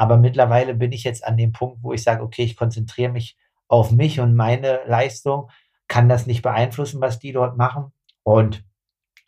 Aber 0.00 0.16
mittlerweile 0.16 0.74
bin 0.74 0.92
ich 0.92 1.04
jetzt 1.04 1.26
an 1.26 1.36
dem 1.36 1.52
Punkt, 1.52 1.82
wo 1.82 1.92
ich 1.92 2.02
sage, 2.02 2.22
okay, 2.22 2.42
ich 2.42 2.56
konzentriere 2.56 3.12
mich 3.12 3.36
auf 3.68 3.90
mich 3.90 4.18
und 4.18 4.34
meine 4.34 4.80
Leistung, 4.86 5.50
kann 5.88 6.08
das 6.08 6.26
nicht 6.26 6.40
beeinflussen, 6.40 7.02
was 7.02 7.18
die 7.18 7.32
dort 7.32 7.58
machen 7.58 7.92
und 8.22 8.64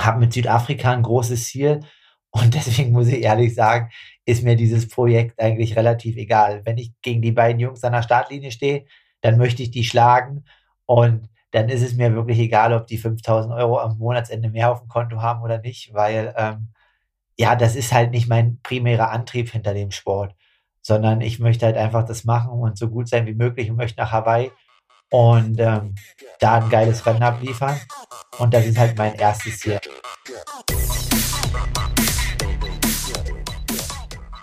habe 0.00 0.18
mit 0.18 0.32
Südafrika 0.32 0.90
ein 0.90 1.02
großes 1.02 1.44
Ziel. 1.48 1.80
Und 2.30 2.54
deswegen 2.54 2.92
muss 2.92 3.08
ich 3.08 3.22
ehrlich 3.22 3.54
sagen, 3.54 3.90
ist 4.24 4.44
mir 4.44 4.56
dieses 4.56 4.88
Projekt 4.88 5.38
eigentlich 5.38 5.76
relativ 5.76 6.16
egal. 6.16 6.62
Wenn 6.64 6.78
ich 6.78 6.94
gegen 7.02 7.20
die 7.20 7.32
beiden 7.32 7.60
Jungs 7.60 7.84
an 7.84 7.92
der 7.92 8.02
Startlinie 8.02 8.50
stehe, 8.50 8.86
dann 9.20 9.36
möchte 9.36 9.62
ich 9.62 9.72
die 9.72 9.84
schlagen 9.84 10.46
und 10.86 11.28
dann 11.50 11.68
ist 11.68 11.82
es 11.82 11.96
mir 11.96 12.14
wirklich 12.14 12.38
egal, 12.38 12.72
ob 12.72 12.86
die 12.86 12.96
5000 12.96 13.52
Euro 13.52 13.78
am 13.78 13.98
Monatsende 13.98 14.48
mehr 14.48 14.72
auf 14.72 14.80
dem 14.80 14.88
Konto 14.88 15.20
haben 15.20 15.42
oder 15.42 15.58
nicht, 15.58 15.92
weil 15.92 16.32
ähm, 16.34 16.72
ja, 17.38 17.56
das 17.56 17.76
ist 17.76 17.92
halt 17.92 18.10
nicht 18.10 18.26
mein 18.26 18.58
primärer 18.62 19.10
Antrieb 19.10 19.50
hinter 19.50 19.74
dem 19.74 19.90
Sport, 19.90 20.34
sondern 20.82 21.20
ich 21.20 21.38
möchte 21.38 21.64
halt 21.66 21.76
einfach 21.76 22.04
das 22.04 22.24
machen 22.24 22.50
und 22.50 22.76
so 22.76 22.88
gut 22.88 23.08
sein 23.08 23.26
wie 23.26 23.34
möglich 23.34 23.70
und 23.70 23.76
möchte 23.76 24.00
nach 24.00 24.12
Hawaii 24.12 24.50
und 25.10 25.60
ähm, 25.60 25.94
da 26.40 26.56
ein 26.56 26.68
geiles 26.68 27.06
Rennen 27.06 27.22
abliefern. 27.22 27.78
Und 28.38 28.52
das 28.52 28.66
ist 28.66 28.78
halt 28.78 28.98
mein 28.98 29.14
erstes 29.14 29.60
Ziel. 29.60 29.78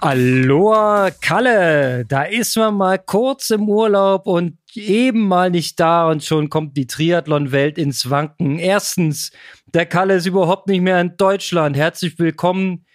Aloha 0.02 1.10
Kalle, 1.12 2.06
da 2.06 2.24
ist 2.24 2.56
man 2.56 2.76
mal 2.76 3.00
kurz 3.00 3.50
im 3.50 3.68
Urlaub 3.68 4.28
und 4.28 4.58
eben 4.74 5.28
mal 5.28 5.50
nicht 5.50 5.78
da 5.78 6.10
und 6.10 6.24
schon 6.24 6.50
kommt 6.50 6.78
die 6.78 6.88
Triathlon-Welt 6.88 7.78
ins 7.78 8.10
Wanken. 8.10 8.60
Erstens, 8.60 9.32
der 9.66 9.86
Kalle 9.86 10.16
ist 10.16 10.26
überhaupt 10.26 10.68
nicht 10.68 10.80
mehr 10.80 11.02
in 11.02 11.18
Deutschland. 11.18 11.76
Herzlich 11.76 12.18
willkommen 12.18 12.86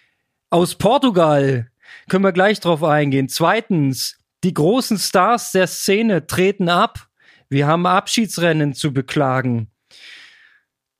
aus 0.49 0.73
Portugal. 0.73 1.69
Können 2.09 2.23
wir 2.23 2.31
gleich 2.31 2.59
drauf 2.59 2.83
eingehen. 2.83 3.29
Zweitens, 3.29 4.17
die 4.43 4.53
großen 4.53 4.97
Stars 4.97 5.51
der 5.51 5.67
Szene 5.67 6.27
treten 6.27 6.69
ab. 6.69 7.07
Wir 7.49 7.67
haben 7.67 7.85
Abschiedsrennen 7.85 8.73
zu 8.73 8.93
beklagen. 8.93 9.69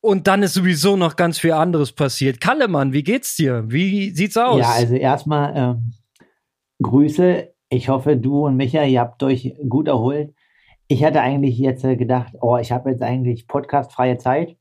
Und 0.02 0.28
dann 0.28 0.44
ist 0.44 0.54
sowieso 0.54 0.98
noch 0.98 1.16
ganz 1.16 1.40
viel 1.40 1.54
anderes 1.54 1.92
passiert. 1.92 2.40
Kallemann, 2.40 2.94
wie 2.94 3.02
geht's 3.02 3.36
dir? 3.36 3.64
Wie 3.68 4.12
sieht's 4.12 4.38
aus? 4.38 4.60
Ja, 4.60 4.72
also 4.72 4.94
erstmal 4.94 5.54
ähm, 5.56 5.94
Grüße. 6.82 7.52
Ich 7.70 7.90
hoffe, 7.90 8.16
du 8.16 8.46
und 8.46 8.56
Micha, 8.56 8.84
ihr 8.84 9.00
habt 9.00 9.24
euch 9.24 9.56
gut 9.68 9.88
erholt. 9.88 10.36
Ich 10.88 11.04
hatte 11.04 11.22
eigentlich 11.22 11.58
jetzt 11.58 11.84
äh, 11.84 11.96
gedacht, 11.96 12.34
oh, 12.40 12.58
ich 12.58 12.72
habe 12.72 12.92
jetzt 12.92 13.02
eigentlich 13.02 13.48
podcastfreie 13.48 14.20
Zeit 14.20 14.56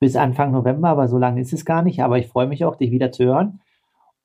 bis 0.00 0.16
Anfang 0.16 0.50
November, 0.50 0.88
aber 0.88 1.06
so 1.06 1.18
lange 1.18 1.40
ist 1.40 1.52
es 1.52 1.64
gar 1.64 1.82
nicht. 1.82 2.02
Aber 2.02 2.18
ich 2.18 2.26
freue 2.26 2.48
mich 2.48 2.64
auch, 2.64 2.74
dich 2.74 2.90
wieder 2.90 3.12
zu 3.12 3.24
hören. 3.24 3.60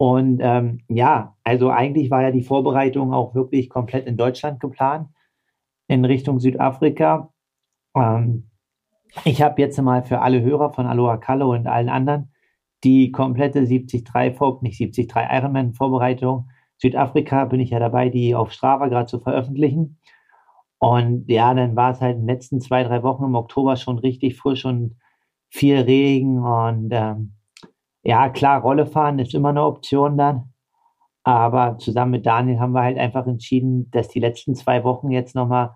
Und 0.03 0.41
ähm, 0.41 0.81
ja, 0.89 1.37
also 1.45 1.69
eigentlich 1.69 2.11
war 2.11 2.23
ja 2.23 2.31
die 2.31 2.43
Vorbereitung 2.43 3.13
auch 3.13 3.35
wirklich 3.35 3.69
komplett 3.69 4.05
in 4.05 4.17
Deutschland 4.17 4.59
geplant, 4.59 5.07
in 5.87 6.03
Richtung 6.03 6.41
Südafrika. 6.41 7.31
Ähm, 7.95 8.49
ich 9.23 9.41
habe 9.41 9.61
jetzt 9.61 9.81
mal 9.81 10.03
für 10.03 10.19
alle 10.19 10.41
Hörer 10.41 10.73
von 10.73 10.87
Aloha 10.87 11.15
Kalle 11.15 11.47
und 11.47 11.67
allen 11.67 11.87
anderen 11.87 12.33
die 12.83 13.13
komplette 13.13 13.65
73, 13.65 14.03
nicht 14.61 14.77
73 14.77 15.09
Ironman 15.15 15.73
Vorbereitung. 15.73 16.49
Südafrika 16.75 17.45
bin 17.45 17.61
ich 17.61 17.69
ja 17.69 17.79
dabei, 17.79 18.09
die 18.09 18.35
auf 18.35 18.51
Strava 18.51 18.89
gerade 18.89 19.05
zu 19.05 19.21
veröffentlichen. 19.21 19.99
Und 20.79 21.29
ja, 21.29 21.53
dann 21.53 21.77
war 21.77 21.91
es 21.91 22.01
halt 22.01 22.15
in 22.17 22.23
den 22.23 22.27
letzten 22.27 22.59
zwei, 22.59 22.83
drei 22.83 23.03
Wochen 23.03 23.23
im 23.23 23.35
Oktober 23.35 23.77
schon 23.77 23.99
richtig 23.99 24.35
frisch 24.35 24.65
und 24.65 24.97
viel 25.47 25.77
Regen. 25.77 26.39
Und 26.39 26.89
ähm, 26.91 27.35
ja, 28.03 28.29
klar, 28.29 28.61
Rolle 28.61 28.85
fahren 28.85 29.19
ist 29.19 29.33
immer 29.33 29.49
eine 29.49 29.63
Option 29.63 30.17
dann. 30.17 30.53
Aber 31.23 31.77
zusammen 31.77 32.11
mit 32.11 32.25
Daniel 32.25 32.59
haben 32.59 32.73
wir 32.73 32.83
halt 32.83 32.97
einfach 32.97 33.25
entschieden, 33.27 33.89
dass 33.91 34.09
die 34.09 34.19
letzten 34.19 34.55
zwei 34.55 34.83
Wochen 34.83 35.09
jetzt 35.09 35.35
nochmal 35.35 35.71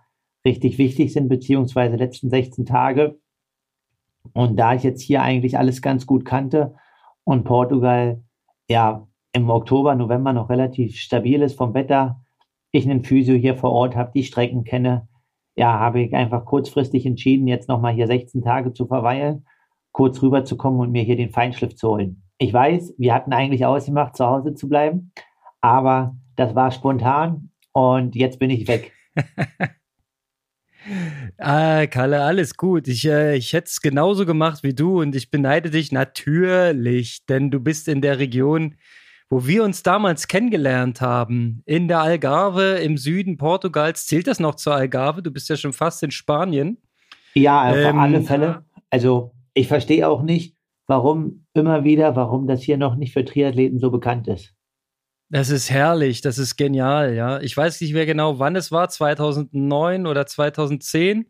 richtig 0.45 0.77
wichtig 0.77 1.13
sind, 1.13 1.29
beziehungsweise 1.29 1.95
letzten 1.95 2.29
16 2.29 2.65
Tage, 2.65 3.17
und 4.33 4.57
da 4.57 4.73
ich 4.73 4.83
jetzt 4.83 5.01
hier 5.01 5.21
eigentlich 5.21 5.57
alles 5.57 5.81
ganz 5.81 6.05
gut 6.05 6.25
kannte 6.25 6.75
und 7.23 7.43
Portugal 7.43 8.23
ja 8.69 9.07
im 9.33 9.49
Oktober, 9.49 9.95
November 9.95 10.33
noch 10.33 10.49
relativ 10.49 10.97
stabil 10.97 11.41
ist 11.41 11.57
vom 11.57 11.73
Wetter, 11.73 12.21
ich 12.71 12.89
einen 12.89 13.03
Physio 13.03 13.35
hier 13.35 13.55
vor 13.55 13.71
Ort 13.71 13.95
habe, 13.95 14.11
die 14.13 14.23
Strecken 14.23 14.63
kenne, 14.63 15.07
ja, 15.55 15.79
habe 15.79 16.01
ich 16.01 16.13
einfach 16.13 16.45
kurzfristig 16.45 17.05
entschieden, 17.05 17.47
jetzt 17.47 17.67
nochmal 17.67 17.93
hier 17.93 18.07
16 18.07 18.41
Tage 18.41 18.73
zu 18.73 18.85
verweilen, 18.85 19.45
kurz 19.97 20.21
rüberzukommen 20.21 20.79
und 20.79 20.91
mir 20.91 21.01
hier 21.01 21.15
den 21.15 21.31
Feinschliff 21.31 21.75
zu 21.75 21.89
holen. 21.89 22.21
Ich 22.37 22.53
weiß, 22.53 22.93
wir 22.99 23.15
hatten 23.15 23.33
eigentlich 23.33 23.65
ausgemacht, 23.65 24.15
zu 24.15 24.27
Hause 24.27 24.53
zu 24.53 24.69
bleiben, 24.69 25.11
aber 25.59 26.15
das 26.35 26.53
war 26.53 26.69
spontan 26.69 27.49
und 27.71 28.15
jetzt 28.15 28.37
bin 28.37 28.51
ich 28.51 28.67
weg. 28.67 28.93
Ah, 31.37 31.85
Kalle, 31.87 32.23
alles 32.23 32.55
gut. 32.55 32.87
Ich, 32.87 33.05
äh, 33.05 33.35
ich 33.35 33.51
hätte 33.51 33.67
es 33.67 33.81
genauso 33.81 34.25
gemacht 34.25 34.63
wie 34.63 34.73
du 34.73 35.01
und 35.01 35.17
ich 35.17 35.29
beneide 35.29 35.69
dich 35.69 35.91
natürlich, 35.91 37.25
denn 37.25 37.51
du 37.51 37.59
bist 37.59 37.89
in 37.89 37.99
der 37.99 38.19
Region, 38.19 38.75
wo 39.29 39.45
wir 39.45 39.65
uns 39.65 39.83
damals 39.83 40.29
kennengelernt 40.29 41.01
haben, 41.01 41.61
in 41.65 41.89
der 41.89 41.99
Algarve 41.99 42.77
im 42.77 42.97
Süden 42.97 43.35
Portugals. 43.35 44.05
Zählt 44.05 44.27
das 44.27 44.39
noch 44.39 44.55
zur 44.55 44.75
Algarve? 44.75 45.21
Du 45.21 45.29
bist 45.29 45.49
ja 45.49 45.57
schon 45.57 45.73
fast 45.73 46.03
in 46.03 46.11
Spanien. 46.11 46.77
Ja, 47.33 47.69
auf 47.69 47.75
ähm, 47.75 47.99
alle 47.99 48.21
Fälle. 48.21 48.63
Also 48.89 49.33
ich 49.57 49.67
verstehe 49.67 50.07
auch 50.07 50.21
nicht, 50.21 50.55
warum 50.85 51.45
immer 51.53 51.83
wieder, 51.83 52.15
warum 52.15 52.47
das 52.47 52.61
hier 52.61 52.77
noch 52.77 52.95
nicht 52.95 53.13
für 53.13 53.25
Triathleten 53.25 53.79
so 53.79 53.91
bekannt 53.91 54.27
ist. 54.27 54.53
Das 55.29 55.49
ist 55.49 55.69
herrlich, 55.69 56.21
das 56.21 56.37
ist 56.37 56.55
genial, 56.55 57.13
ja. 57.13 57.41
Ich 57.41 57.57
weiß 57.57 57.81
nicht 57.81 57.93
mehr 57.93 58.05
genau, 58.05 58.39
wann 58.39 58.55
es 58.55 58.71
war, 58.71 58.87
2009 58.87 60.07
oder 60.07 60.25
2010, 60.25 61.29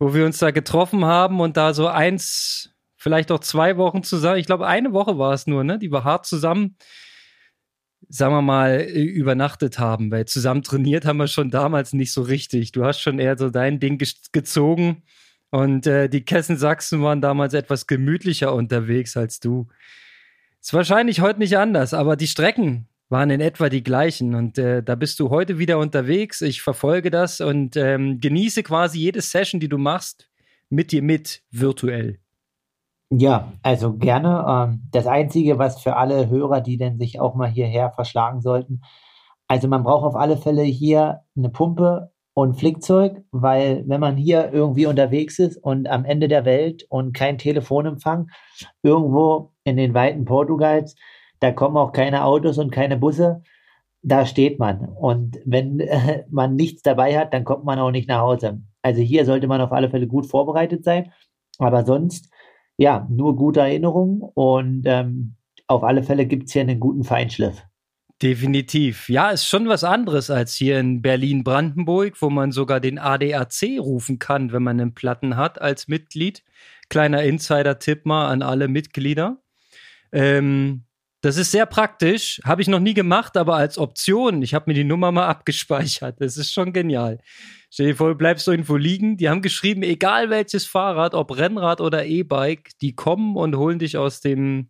wo 0.00 0.14
wir 0.14 0.26
uns 0.26 0.38
da 0.38 0.50
getroffen 0.50 1.04
haben 1.04 1.40
und 1.40 1.56
da 1.56 1.72
so 1.72 1.86
eins, 1.86 2.74
vielleicht 2.96 3.30
auch 3.30 3.38
zwei 3.38 3.76
Wochen 3.76 4.02
zusammen, 4.02 4.38
ich 4.38 4.46
glaube 4.46 4.66
eine 4.66 4.92
Woche 4.92 5.16
war 5.18 5.32
es 5.32 5.46
nur, 5.46 5.62
ne, 5.62 5.78
die 5.78 5.92
wir 5.92 6.02
hart 6.02 6.26
zusammen, 6.26 6.76
sagen 8.08 8.34
wir 8.34 8.42
mal, 8.42 8.80
übernachtet 8.80 9.78
haben, 9.78 10.10
weil 10.10 10.24
zusammen 10.24 10.62
trainiert 10.62 11.04
haben 11.04 11.18
wir 11.18 11.28
schon 11.28 11.50
damals 11.50 11.92
nicht 11.92 12.12
so 12.12 12.22
richtig. 12.22 12.72
Du 12.72 12.84
hast 12.84 13.00
schon 13.00 13.20
eher 13.20 13.38
so 13.38 13.50
dein 13.50 13.78
Ding 13.78 13.98
ge 13.98 14.08
gezogen 14.32 15.04
und 15.50 15.86
äh, 15.86 16.08
die 16.08 16.24
Kessen 16.24 16.56
Sachsen 16.56 17.02
waren 17.02 17.20
damals 17.20 17.54
etwas 17.54 17.86
gemütlicher 17.86 18.54
unterwegs 18.54 19.16
als 19.16 19.40
du. 19.40 19.68
Ist 20.60 20.74
wahrscheinlich 20.74 21.20
heute 21.20 21.38
nicht 21.38 21.56
anders, 21.56 21.94
aber 21.94 22.16
die 22.16 22.26
Strecken, 22.26 22.88
waren 23.10 23.30
in 23.30 23.40
etwa 23.40 23.68
die 23.68 23.82
gleichen. 23.82 24.34
Und 24.34 24.56
äh, 24.56 24.82
da 24.82 24.94
bist 24.94 25.20
du 25.20 25.28
heute 25.28 25.58
wieder 25.58 25.78
unterwegs. 25.78 26.40
Ich 26.40 26.62
verfolge 26.62 27.10
das 27.10 27.40
und 27.40 27.76
ähm, 27.76 28.20
genieße 28.20 28.62
quasi 28.62 29.00
jede 29.00 29.20
Session, 29.20 29.60
die 29.60 29.68
du 29.68 29.76
machst, 29.76 30.30
mit 30.70 30.92
dir 30.92 31.02
mit, 31.02 31.42
virtuell. 31.50 32.20
Ja, 33.10 33.52
also 33.62 33.94
gerne. 33.94 34.46
Ähm, 34.48 34.88
das 34.92 35.06
Einzige, 35.06 35.58
was 35.58 35.82
für 35.82 35.96
alle 35.96 36.28
Hörer, 36.28 36.60
die 36.60 36.76
denn 36.76 36.98
sich 36.98 37.20
auch 37.20 37.34
mal 37.34 37.50
hierher 37.50 37.90
verschlagen 37.90 38.40
sollten, 38.40 38.82
also 39.48 39.66
man 39.66 39.82
braucht 39.82 40.04
auf 40.04 40.14
alle 40.14 40.36
Fälle 40.36 40.62
hier 40.62 41.22
eine 41.36 41.48
Pumpe 41.48 42.12
und 42.40 42.54
Flickzeug, 42.54 43.22
weil 43.32 43.84
wenn 43.86 44.00
man 44.00 44.16
hier 44.16 44.50
irgendwie 44.50 44.86
unterwegs 44.86 45.38
ist 45.38 45.58
und 45.58 45.86
am 45.90 46.06
Ende 46.06 46.26
der 46.26 46.46
Welt 46.46 46.86
und 46.88 47.12
kein 47.12 47.36
Telefonempfang 47.36 48.30
irgendwo 48.82 49.52
in 49.64 49.76
den 49.76 49.92
Weiten 49.92 50.24
Portugals, 50.24 50.96
da 51.40 51.52
kommen 51.52 51.76
auch 51.76 51.92
keine 51.92 52.24
Autos 52.24 52.56
und 52.56 52.70
keine 52.70 52.96
Busse. 52.96 53.42
Da 54.00 54.24
steht 54.24 54.58
man. 54.58 54.88
Und 54.88 55.38
wenn 55.44 55.80
äh, 55.80 56.24
man 56.30 56.56
nichts 56.56 56.80
dabei 56.80 57.18
hat, 57.18 57.34
dann 57.34 57.44
kommt 57.44 57.64
man 57.64 57.78
auch 57.78 57.90
nicht 57.90 58.08
nach 58.08 58.22
Hause. 58.22 58.62
Also 58.80 59.02
hier 59.02 59.26
sollte 59.26 59.46
man 59.46 59.60
auf 59.60 59.72
alle 59.72 59.90
Fälle 59.90 60.06
gut 60.06 60.24
vorbereitet 60.24 60.82
sein. 60.82 61.12
Aber 61.58 61.84
sonst, 61.84 62.32
ja, 62.78 63.06
nur 63.10 63.36
gute 63.36 63.60
Erinnerungen. 63.60 64.22
Und 64.22 64.84
ähm, 64.86 65.34
auf 65.66 65.84
alle 65.84 66.02
Fälle 66.02 66.24
gibt 66.24 66.46
es 66.46 66.54
hier 66.54 66.62
einen 66.62 66.80
guten 66.80 67.04
Feinschliff. 67.04 67.66
Definitiv. 68.22 69.08
Ja, 69.08 69.30
ist 69.30 69.46
schon 69.46 69.66
was 69.68 69.82
anderes 69.82 70.28
als 70.28 70.54
hier 70.54 70.78
in 70.78 71.00
Berlin-Brandenburg, 71.00 72.20
wo 72.20 72.28
man 72.28 72.52
sogar 72.52 72.78
den 72.78 72.98
ADAC 72.98 73.78
rufen 73.78 74.18
kann, 74.18 74.52
wenn 74.52 74.62
man 74.62 74.78
einen 74.78 74.94
Platten 74.94 75.36
hat 75.36 75.60
als 75.60 75.88
Mitglied. 75.88 76.44
Kleiner 76.90 77.22
Insider-Tipp 77.22 78.04
mal 78.04 78.28
an 78.28 78.42
alle 78.42 78.68
Mitglieder. 78.68 79.40
Ähm, 80.12 80.84
das 81.22 81.38
ist 81.38 81.50
sehr 81.50 81.64
praktisch. 81.64 82.40
Habe 82.44 82.60
ich 82.60 82.68
noch 82.68 82.80
nie 82.80 82.92
gemacht, 82.92 83.38
aber 83.38 83.56
als 83.56 83.78
Option. 83.78 84.42
Ich 84.42 84.52
habe 84.52 84.64
mir 84.68 84.74
die 84.74 84.84
Nummer 84.84 85.12
mal 85.12 85.26
abgespeichert. 85.26 86.20
Das 86.20 86.36
ist 86.36 86.52
schon 86.52 86.74
genial. 86.74 87.20
Stell 87.70 87.86
dir 87.86 87.96
vor, 87.96 88.08
du 88.10 88.16
bleibst 88.16 88.44
so 88.44 88.50
irgendwo 88.50 88.76
liegen. 88.76 89.16
Die 89.16 89.30
haben 89.30 89.40
geschrieben, 89.40 89.82
egal 89.82 90.28
welches 90.28 90.66
Fahrrad, 90.66 91.14
ob 91.14 91.36
Rennrad 91.36 91.80
oder 91.80 92.04
E-Bike, 92.04 92.70
die 92.82 92.94
kommen 92.94 93.36
und 93.36 93.56
holen 93.56 93.78
dich 93.78 93.96
aus 93.96 94.20
dem, 94.20 94.68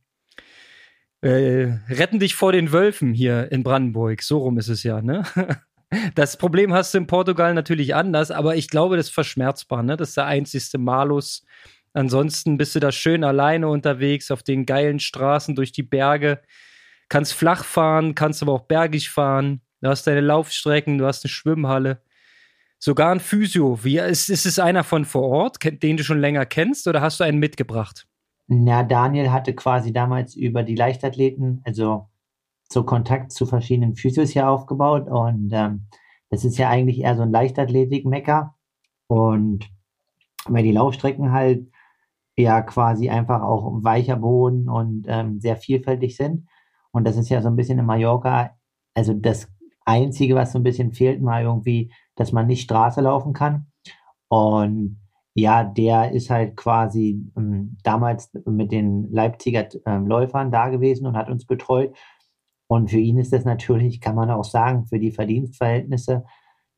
äh, 1.23 1.73
retten 1.89 2.19
dich 2.19 2.35
vor 2.35 2.53
den 2.53 2.73
Wölfen 2.73 3.13
hier 3.13 3.51
in 3.53 3.63
Brandenburg. 3.63 4.23
So 4.23 4.39
rum 4.39 4.59
ist 4.59 4.69
es 4.69 4.83
ja, 4.83 5.01
ne? 5.03 5.25
Das 6.15 6.37
Problem 6.37 6.73
hast 6.73 6.95
du 6.95 6.99
in 6.99 7.09
Portugal 7.09 7.53
natürlich 7.53 7.97
anders, 7.97 8.31
aber 8.31 8.55
ich 8.55 8.69
glaube, 8.69 8.97
das 8.97 9.07
ist 9.07 9.13
verschmerzbar, 9.13 9.83
ne? 9.83 9.97
Das 9.97 10.11
ist 10.11 10.17
der 10.17 10.27
einzigste 10.27 10.79
Malus 10.79 11.45
Ansonsten 11.93 12.57
bist 12.57 12.75
du 12.75 12.81
da 12.81 12.93
schön 12.93 13.25
alleine 13.25 13.69
unterwegs 13.69 14.31
auf 14.31 14.43
den 14.43 14.65
geilen 14.65 15.01
Straßen 15.01 15.57
durch 15.57 15.73
die 15.73 15.83
Berge. 15.83 16.41
Kannst 17.09 17.35
flach 17.35 17.65
fahren, 17.65 18.15
kannst 18.15 18.43
aber 18.43 18.53
auch 18.53 18.67
bergig 18.67 19.11
fahren. 19.11 19.63
Du 19.81 19.89
hast 19.89 20.07
deine 20.07 20.21
Laufstrecken, 20.21 20.99
du 20.99 21.07
hast 21.07 21.25
eine 21.25 21.31
Schwimmhalle. 21.31 22.03
Sogar 22.79 23.11
ein 23.11 23.21
Physio. 23.21 23.83
Wie, 23.83 23.99
ist, 23.99 24.31
ist 24.31 24.47
es 24.47 24.59
einer 24.59 24.85
von 24.85 25.05
vor 25.05 25.23
Ort, 25.23 25.59
den 25.83 25.97
du 25.97 26.05
schon 26.05 26.21
länger 26.21 26.47
kennst, 26.47 26.87
oder 26.87 27.01
hast 27.01 27.21
du 27.21 27.25
einen 27.25 27.39
mitgebracht? 27.39 28.07
Na, 28.53 28.83
Daniel 28.83 29.31
hatte 29.31 29.55
quasi 29.55 29.93
damals 29.93 30.35
über 30.35 30.65
die 30.65 30.75
Leichtathleten, 30.75 31.63
also 31.65 32.09
so 32.69 32.83
Kontakt 32.83 33.31
zu 33.31 33.47
verschiedenen 33.47 33.95
Physios 33.95 34.31
hier 34.31 34.49
aufgebaut 34.51 35.09
und 35.09 35.53
ähm, 35.53 35.87
das 36.31 36.45
ist 36.45 36.59
ja 36.59 36.69
eigentlich 36.69 36.99
eher 36.99 37.17
so 37.17 37.23
ein 37.23 37.31
Leichtathletik-Mecker 37.31 38.57
und 39.07 39.71
weil 40.47 40.65
die 40.65 40.73
Laufstrecken 40.73 41.31
halt 41.31 41.71
ja 42.37 42.61
quasi 42.63 43.09
einfach 43.09 43.43
auch 43.43 43.85
weicher 43.85 44.17
Boden 44.17 44.69
und 44.69 45.07
ähm, 45.09 45.41
sehr 45.41 45.57
vielfältig 45.57 46.17
sind 46.17 46.49
und 46.91 47.05
das 47.05 47.17
ist 47.17 47.29
ja 47.29 47.43
so 47.43 47.49
ein 47.49 47.57
bisschen 47.57 47.79
in 47.79 47.87
Mallorca, 47.87 48.57
also 48.95 49.15
das 49.15 49.49
Einzige, 49.85 50.35
was 50.35 50.51
so 50.51 50.59
ein 50.59 50.65
bisschen 50.65 50.93
fehlt, 50.93 51.23
mal 51.23 51.45
irgendwie, 51.45 51.93
dass 52.17 52.33
man 52.33 52.49
nicht 52.49 52.63
Straße 52.63 53.01
laufen 53.01 53.33
kann 53.33 53.71
und 54.29 55.00
ja, 55.35 55.65
der 55.65 56.13
ist 56.13 56.31
halt 56.31 56.57
quasi 56.57 57.25
ähm, 57.37 57.77
damals 57.85 58.31
mit 58.47 58.73
den 58.73 59.11
Leipziger 59.13 59.69
äh, 59.87 59.99
Läufern 59.99 60.51
da 60.51 60.69
gewesen 60.69 61.07
und 61.07 61.17
hat 61.17 61.31
uns 61.31 61.47
betreut 61.47 61.95
und 62.71 62.89
für 62.89 63.01
ihn 63.01 63.19
ist 63.19 63.33
das 63.33 63.45
natürlich, 63.45 64.01
kann 64.01 64.15
man 64.15 64.31
auch 64.31 64.45
sagen, 64.45 64.87
für 64.87 65.01
die 65.01 65.11
Verdienstverhältnisse 65.11 66.25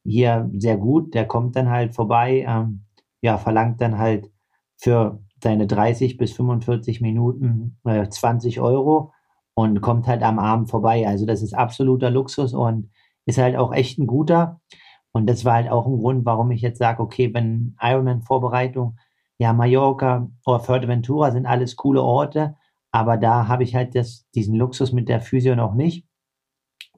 hier 0.04 0.50
sehr 0.56 0.78
gut. 0.78 1.12
Der 1.12 1.26
kommt 1.26 1.54
dann 1.54 1.68
halt 1.68 1.94
vorbei, 1.94 2.46
ähm, 2.48 2.86
ja, 3.20 3.36
verlangt 3.36 3.82
dann 3.82 3.98
halt 3.98 4.30
für 4.78 5.20
seine 5.42 5.66
30 5.66 6.16
bis 6.16 6.32
45 6.32 7.02
Minuten 7.02 7.76
äh, 7.84 8.08
20 8.08 8.62
Euro 8.62 9.12
und 9.52 9.82
kommt 9.82 10.06
halt 10.06 10.22
am 10.22 10.38
Abend 10.38 10.70
vorbei. 10.70 11.06
Also 11.06 11.26
das 11.26 11.42
ist 11.42 11.52
absoluter 11.52 12.10
Luxus 12.10 12.54
und 12.54 12.90
ist 13.26 13.36
halt 13.36 13.56
auch 13.56 13.74
echt 13.74 13.98
ein 13.98 14.06
guter. 14.06 14.62
Und 15.12 15.28
das 15.28 15.44
war 15.44 15.54
halt 15.54 15.70
auch 15.70 15.86
ein 15.86 15.98
Grund, 15.98 16.24
warum 16.24 16.50
ich 16.50 16.62
jetzt 16.62 16.78
sage, 16.78 17.02
okay, 17.02 17.32
wenn 17.34 17.76
Ironman-Vorbereitung, 17.80 18.96
ja, 19.38 19.52
Mallorca 19.52 20.30
oder 20.46 20.60
Fuerteventura 20.60 21.30
sind 21.32 21.46
alles 21.46 21.76
coole 21.76 22.02
Orte, 22.02 22.56
aber 22.92 23.16
da 23.16 23.48
habe 23.48 23.64
ich 23.64 23.74
halt 23.74 23.94
das, 23.94 24.26
diesen 24.34 24.54
Luxus 24.54 24.92
mit 24.92 25.08
der 25.08 25.20
Physio 25.20 25.56
noch 25.56 25.74
nicht. 25.74 26.06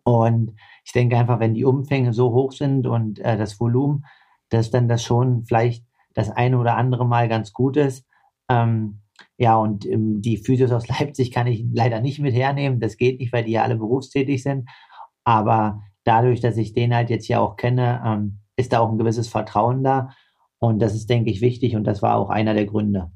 Und 0.05 0.53
ich 0.85 0.93
denke 0.93 1.17
einfach, 1.17 1.41
wenn 1.41 1.55
die 1.55 1.65
Umfänge 1.65 2.13
so 2.13 2.33
hoch 2.33 2.53
sind 2.53 2.87
und 2.87 3.19
äh, 3.21 3.39
das 3.39 3.59
Volumen, 3.59 4.05
dass 4.51 4.71
dann 4.71 4.89
das 4.89 5.03
schon 5.03 5.45
vielleicht 5.47 5.85
das 6.13 6.31
eine 6.31 6.59
oder 6.59 6.77
andere 6.77 7.07
Mal 7.07 7.29
ganz 7.29 7.53
gut 7.53 7.77
ist. 7.77 8.07
Ähm, 8.51 9.01
ja, 9.39 9.57
und 9.57 9.87
ähm, 9.87 10.21
die 10.21 10.37
Physios 10.37 10.73
aus 10.73 10.89
Leipzig 10.89 11.31
kann 11.33 11.47
ich 11.47 11.65
leider 11.73 12.01
nicht 12.01 12.21
mit 12.21 12.35
hernehmen. 12.35 12.81
Das 12.81 12.97
geht 12.97 13.19
nicht, 13.21 13.33
weil 13.33 13.45
die 13.45 13.53
ja 13.53 13.63
alle 13.63 13.77
berufstätig 13.77 14.43
sind. 14.43 14.69
Aber 15.25 15.83
dadurch, 16.05 16.41
dass 16.41 16.57
ich 16.57 16.73
den 16.73 16.95
halt 16.95 17.11
jetzt 17.11 17.29
ja 17.29 17.41
auch 17.41 17.57
kenne, 17.57 18.03
ähm, 18.05 18.39
ist 18.57 18.73
da 18.73 18.81
auch 18.81 18.91
ein 18.91 18.99
gewisses 18.99 19.29
Vertrauen 19.29 19.83
da. 19.83 20.11
Und 20.59 20.79
das 20.79 20.95
ist, 20.95 21.11
denke 21.11 21.31
ich, 21.31 21.41
wichtig. 21.41 21.77
Und 21.77 21.85
das 21.85 22.03
war 22.03 22.17
auch 22.17 22.31
einer 22.31 22.55
der 22.55 22.67
Gründe. 22.67 23.11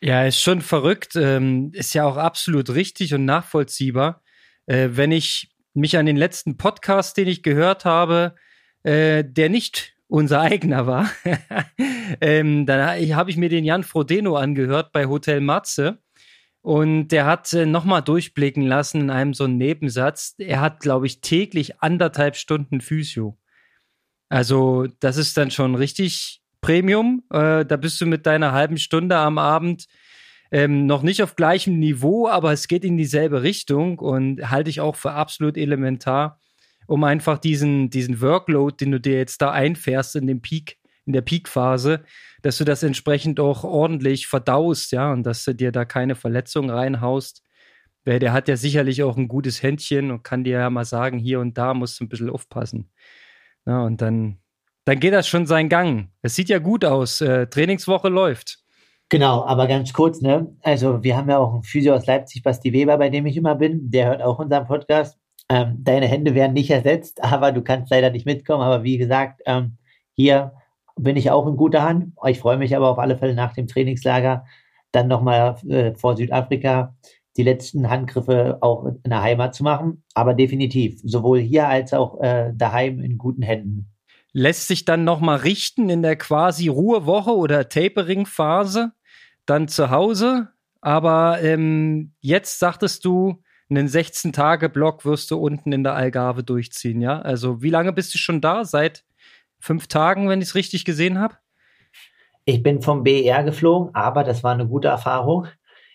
Ja, 0.00 0.24
ist 0.24 0.40
schon 0.40 0.60
verrückt. 0.60 1.14
Ähm, 1.14 1.70
ist 1.74 1.94
ja 1.94 2.04
auch 2.04 2.16
absolut 2.16 2.70
richtig 2.70 3.14
und 3.14 3.24
nachvollziehbar. 3.24 4.22
Äh, 4.66 4.90
wenn 4.92 5.12
ich 5.12 5.54
mich 5.74 5.96
an 5.96 6.06
den 6.06 6.16
letzten 6.16 6.56
Podcast, 6.56 7.16
den 7.16 7.28
ich 7.28 7.42
gehört 7.42 7.84
habe, 7.84 8.34
äh, 8.82 9.24
der 9.24 9.48
nicht 9.48 9.94
unser 10.08 10.40
eigener 10.40 10.86
war, 10.86 11.10
ähm, 12.20 12.66
dann 12.66 13.14
habe 13.14 13.30
ich 13.30 13.36
mir 13.36 13.48
den 13.48 13.64
Jan 13.64 13.84
Frodeno 13.84 14.36
angehört 14.36 14.92
bei 14.92 15.06
Hotel 15.06 15.40
Matze. 15.40 15.98
Und 16.62 17.08
der 17.08 17.26
hat 17.26 17.52
äh, 17.52 17.66
nochmal 17.66 18.02
durchblicken 18.02 18.62
lassen 18.62 19.02
in 19.02 19.10
einem 19.10 19.34
so 19.34 19.44
einen 19.44 19.58
Nebensatz. 19.58 20.36
Er 20.38 20.60
hat, 20.60 20.80
glaube 20.80 21.06
ich, 21.06 21.20
täglich 21.20 21.82
anderthalb 21.82 22.36
Stunden 22.36 22.80
Physio. 22.80 23.36
Also, 24.28 24.86
das 25.00 25.16
ist 25.16 25.36
dann 25.36 25.50
schon 25.50 25.74
richtig 25.74 26.40
Premium. 26.60 27.24
Äh, 27.30 27.66
da 27.66 27.76
bist 27.76 28.00
du 28.00 28.06
mit 28.06 28.26
deiner 28.26 28.52
halben 28.52 28.78
Stunde 28.78 29.16
am 29.16 29.38
Abend 29.38 29.86
ähm, 30.52 30.86
noch 30.86 31.02
nicht 31.02 31.22
auf 31.22 31.34
gleichem 31.34 31.78
Niveau, 31.78 32.28
aber 32.28 32.52
es 32.52 32.68
geht 32.68 32.84
in 32.84 32.96
dieselbe 32.96 33.42
Richtung 33.42 33.98
und 33.98 34.50
halte 34.50 34.70
ich 34.70 34.80
auch 34.80 34.96
für 34.96 35.12
absolut 35.12 35.56
elementar, 35.56 36.38
um 36.86 37.04
einfach 37.04 37.38
diesen, 37.38 37.90
diesen 37.90 38.20
Workload, 38.20 38.76
den 38.76 38.92
du 38.92 39.00
dir 39.00 39.16
jetzt 39.16 39.42
da 39.42 39.50
einfährst 39.50 40.14
in 40.14 40.26
dem 40.26 40.42
Peak, 40.42 40.78
in 41.06 41.12
der 41.12 41.22
Peak-Phase, 41.22 42.04
dass 42.42 42.58
du 42.58 42.64
das 42.64 42.82
entsprechend 42.82 43.40
auch 43.40 43.64
ordentlich 43.64 44.26
verdaust, 44.26 44.92
ja, 44.92 45.12
und 45.12 45.24
dass 45.24 45.44
du 45.44 45.54
dir 45.54 45.72
da 45.72 45.84
keine 45.84 46.14
Verletzung 46.14 46.70
reinhaust. 46.70 47.42
Weil 48.04 48.18
der 48.18 48.32
hat 48.32 48.48
ja 48.48 48.56
sicherlich 48.56 49.02
auch 49.04 49.16
ein 49.16 49.28
gutes 49.28 49.62
Händchen 49.62 50.10
und 50.10 50.24
kann 50.24 50.44
dir 50.44 50.58
ja 50.58 50.70
mal 50.70 50.84
sagen, 50.84 51.18
hier 51.18 51.40
und 51.40 51.56
da 51.56 51.72
musst 51.74 52.00
du 52.00 52.04
ein 52.04 52.08
bisschen 52.08 52.30
aufpassen. 52.30 52.90
Ja, 53.64 53.82
und 53.84 54.02
dann 54.02 54.42
dann 54.84 54.98
geht 54.98 55.12
das 55.12 55.28
schon 55.28 55.46
seinen 55.46 55.68
Gang. 55.68 56.08
Es 56.22 56.34
sieht 56.34 56.48
ja 56.48 56.58
gut 56.58 56.84
aus. 56.84 57.20
Äh, 57.20 57.46
Trainingswoche 57.46 58.08
läuft. 58.08 58.58
Genau, 59.08 59.44
aber 59.44 59.66
ganz 59.66 59.92
kurz, 59.92 60.20
ne? 60.20 60.56
Also, 60.62 61.02
wir 61.04 61.16
haben 61.16 61.28
ja 61.28 61.38
auch 61.38 61.52
einen 61.52 61.62
Physio 61.62 61.94
aus 61.94 62.06
Leipzig, 62.06 62.42
Basti 62.42 62.72
Weber, 62.72 62.96
bei 62.98 63.10
dem 63.10 63.26
ich 63.26 63.36
immer 63.36 63.54
bin. 63.54 63.90
Der 63.90 64.06
hört 64.06 64.22
auch 64.22 64.38
unseren 64.38 64.66
Podcast. 64.66 65.18
Ähm, 65.48 65.76
deine 65.80 66.06
Hände 66.06 66.34
werden 66.34 66.54
nicht 66.54 66.70
ersetzt, 66.70 67.22
aber 67.24 67.52
du 67.52 67.62
kannst 67.62 67.90
leider 67.90 68.10
nicht 68.10 68.26
mitkommen. 68.26 68.62
Aber 68.62 68.82
wie 68.82 68.98
gesagt, 68.98 69.42
ähm, 69.46 69.76
hier 70.14 70.52
bin 70.96 71.16
ich 71.16 71.30
auch 71.30 71.46
in 71.46 71.56
guter 71.56 71.82
Hand. 71.82 72.12
Ich 72.26 72.40
freue 72.40 72.58
mich 72.58 72.76
aber 72.76 72.88
auf 72.88 72.98
alle 72.98 73.16
Fälle 73.18 73.34
nach 73.34 73.54
dem 73.54 73.66
Trainingslager 73.66 74.44
dann 74.92 75.08
nochmal 75.08 75.56
äh, 75.68 75.94
vor 75.94 76.16
Südafrika 76.16 76.94
die 77.36 77.42
letzten 77.42 77.88
Handgriffe 77.88 78.58
auch 78.60 78.84
in 78.84 79.10
der 79.10 79.22
Heimat 79.22 79.54
zu 79.54 79.62
machen. 79.62 80.04
Aber 80.14 80.34
definitiv, 80.34 81.00
sowohl 81.02 81.40
hier 81.40 81.68
als 81.68 81.94
auch 81.94 82.20
äh, 82.20 82.52
daheim 82.54 83.00
in 83.00 83.16
guten 83.16 83.42
Händen 83.42 83.92
lässt 84.32 84.68
sich 84.68 84.84
dann 84.84 85.04
nochmal 85.04 85.38
richten 85.38 85.88
in 85.88 86.02
der 86.02 86.16
quasi 86.16 86.68
Ruhewoche 86.68 87.32
oder 87.32 87.68
Tapering-Phase, 87.68 88.92
dann 89.46 89.68
zu 89.68 89.90
Hause. 89.90 90.48
Aber 90.80 91.40
ähm, 91.42 92.12
jetzt 92.20 92.58
sagtest 92.58 93.04
du, 93.04 93.42
einen 93.70 93.88
16-Tage-Block 93.88 95.04
wirst 95.04 95.30
du 95.30 95.38
unten 95.38 95.72
in 95.72 95.84
der 95.84 95.94
Algarve 95.94 96.42
durchziehen, 96.42 97.00
ja? 97.00 97.20
Also 97.20 97.62
wie 97.62 97.70
lange 97.70 97.92
bist 97.92 98.12
du 98.14 98.18
schon 98.18 98.40
da? 98.40 98.64
Seit 98.64 99.04
fünf 99.62 99.86
Tagen, 99.86 100.28
wenn 100.28 100.42
ich 100.42 100.48
es 100.48 100.54
richtig 100.54 100.84
gesehen 100.84 101.18
habe? 101.18 101.36
Ich 102.44 102.62
bin 102.62 102.82
vom 102.82 103.04
BER 103.04 103.44
geflogen, 103.44 103.94
aber 103.94 104.24
das 104.24 104.42
war 104.42 104.52
eine 104.52 104.66
gute 104.66 104.88
Erfahrung. 104.88 105.46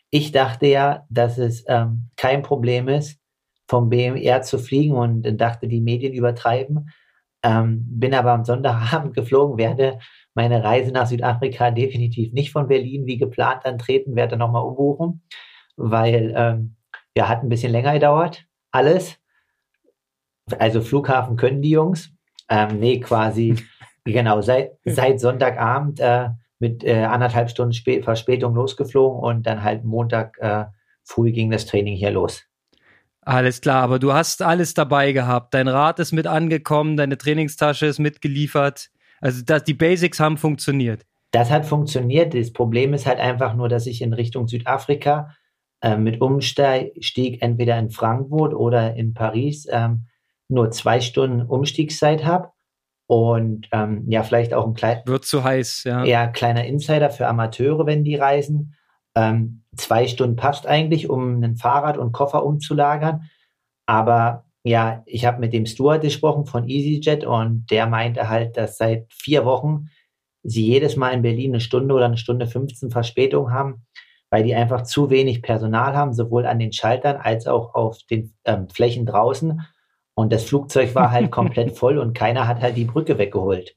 Ich 0.10 0.31
dachte 0.31 0.68
ja, 0.68 1.06
dass 1.10 1.38
es 1.38 1.66
ähm, 1.68 2.10
kein 2.16 2.42
Problem 2.42 2.88
ist, 2.88 3.19
vom 3.68 3.90
BMR 3.90 4.42
zu 4.42 4.58
fliegen 4.58 4.96
und 4.96 5.24
dachte, 5.38 5.68
die 5.68 5.81
Medien 5.81 6.14
übertreiben. 6.14 6.90
Ähm, 7.44 7.84
bin 7.90 8.14
aber 8.14 8.31
am 8.31 8.46
Sonntagabend 8.46 9.14
geflogen, 9.16 9.57
werde 9.57 10.00
meine 10.33 10.64
Reise 10.64 10.92
nach 10.92 11.07
Südafrika 11.07 11.71
definitiv 11.71 12.31
nicht 12.31 12.54
von 12.54 12.68
Berlin 12.68 13.06
wie 13.06 13.18
geplant 13.18 13.66
antreten, 13.66 14.16
werde 14.16 14.38
nochmal 14.38 14.64
umbuchen, 14.64 15.24
weil 15.76 16.33
ähm, 16.38 16.78
ja, 17.18 17.28
hat 17.28 17.44
ein 17.44 17.50
bisschen 17.50 17.74
länger 17.74 17.94
gedauert, 17.94 18.45
alles. 18.71 19.19
Also 20.57 20.81
Flughafen 20.81 21.36
können 21.36 21.62
die 21.62 21.71
Jungs. 21.71 22.17
Ähm, 22.49 22.80
nee, 22.80 22.99
quasi, 22.99 23.56
genau, 24.06 24.42
seit, 24.42 24.71
seit 24.85 25.19
Sonntagabend 25.19 25.99
äh, 25.99 26.30
mit 26.59 26.83
äh, 26.83 27.04
anderthalb 27.04 27.49
Stunden 27.49 27.73
Spä 27.73 28.01
Verspätung 28.01 28.56
losgeflogen 28.56 29.19
und 29.19 29.45
dann 29.45 29.63
halt 29.63 29.83
Montag 29.83 30.37
äh, 30.39 30.66
früh 31.04 31.31
ging 31.31 31.51
das 31.51 31.66
Training 31.66 31.95
hier 31.95 32.11
los. 32.11 32.44
Alles 33.21 33.59
klar, 33.59 33.83
aber 33.83 33.99
du 33.99 34.13
hast 34.13 34.42
alles 34.42 34.73
dabei 34.73 35.11
gehabt. 35.11 35.54
Dein 35.54 35.68
Rad 35.68 35.99
ist 35.99 36.13
mit 36.13 36.27
angekommen, 36.27 36.95
deine 36.95 37.18
Trainingstasche 37.18 37.85
ist 37.85 37.99
mitgeliefert. 37.99 38.89
Also 39.19 39.44
das, 39.44 39.63
die 39.66 39.73
Basics 39.73 40.19
haben 40.19 40.37
funktioniert. 40.37 41.06
Das 41.31 41.51
hat 41.51 41.66
funktioniert. 41.66 42.33
Das 42.33 42.54
Problem 42.54 42.94
ist 42.94 43.06
halt 43.06 43.19
einfach 43.19 43.54
nur, 43.54 43.68
dass 43.68 43.85
ich 43.85 44.01
in 44.01 44.13
Richtung 44.13 44.47
Südafrika 44.47 45.35
äh, 45.81 45.97
mit 45.97 46.21
Umstieg 46.21 47.42
entweder 47.42 47.77
in 47.77 47.89
Frankfurt 47.89 48.54
oder 48.54 48.95
in 48.95 49.13
Paris 49.13 49.68
ähm, 49.69 50.06
nur 50.49 50.71
zwei 50.71 51.01
Stunden 51.01 51.42
Umstiegszeit 51.42 52.25
habe. 52.25 52.51
Und 53.09 53.69
ähm, 53.71 54.04
ja, 54.09 54.23
vielleicht 54.23 54.54
auch 54.54 54.68
ein 54.68 54.73
kleiner. 54.73 55.01
Wird 55.06 55.25
zu 55.25 55.44
heiß, 55.44 55.85
ja. 55.85 56.04
Ja, 56.04 56.27
kleiner 56.27 56.66
Insider 56.66 57.09
für 57.09 57.27
Amateure, 57.27 57.85
wenn 57.85 58.04
die 58.04 58.16
reisen. 58.16 58.75
Ähm, 59.16 59.63
zwei 59.77 60.07
Stunden 60.07 60.35
passt 60.35 60.68
eigentlich, 60.68 61.09
um 61.09 61.42
ein 61.42 61.56
Fahrrad 61.56 61.97
und 61.97 62.11
Koffer 62.11 62.45
umzulagern. 62.45 63.30
Aber 63.85 64.45
ja, 64.63 65.04
ich 65.06 65.25
habe 65.25 65.39
mit 65.39 65.54
dem 65.54 65.66
Stuart 65.66 66.01
gesprochen 66.01 66.45
von 66.45 66.68
EasyJet 66.68 67.25
und 67.25 67.68
der 67.71 67.87
meinte 67.87 68.27
halt, 68.27 68.57
dass 68.57 68.77
seit 68.77 69.06
vier 69.13 69.45
Wochen 69.45 69.87
sie 70.44 70.66
jedes 70.66 70.97
Mal 70.97 71.11
in 71.11 71.21
Berlin 71.21 71.51
eine 71.51 71.61
Stunde 71.61 71.94
oder 71.95 72.06
eine 72.06 72.18
Stunde 72.18 72.47
15 72.47 72.92
Verspätung 72.92 73.51
haben, 73.51 73.85
weil 74.30 74.44
die 74.44 74.56
einfach 74.56 74.83
zu 74.83 75.09
wenig 75.09 75.42
Personal 75.42 75.95
haben, 75.95 76.13
sowohl 76.13 76.45
an 76.45 76.59
den 76.59 76.73
Schaltern 76.73 77.16
als 77.16 77.47
auch 77.47 77.75
auf 77.75 77.99
den 78.09 78.33
ähm, 78.44 78.68
Flächen 78.68 79.06
draußen. 79.06 79.61
Und 80.18 80.33
das 80.33 80.45
Flugzeug 80.45 80.95
war 80.95 81.12
halt 81.12 81.30
komplett 81.40 81.78
voll 81.78 82.00
und 82.00 82.18
keiner 82.18 82.47
hat 82.47 82.59
halt 82.59 82.76
die 82.76 82.86
Brücke 82.86 83.19
weggeholt. 83.19 83.76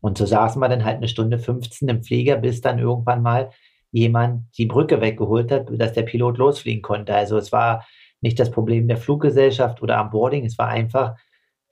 Und 0.00 0.18
so 0.18 0.26
saßen 0.26 0.60
wir 0.60 0.68
dann 0.68 0.84
halt 0.84 0.96
eine 0.96 1.06
Stunde 1.06 1.38
15 1.38 1.88
im 1.88 2.02
Flieger, 2.02 2.36
bis 2.36 2.60
dann 2.60 2.80
irgendwann 2.80 3.22
mal 3.22 3.50
jemand 3.92 4.46
die 4.58 4.66
Brücke 4.66 5.00
weggeholt 5.00 5.52
hat, 5.52 5.68
dass 5.70 5.92
der 5.92 6.02
Pilot 6.02 6.38
losfliegen 6.38 6.82
konnte. 6.82 7.14
Also 7.14 7.38
es 7.38 7.52
war 7.52 7.86
nicht 8.20 8.40
das 8.40 8.50
Problem 8.50 8.88
der 8.88 8.96
Fluggesellschaft 8.96 9.80
oder 9.80 9.98
am 9.98 10.10
Boarding, 10.10 10.44
es 10.44 10.58
war 10.58 10.66
einfach, 10.66 11.14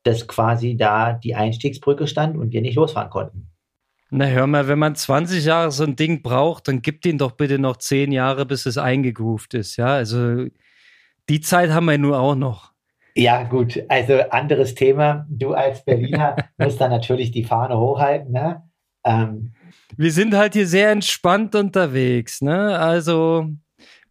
dass 0.04 0.28
quasi 0.28 0.76
da 0.76 1.14
die 1.14 1.34
Einstiegsbrücke 1.34 2.06
stand 2.06 2.36
und 2.36 2.52
wir 2.52 2.60
nicht 2.60 2.76
losfahren 2.76 3.10
konnten. 3.10 3.50
Na 4.10 4.26
hör 4.26 4.46
mal, 4.46 4.68
wenn 4.68 4.78
man 4.78 4.94
20 4.94 5.44
Jahre 5.44 5.72
so 5.72 5.82
ein 5.82 5.96
Ding 5.96 6.22
braucht, 6.22 6.68
dann 6.68 6.82
gibt 6.82 7.04
ihn 7.04 7.18
doch 7.18 7.32
bitte 7.32 7.58
noch 7.58 7.78
10 7.78 8.12
Jahre, 8.12 8.46
bis 8.46 8.64
es 8.64 8.78
eingegroovt 8.78 9.54
ist. 9.54 9.76
Ja, 9.76 9.88
also 9.88 10.46
die 11.28 11.40
Zeit 11.40 11.70
haben 11.70 11.86
wir 11.86 11.98
nur 11.98 12.20
auch 12.20 12.36
noch. 12.36 12.73
Ja, 13.16 13.44
gut. 13.44 13.82
Also 13.88 14.20
anderes 14.30 14.74
Thema. 14.74 15.26
Du 15.28 15.52
als 15.52 15.84
Berliner 15.84 16.36
musst 16.58 16.80
da 16.80 16.88
natürlich 16.88 17.30
die 17.30 17.44
Fahne 17.44 17.78
hochhalten. 17.78 18.32
Ne? 18.32 18.62
Ähm, 19.04 19.54
wir 19.96 20.12
sind 20.12 20.34
halt 20.34 20.54
hier 20.54 20.66
sehr 20.66 20.90
entspannt 20.90 21.54
unterwegs. 21.54 22.40
Ne? 22.40 22.78
Also 22.78 23.48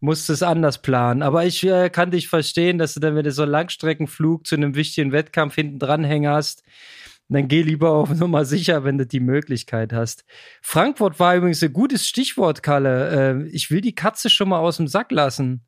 musst 0.00 0.30
es 0.30 0.42
anders 0.42 0.80
planen. 0.80 1.22
Aber 1.22 1.44
ich 1.44 1.64
äh, 1.64 1.90
kann 1.90 2.10
dich 2.10 2.28
verstehen, 2.28 2.78
dass 2.78 2.94
du 2.94 3.00
dann, 3.00 3.14
wenn 3.14 3.24
du 3.24 3.32
so 3.32 3.42
einen 3.42 3.52
Langstreckenflug 3.52 4.46
zu 4.46 4.54
einem 4.54 4.74
wichtigen 4.74 5.12
Wettkampf 5.12 5.54
hinten 5.54 5.78
dran 5.78 6.06
hast, 6.26 6.62
dann 7.28 7.48
geh 7.48 7.62
lieber 7.62 7.90
auf 7.90 8.10
Nummer 8.14 8.44
sicher, 8.44 8.84
wenn 8.84 8.98
du 8.98 9.06
die 9.06 9.20
Möglichkeit 9.20 9.92
hast. 9.92 10.24
Frankfurt 10.62 11.18
war 11.20 11.36
übrigens 11.36 11.62
ein 11.62 11.72
gutes 11.72 12.06
Stichwort, 12.06 12.62
Kalle. 12.62 13.44
Äh, 13.44 13.48
ich 13.48 13.70
will 13.70 13.80
die 13.80 13.94
Katze 13.94 14.30
schon 14.30 14.48
mal 14.48 14.58
aus 14.58 14.78
dem 14.78 14.88
Sack 14.88 15.10
lassen. 15.10 15.66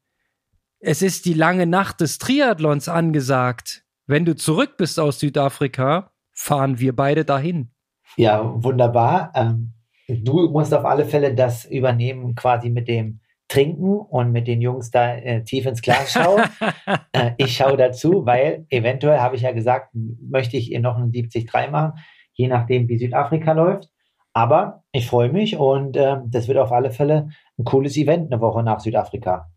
Es 0.80 1.00
ist 1.00 1.24
die 1.24 1.34
lange 1.34 1.66
Nacht 1.66 2.00
des 2.00 2.18
Triathlons 2.18 2.88
angesagt. 2.88 3.84
Wenn 4.06 4.24
du 4.24 4.36
zurück 4.36 4.76
bist 4.76 5.00
aus 5.00 5.18
Südafrika, 5.18 6.12
fahren 6.32 6.78
wir 6.78 6.94
beide 6.94 7.24
dahin. 7.24 7.72
Ja, 8.16 8.62
wunderbar. 8.62 9.32
Ähm, 9.34 9.72
du 10.06 10.48
musst 10.50 10.74
auf 10.74 10.84
alle 10.84 11.06
Fälle 11.06 11.34
das 11.34 11.64
übernehmen, 11.64 12.34
quasi 12.34 12.68
mit 12.70 12.88
dem 12.88 13.20
Trinken 13.48 13.98
und 13.98 14.32
mit 14.32 14.48
den 14.48 14.60
Jungs 14.60 14.90
da 14.90 15.14
äh, 15.14 15.44
tief 15.44 15.66
ins 15.66 15.80
Glas 15.80 16.12
schauen. 16.12 16.42
äh, 17.12 17.32
ich 17.38 17.56
schaue 17.56 17.76
dazu, 17.76 18.26
weil 18.26 18.66
eventuell 18.70 19.20
habe 19.20 19.36
ich 19.36 19.42
ja 19.42 19.52
gesagt, 19.52 19.90
möchte 19.94 20.56
ich 20.56 20.70
ihr 20.70 20.80
noch 20.80 20.96
einen 20.96 21.10
70-3 21.10 21.70
machen, 21.70 21.92
je 22.34 22.48
nachdem, 22.48 22.88
wie 22.88 22.98
Südafrika 22.98 23.52
läuft. 23.52 23.88
Aber 24.32 24.84
ich 24.92 25.08
freue 25.08 25.30
mich 25.30 25.56
und 25.56 25.96
äh, 25.96 26.18
das 26.26 26.48
wird 26.48 26.58
auf 26.58 26.70
alle 26.70 26.90
Fälle 26.90 27.28
ein 27.58 27.64
cooles 27.64 27.96
Event 27.96 28.30
eine 28.30 28.42
Woche 28.42 28.62
nach 28.62 28.80
Südafrika. 28.80 29.50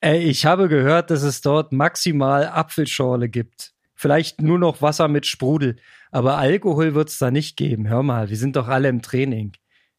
Ey, 0.00 0.20
ich 0.20 0.46
habe 0.46 0.68
gehört, 0.68 1.10
dass 1.10 1.22
es 1.22 1.40
dort 1.40 1.72
maximal 1.72 2.46
Apfelschorle 2.46 3.28
gibt. 3.28 3.72
Vielleicht 3.94 4.40
nur 4.40 4.58
noch 4.58 4.80
Wasser 4.80 5.08
mit 5.08 5.26
Sprudel. 5.26 5.76
Aber 6.12 6.38
Alkohol 6.38 6.94
wird 6.94 7.08
es 7.08 7.18
da 7.18 7.32
nicht 7.32 7.56
geben. 7.56 7.88
Hör 7.88 8.04
mal, 8.04 8.30
wir 8.30 8.36
sind 8.36 8.54
doch 8.54 8.68
alle 8.68 8.88
im 8.88 9.02
Training. 9.02 9.54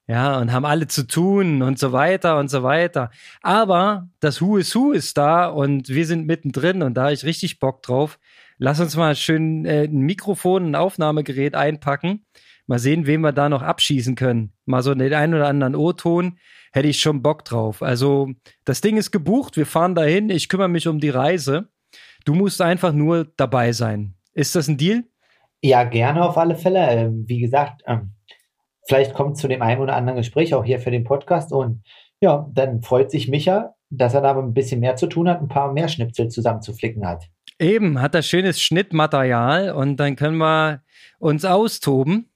Ja, 0.08 0.39
und 0.39 0.53
haben 0.53 0.65
alle 0.65 0.88
zu 0.88 1.06
tun 1.06 1.62
und 1.62 1.77
so 1.77 1.91
weiter 1.91 2.39
und 2.39 2.50
so 2.50 2.63
weiter. 2.63 3.12
Aber 3.41 4.10
das 4.22 4.41
Who 4.41 4.58
is 4.58 4.74
Who 4.74 4.94
ist 4.94 5.18
da 5.18 5.48
und 5.48 5.89
wir 5.89 6.06
sind 6.08 6.25
mittendrin 6.25 6.82
und 6.82 6.96
da 6.96 7.03
habe 7.03 7.13
ich 7.13 7.25
richtig 7.25 7.60
Bock 7.60 7.84
drauf. 7.84 8.20
Lass 8.58 8.79
uns 8.79 8.96
mal 8.96 9.15
schön 9.15 9.65
äh, 9.65 9.84
ein 9.84 10.00
Mikrofon, 10.00 10.72
ein 10.72 10.75
Aufnahmegerät 10.75 11.56
einpacken. 11.56 12.25
Mal 12.69 12.77
sehen, 12.77 13.07
wen 13.07 13.21
wir 13.21 13.31
da 13.31 13.49
noch 13.49 13.63
abschießen 13.63 14.13
können. 14.13 14.53
Mal 14.67 14.83
so 14.83 14.93
den 14.93 15.11
einen 15.11 15.33
oder 15.33 15.47
anderen 15.47 15.75
O-Ton 15.75 16.38
hätte 16.71 16.88
ich 16.88 17.01
schon 17.01 17.23
Bock 17.23 17.43
drauf. 17.43 17.81
Also 17.81 18.29
das 18.63 18.79
Ding 18.79 18.95
ist 18.95 19.09
gebucht, 19.09 19.57
wir 19.57 19.65
fahren 19.65 19.95
dahin, 19.95 20.29
ich 20.29 20.49
kümmere 20.49 20.69
mich 20.69 20.88
um 20.88 20.99
die 20.99 21.09
Reise. 21.09 21.69
Du 22.25 22.35
musst 22.35 22.61
einfach 22.61 22.93
nur 22.93 23.25
dabei 23.38 23.71
sein. 23.71 24.13
Ist 24.35 24.53
das 24.53 24.67
ein 24.67 24.77
Deal? 24.77 25.05
Ja, 25.63 25.83
gerne 25.83 26.23
auf 26.23 26.38
alle 26.38 26.55
Fälle. 26.55 26.88
Ähm, 26.91 27.23
wie 27.25 27.39
gesagt, 27.39 27.81
ähm, 27.88 28.11
vielleicht 28.88 29.15
kommt 29.15 29.38
es 29.38 29.41
zu 29.41 29.47
dem 29.47 29.63
einen 29.63 29.81
oder 29.81 29.95
anderen 29.95 30.17
Gespräch 30.17 30.53
auch 30.53 30.63
hier 30.63 30.77
für 30.79 30.91
den 30.91 31.05
Podcast 31.05 31.51
und 31.51 31.81
ja, 32.21 32.47
dann 32.53 32.83
freut 32.83 33.09
sich 33.09 33.27
Micha, 33.29 33.73
dass 33.89 34.13
er 34.13 34.21
da 34.21 34.38
ein 34.38 34.53
bisschen 34.53 34.79
mehr 34.79 34.95
zu 34.95 35.07
tun 35.07 35.27
hat, 35.27 35.41
ein 35.41 35.47
paar 35.47 35.73
mehr 35.73 35.88
Schnipsel 35.88 36.27
zusammenzuflicken 36.27 37.07
hat. 37.07 37.23
Eben, 37.57 37.99
hat 37.99 38.13
er 38.13 38.21
schönes 38.21 38.61
Schnittmaterial 38.61 39.71
und 39.71 39.97
dann 39.97 40.15
können 40.15 40.38
wir 40.38 40.83
uns 41.17 41.45
austoben. 41.45 42.28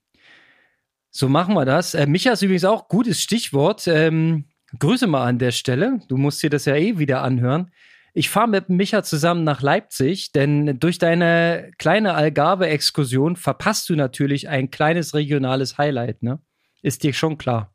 So 1.16 1.30
machen 1.30 1.54
wir 1.54 1.64
das. 1.64 1.94
Äh, 1.94 2.08
Micha 2.08 2.32
ist 2.32 2.42
übrigens 2.42 2.66
auch 2.66 2.88
gutes 2.88 3.22
Stichwort. 3.22 3.88
Ähm, 3.88 4.46
Grüße 4.80 5.06
mal 5.06 5.28
an 5.28 5.38
der 5.38 5.52
Stelle. 5.52 6.00
Du 6.08 6.18
musst 6.18 6.42
dir 6.42 6.50
das 6.50 6.66
ja 6.66 6.76
eh 6.76 6.98
wieder 6.98 7.22
anhören. 7.22 7.70
Ich 8.16 8.32
fahre 8.32 8.48
mit 8.48 8.70
Micha 8.70 9.04
zusammen 9.04 9.44
nach 9.44 9.62
Leipzig, 9.62 10.32
denn 10.32 10.80
durch 10.80 10.98
deine 10.98 11.72
kleine 11.78 12.16
Algarve-Exkursion 12.16 13.36
verpasst 13.36 13.90
du 13.90 13.96
natürlich 13.96 14.50
ein 14.50 14.72
kleines 14.72 15.14
regionales 15.14 15.78
Highlight, 15.78 16.24
ne? 16.24 16.40
Ist 16.82 17.04
dir 17.04 17.14
schon 17.14 17.38
klar. 17.38 17.74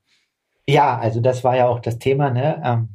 Ja, 0.68 0.98
also 0.98 1.20
das 1.20 1.44
war 1.44 1.56
ja 1.56 1.68
auch 1.68 1.78
das 1.78 2.00
Thema, 2.00 2.30
ne? 2.30 2.60
Ähm, 2.64 2.88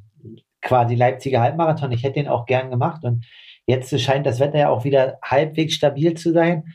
quasi 0.61 0.95
Leipziger 0.95 1.39
Halbmarathon. 1.39 1.93
Ich 1.93 2.03
hätte 2.03 2.19
den 2.19 2.27
auch 2.27 2.45
gern 2.45 2.69
gemacht 2.69 3.05
und 3.05 3.25
jetzt 3.65 3.97
scheint 4.01 4.25
das 4.25 4.41
Wetter 4.41 4.59
ja 4.59 4.69
auch 4.69 4.83
wieder 4.83 5.19
halbwegs 5.23 5.73
stabil 5.73 6.15
zu 6.15 6.33
sein. 6.33 6.65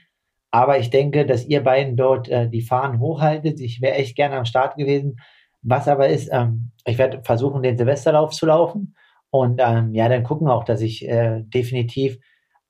Aber 0.50 0.78
ich 0.78 0.90
denke, 0.90 1.26
dass 1.26 1.46
ihr 1.46 1.62
beiden 1.62 1.96
dort 1.96 2.28
äh, 2.28 2.48
die 2.48 2.62
Fahnen 2.62 3.00
hochhaltet. 3.00 3.60
Ich 3.60 3.82
wäre 3.82 3.96
echt 3.96 4.16
gerne 4.16 4.36
am 4.36 4.44
Start 4.44 4.76
gewesen. 4.76 5.16
Was 5.62 5.88
aber 5.88 6.08
ist, 6.08 6.30
ähm, 6.32 6.72
ich 6.86 6.98
werde 6.98 7.22
versuchen, 7.22 7.62
den 7.62 7.76
Silvesterlauf 7.76 8.32
zu 8.32 8.46
laufen. 8.46 8.94
Und 9.30 9.60
ähm, 9.62 9.94
ja, 9.94 10.08
dann 10.08 10.22
gucken 10.22 10.48
auch, 10.48 10.64
dass 10.64 10.80
ich 10.80 11.06
äh, 11.06 11.42
definitiv 11.42 12.18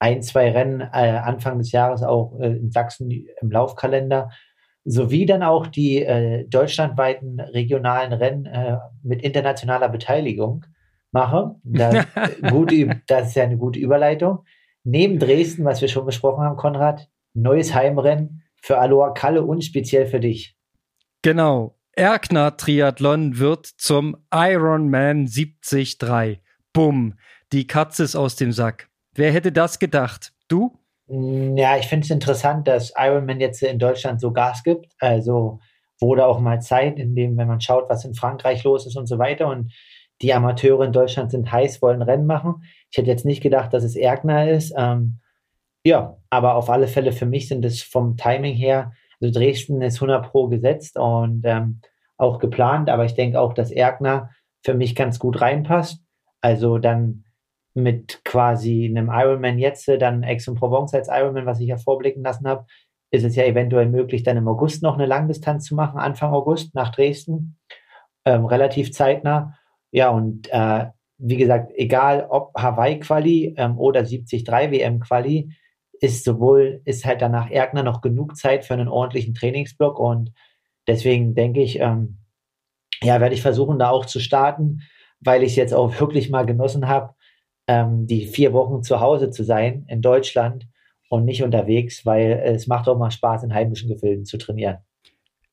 ein, 0.01 0.23
zwei 0.23 0.51
Rennen 0.51 0.81
äh, 0.81 1.19
Anfang 1.19 1.59
des 1.59 1.73
Jahres 1.73 2.03
auch 2.03 2.39
äh, 2.41 2.49
in 2.49 2.71
Sachsen 2.71 3.11
im 3.11 3.51
Laufkalender 3.51 4.31
sowie 4.85 5.27
dann 5.27 5.43
auch 5.43 5.67
die 5.67 6.03
äh, 6.03 6.47
deutschlandweiten 6.49 7.41
regionalen 7.41 8.13
Rennen 8.13 8.47
äh, 8.47 8.79
mit 9.03 9.23
internationaler 9.23 9.89
Beteiligung 9.89 10.65
mache. 11.13 11.57
Das, 11.63 12.07
gute, 12.51 13.01
das 13.07 13.29
ist 13.29 13.37
ja 13.37 13.45
eine 13.45 13.59
gute 13.59 13.79
Überleitung. 13.79 14.45
Neben 14.85 15.19
Dresden, 15.19 15.65
was 15.65 15.81
wir 15.83 15.89
schon 15.89 16.07
besprochen 16.07 16.43
haben, 16.43 16.57
Konrad, 16.57 17.09
neues 17.35 17.75
Heimrennen 17.75 18.43
für 18.61 18.79
Aloha 18.79 19.11
Kalle 19.11 19.43
und 19.43 19.65
speziell 19.65 20.07
für 20.07 20.21
dich. 20.21 20.57
Genau. 21.23 21.77
Erkner 21.93 22.57
Triathlon 22.57 23.39
wird 23.39 23.67
zum 23.67 24.17
Ironman 24.33 25.27
73. 25.27 26.41
Bumm. 26.73 27.15
Die 27.53 27.67
Katze 27.67 28.05
ist 28.05 28.15
aus 28.15 28.37
dem 28.37 28.53
Sack. 28.53 28.89
Wer 29.15 29.33
hätte 29.33 29.51
das 29.51 29.79
gedacht? 29.79 30.33
Du? 30.47 30.79
Mm, 31.09 31.57
ja, 31.57 31.77
ich 31.77 31.87
finde 31.87 32.05
es 32.05 32.11
interessant, 32.11 32.69
dass 32.69 32.93
Ironman 32.97 33.41
jetzt 33.41 33.63
in 33.63 33.79
Deutschland 33.79 34.21
so 34.21 34.33
Gas 34.33 34.63
gibt. 34.63 34.87
Also 35.01 35.59
wurde 36.01 36.27
auch 36.27 36.39
mal 36.39 36.61
Zeit, 36.61 36.99
in 36.99 37.17
dem, 37.17 37.37
wenn 37.37 37.49
man 37.49 37.61
schaut, 37.61 37.89
was 37.89 38.05
in 38.05 38.15
Frankreich 38.15 38.63
los 38.63 38.87
ist 38.87 38.97
und 38.97 39.07
so 39.07 39.19
weiter. 39.19 39.49
Und 39.49 39.73
die 40.23 40.33
Amateure 40.33 40.85
in 40.85 40.93
Deutschland 40.93 41.31
sind 41.31 41.51
heiß, 41.51 41.83
wollen 41.83 42.03
Rennen 42.03 42.27
machen. 42.27 42.63
Ich 42.91 42.99
hätte 42.99 43.11
jetzt 43.11 43.25
nicht 43.25 43.43
gedacht, 43.43 43.73
dass 43.73 43.85
es 43.85 43.97
Erkner 43.97 44.51
ist. 44.51 44.73
Ähm, 44.77 45.19
ja, 45.89 46.19
aber 46.29 46.55
auf 46.55 46.69
alle 46.69 46.87
Fälle 46.87 47.13
für 47.13 47.25
mich 47.25 47.49
sind 47.49 47.65
es 47.65 47.83
vom 47.83 48.17
Timing 48.19 48.55
her, 48.55 48.93
also 49.21 49.33
Dresden 49.33 49.81
ist 49.81 49.97
100 49.97 50.31
Pro 50.31 50.47
gesetzt 50.47 50.99
und 50.99 51.43
ähm, 51.45 51.81
auch 52.19 52.39
geplant, 52.39 52.91
aber 52.91 53.07
ich 53.07 53.15
denke 53.15 53.41
auch, 53.41 53.55
dass 53.55 53.71
Erkner 53.71 54.31
für 54.63 54.75
mich 54.75 54.95
ganz 54.95 55.19
gut 55.19 55.41
reinpasst. 55.41 56.03
Also 56.43 56.79
dann 56.79 57.25
mit 57.73 58.23
quasi 58.25 58.85
einem 58.85 59.09
Ironman 59.11 59.59
jetzt, 59.59 59.89
dann 59.89 60.25
Aix-en-Provence 60.25 60.93
als 60.95 61.09
Ironman, 61.09 61.47
was 61.47 61.61
ich 61.61 61.69
ja 61.69 61.79
vorblicken 61.79 62.23
lassen 62.23 62.47
habe, 62.47 62.67
ist 63.11 63.25
es 63.25 63.35
ja 63.35 63.45
eventuell 63.45 63.89
möglich, 63.89 64.23
dann 64.23 64.37
im 64.37 64.49
August 64.49 64.83
noch 64.83 64.95
eine 64.95 65.07
Langdistanz 65.07 65.65
zu 65.65 65.75
machen, 65.75 65.99
Anfang 65.99 66.33
August 66.33 66.75
nach 66.75 66.91
Dresden, 66.91 67.57
ähm, 68.27 68.45
relativ 68.45 68.93
zeitnah. 68.93 69.57
Ja, 69.91 70.11
und 70.11 70.53
äh, 70.53 70.87
wie 71.17 71.37
gesagt, 71.37 71.73
egal 71.77 72.27
ob 72.29 72.53
Hawaii-Quali 72.55 73.55
ähm, 73.57 73.79
oder 73.79 74.03
73 74.03 74.47
WM-Quali, 74.47 75.51
ist 76.01 76.25
sowohl, 76.25 76.81
ist 76.85 77.05
halt 77.05 77.23
danach 77.23 77.51
Erkner 77.51 77.83
noch 77.83 78.01
genug 78.01 78.37
Zeit 78.37 78.65
für 78.65 78.75
einen 78.75 78.89
ordentlichen 78.89 79.35
Trainingsblock 79.35 79.99
und 79.99 80.33
deswegen 80.87 81.35
denke 81.35 81.61
ich, 81.61 81.81
ähm, 81.81 82.19
ja, 83.03 83.21
werde 83.21 83.35
ich 83.35 83.43
versuchen, 83.43 83.79
da 83.79 83.91
auch 83.91 84.07
zu 84.07 84.21
starten, 84.21 84.83
weil 85.21 85.43
ich 85.43 85.51
es 85.51 85.57
jetzt 85.57 85.75
auch 85.75 86.01
wirklich 86.01 86.31
mal 86.31 86.47
genossen 86.47 86.89
habe, 86.89 87.15
ähm, 87.67 88.07
die 88.07 88.27
vier 88.27 88.53
Wochen 88.53 88.83
zu 88.83 89.01
Hause 89.01 89.31
zu 89.31 89.45
sein 89.45 89.85
in 89.89 90.03
Deutschland 90.03 90.67
und 91.11 91.25
nicht 91.25 91.43
unterwegs, 91.43 92.05
weil 92.05 92.43
es 92.45 92.67
macht 92.67 92.89
auch 92.89 92.99
mal 92.99 93.11
Spaß, 93.11 93.45
in 93.45 93.55
heimischen 93.55 93.89
Gefilden 93.89 94.25
zu 94.25 94.39
trainieren. 94.39 94.79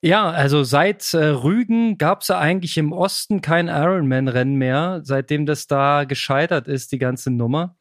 Ja, 0.01 0.29
also 0.29 0.63
seit 0.63 1.13
äh, 1.15 1.25
Rügen 1.25 1.97
gab 1.97 2.21
es 2.21 2.29
eigentlich 2.29 2.77
im 2.77 2.91
Osten 2.91 3.41
kein 3.41 3.67
Ironman-Rennen 3.67 4.55
mehr, 4.55 5.01
seitdem 5.03 5.47
das 5.47 5.65
da 5.65 6.03
gescheitert 6.03 6.67
ist, 6.67 6.91
die 6.91 6.99
ganze 6.99 7.31
Nummer. 7.31 7.75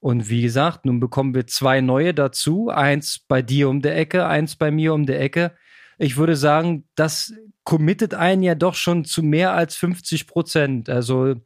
Und 0.00 0.28
wie 0.28 0.42
gesagt, 0.42 0.84
nun 0.84 1.00
bekommen 1.00 1.34
wir 1.34 1.46
zwei 1.46 1.80
neue 1.80 2.14
dazu. 2.14 2.68
Eins 2.68 3.18
bei 3.26 3.42
dir 3.42 3.68
um 3.68 3.82
der 3.82 3.96
Ecke, 3.96 4.26
eins 4.26 4.56
bei 4.56 4.70
mir 4.70 4.94
um 4.94 5.06
der 5.06 5.20
Ecke. 5.20 5.52
Ich 5.98 6.16
würde 6.16 6.36
sagen, 6.36 6.84
das 6.94 7.32
committet 7.64 8.14
einen 8.14 8.42
ja 8.42 8.54
doch 8.54 8.74
schon 8.74 9.04
zu 9.04 9.22
mehr 9.22 9.52
als 9.52 9.74
50 9.76 10.26
Prozent. 10.26 10.88
Also 10.88 11.36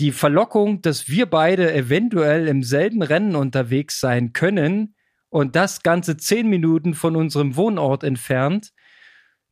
die 0.00 0.12
Verlockung, 0.12 0.80
dass 0.82 1.08
wir 1.08 1.26
beide 1.26 1.72
eventuell 1.72 2.48
im 2.48 2.62
selben 2.62 3.02
Rennen 3.02 3.36
unterwegs 3.36 4.00
sein 4.00 4.32
können 4.32 4.94
und 5.28 5.54
das 5.54 5.82
Ganze 5.82 6.16
zehn 6.16 6.48
Minuten 6.48 6.94
von 6.94 7.16
unserem 7.16 7.54
Wohnort 7.54 8.02
entfernt, 8.02 8.72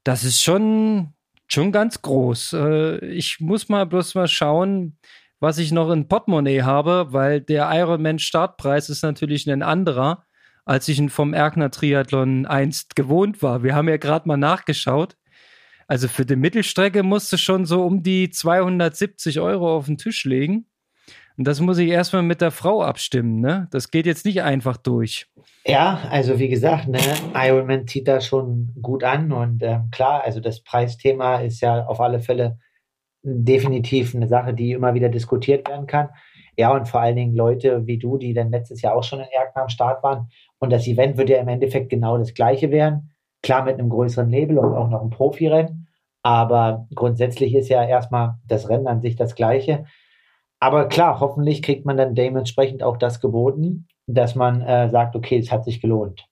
das 0.04 0.24
ist 0.24 0.42
schon, 0.42 1.12
schon 1.46 1.70
ganz 1.70 2.00
groß. 2.02 2.54
Äh, 2.54 3.06
ich 3.06 3.40
muss 3.40 3.68
mal 3.68 3.84
bloß 3.84 4.14
mal 4.14 4.26
schauen, 4.26 4.96
was 5.40 5.58
ich 5.58 5.72
noch 5.72 5.90
in 5.90 6.08
Portemonnaie 6.08 6.62
habe, 6.62 7.08
weil 7.10 7.40
der 7.40 7.68
Ironman 7.72 8.18
Startpreis 8.18 8.88
ist 8.88 9.02
natürlich 9.02 9.46
ein 9.48 9.62
anderer 9.62 10.24
als 10.68 10.86
ich 10.86 10.98
ihn 10.98 11.08
vom 11.08 11.32
Erkner 11.32 11.70
Triathlon 11.70 12.44
einst 12.44 12.94
gewohnt 12.94 13.42
war. 13.42 13.62
Wir 13.62 13.74
haben 13.74 13.88
ja 13.88 13.96
gerade 13.96 14.28
mal 14.28 14.36
nachgeschaut. 14.36 15.16
Also 15.86 16.08
für 16.08 16.26
die 16.26 16.36
Mittelstrecke 16.36 17.02
musst 17.02 17.32
du 17.32 17.38
schon 17.38 17.64
so 17.64 17.86
um 17.86 18.02
die 18.02 18.28
270 18.28 19.40
Euro 19.40 19.74
auf 19.74 19.86
den 19.86 19.96
Tisch 19.96 20.24
legen. 20.24 20.66
Und 21.38 21.46
das 21.46 21.60
muss 21.60 21.78
ich 21.78 21.88
erstmal 21.88 22.22
mit 22.22 22.42
der 22.42 22.50
Frau 22.50 22.82
abstimmen, 22.82 23.40
ne? 23.40 23.68
Das 23.70 23.90
geht 23.90 24.04
jetzt 24.04 24.26
nicht 24.26 24.42
einfach 24.42 24.76
durch. 24.76 25.28
Ja, 25.64 26.02
also 26.10 26.38
wie 26.38 26.48
gesagt, 26.48 26.88
ne, 26.88 27.00
Ironman 27.32 27.86
zieht 27.86 28.06
da 28.06 28.20
schon 28.20 28.74
gut 28.82 29.04
an 29.04 29.32
und 29.32 29.62
ähm, 29.62 29.88
klar, 29.90 30.22
also 30.24 30.40
das 30.40 30.62
Preisthema 30.62 31.36
ist 31.36 31.60
ja 31.60 31.86
auf 31.86 32.00
alle 32.00 32.20
Fälle 32.20 32.58
definitiv 33.28 34.14
eine 34.14 34.28
Sache, 34.28 34.54
die 34.54 34.72
immer 34.72 34.94
wieder 34.94 35.08
diskutiert 35.08 35.68
werden 35.68 35.86
kann. 35.86 36.08
Ja, 36.56 36.72
und 36.72 36.88
vor 36.88 37.00
allen 37.00 37.16
Dingen 37.16 37.36
Leute 37.36 37.86
wie 37.86 37.98
du, 37.98 38.18
die 38.18 38.34
dann 38.34 38.50
letztes 38.50 38.82
Jahr 38.82 38.96
auch 38.96 39.04
schon 39.04 39.20
in 39.20 39.26
Erkner 39.26 39.62
am 39.62 39.68
Start 39.68 40.02
waren. 40.02 40.28
Und 40.58 40.70
das 40.70 40.86
Event 40.86 41.16
wird 41.16 41.30
ja 41.30 41.38
im 41.38 41.48
Endeffekt 41.48 41.88
genau 41.88 42.18
das 42.18 42.34
gleiche 42.34 42.70
werden. 42.70 43.10
Klar 43.42 43.64
mit 43.64 43.78
einem 43.78 43.88
größeren 43.88 44.28
Label 44.28 44.58
und 44.58 44.74
auch 44.74 44.88
noch 44.88 45.02
ein 45.02 45.10
Profirennen. 45.10 45.86
Aber 46.22 46.88
grundsätzlich 46.94 47.54
ist 47.54 47.68
ja 47.68 47.84
erstmal 47.84 48.34
das 48.46 48.68
Rennen 48.68 48.88
an 48.88 49.00
sich 49.00 49.14
das 49.14 49.36
gleiche. 49.36 49.84
Aber 50.60 50.88
klar, 50.88 51.20
hoffentlich 51.20 51.62
kriegt 51.62 51.86
man 51.86 51.96
dann 51.96 52.16
dementsprechend 52.16 52.82
auch 52.82 52.96
das 52.96 53.20
geboten, 53.20 53.86
dass 54.06 54.34
man 54.34 54.60
äh, 54.62 54.90
sagt, 54.90 55.14
okay, 55.14 55.38
es 55.38 55.52
hat 55.52 55.64
sich 55.64 55.80
gelohnt. 55.80 56.26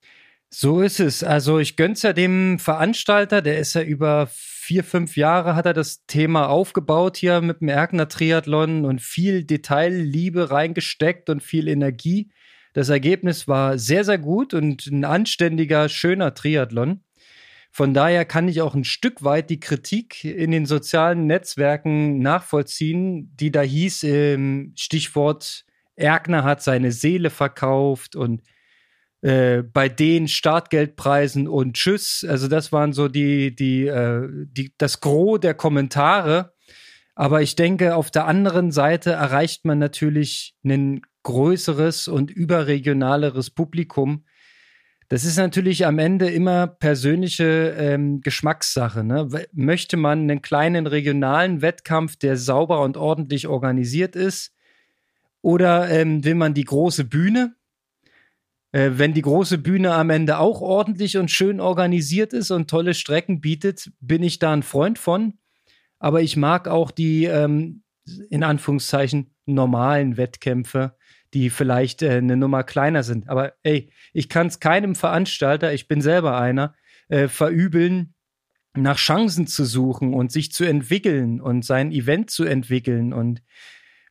So 0.51 0.81
ist 0.81 1.01
es. 1.01 1.23
Also 1.23 1.59
ich 1.59 1.77
gönn's 1.77 2.03
ja 2.03 2.13
dem 2.13 2.59
Veranstalter, 2.59 3.43
der 3.43 3.59
ist 3.59 3.75
ja 3.75 3.83
über 3.83 4.29
vier, 4.67 4.83
fünf 4.83 5.17
Jahre 5.17 5.55
hat 5.55 5.65
er 5.67 5.75
das 5.75 6.05
Thema 6.07 6.49
aufgebaut 6.49 7.17
hier 7.17 7.41
mit 7.41 7.61
dem 7.61 7.69
Erkner 7.69 8.09
Triathlon 8.09 8.85
und 8.85 9.01
viel 9.01 9.45
Detailliebe 9.45 10.51
reingesteckt 10.51 11.31
und 11.31 11.41
viel 11.41 11.69
Energie. 11.69 12.33
Das 12.73 12.89
Ergebnis 12.89 13.47
war 13.47 13.79
sehr, 13.79 14.03
sehr 14.03 14.19
gut 14.19 14.55
und 14.55 14.87
ein 14.87 15.05
anständiger, 15.05 15.89
schöner 15.89 16.35
Triathlon. 16.35 17.05
Von 17.71 17.95
daher 17.95 18.25
kann 18.25 18.49
ich 18.49 18.61
auch 18.61 18.75
ein 18.75 18.83
Stück 18.83 19.23
weit 19.23 19.51
die 19.51 19.61
Kritik 19.61 20.25
in 20.25 20.51
den 20.51 20.67
sozialen 20.67 21.29
Netzwerken 21.29 22.19
nachvollziehen, 22.19 23.37
die 23.37 23.53
da 23.53 23.63
hieß, 23.63 24.03
ähm, 24.03 24.73
Stichwort 24.75 25.65
Erkner 25.95 26.43
hat 26.43 26.61
seine 26.61 26.91
Seele 26.91 27.31
verkauft 27.31 28.17
und 28.17 28.43
äh, 29.23 29.63
bei 29.63 29.89
den 29.89 30.29
Startgeldpreisen 30.29 31.49
und 31.49 31.75
Tschüss. 31.75 32.25
Also 32.29 32.49
das 32.49 32.73
waren 32.73 32.93
so 32.93 33.09
die, 33.09 33.55
die, 33.55 33.87
äh, 33.87 34.29
die, 34.31 34.75
das 34.79 35.01
Gros 35.01 35.41
der 35.41 35.55
Kommentare. 35.55 36.55
Aber 37.15 37.41
ich 37.41 37.57
denke, 37.57 37.97
auf 37.97 38.11
der 38.11 38.27
anderen 38.27 38.71
Seite 38.71 39.13
erreicht 39.13 39.65
man 39.65 39.79
natürlich 39.79 40.55
ein 40.65 41.01
größeres 41.23 42.09
und 42.09 42.31
überregionaleres 42.31 43.51
Publikum. 43.51 44.25
Das 45.09 45.25
ist 45.25 45.37
natürlich 45.39 45.87
am 45.87 45.99
Ende 45.99 46.29
immer 46.29 46.67
persönliche 46.67 47.75
ähm, 47.79 48.21
Geschmackssache. 48.21 49.03
Ne? 49.05 49.29
Möchte 49.53 49.97
man 49.97 50.21
einen 50.21 50.43
kleinen 50.43 50.87
regionalen 50.87 51.63
Wettkampf, 51.63 52.17
der 52.17 52.37
sauber 52.37 52.83
und 52.83 52.97
ordentlich 52.97 53.47
organisiert 53.47 54.15
ist, 54.15 54.53
oder 55.43 55.89
ähm, 55.91 56.25
will 56.25 56.35
man 56.35 56.55
die 56.55 56.65
große 56.65 57.05
Bühne? 57.05 57.55
Äh, 58.73 58.93
wenn 58.95 59.15
die 59.15 59.23
große 59.23 59.59
Bühne 59.59 59.95
am 59.95 60.11
Ende 60.11 60.39
auch 60.39 60.61
ordentlich 60.61 61.17
und 61.17 61.31
schön 61.31 61.61
organisiert 61.61 62.33
ist 62.33 62.51
und 62.51 62.69
tolle 62.69 62.95
Strecken 62.95 63.41
bietet, 63.41 63.91
bin 64.01 64.23
ich 64.23 64.39
da 64.39 64.53
ein 64.53 64.63
Freund 64.63 64.99
von. 64.99 65.35
Aber 65.99 66.23
ich 66.23 66.37
mag 66.37 66.69
auch 66.69 66.91
die, 66.91 67.25
ähm, 67.25 67.83
in 68.31 68.43
Anführungszeichen, 68.43 69.35
normalen 69.47 70.17
Wettkämpfe, 70.17 70.97
die 71.35 71.51
vielleicht 71.51 72.03
äh, 72.03 72.13
eine 72.13 72.37
Nummer 72.37 72.65
kleiner 72.65 73.03
sind. 73.03 73.29
Aber 73.29 73.55
ey, 73.63 73.91
ich 74.13 74.29
kann 74.29 74.49
es 74.49 74.61
keinem 74.61 74.95
Veranstalter, 74.95 75.73
ich 75.73 75.89
bin 75.89 76.01
selber 76.01 76.39
einer, 76.39 76.75
äh, 77.09 77.29
verübeln, 77.29 78.15
nach 78.75 78.99
Chancen 78.99 79.47
zu 79.47 79.65
suchen 79.65 80.13
und 80.13 80.31
sich 80.31 80.53
zu 80.53 80.65
entwickeln 80.65 81.41
und 81.41 81.65
sein 81.65 81.93
Event 81.93 82.31
zu 82.31 82.45
entwickeln 82.45 83.13
und 83.13 83.43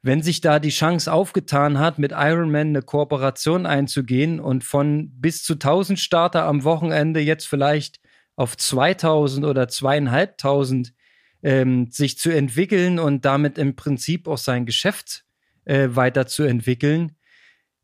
wenn 0.05 0.21
sich 0.21 0.39
da 0.39 0.59
die 0.59 0.69
Chance 0.69 1.11
aufgetan 1.11 1.79
hat, 1.79 1.97
mit 1.97 2.11
Ironman 2.11 2.67
eine 2.67 2.83
Kooperation 2.83 3.65
einzugehen 3.65 4.39
und 4.39 4.63
von 4.63 5.09
bis 5.19 5.41
zu 5.41 5.53
1000 5.53 5.99
Starter 5.99 6.45
am 6.45 6.63
Wochenende 6.63 7.21
jetzt 7.21 7.47
vielleicht 7.47 7.99
auf 8.35 8.55
2000 8.55 9.47
oder 9.47 9.67
zweieinhalbtausend 9.67 10.93
ähm, 11.41 11.89
sich 11.89 12.19
zu 12.19 12.29
entwickeln 12.29 12.99
und 12.99 13.25
damit 13.25 13.57
im 13.57 13.75
Prinzip 13.75 14.27
auch 14.27 14.37
sein 14.37 14.67
Geschäft 14.67 15.25
äh, 15.65 15.87
weiterzuentwickeln, 15.89 17.13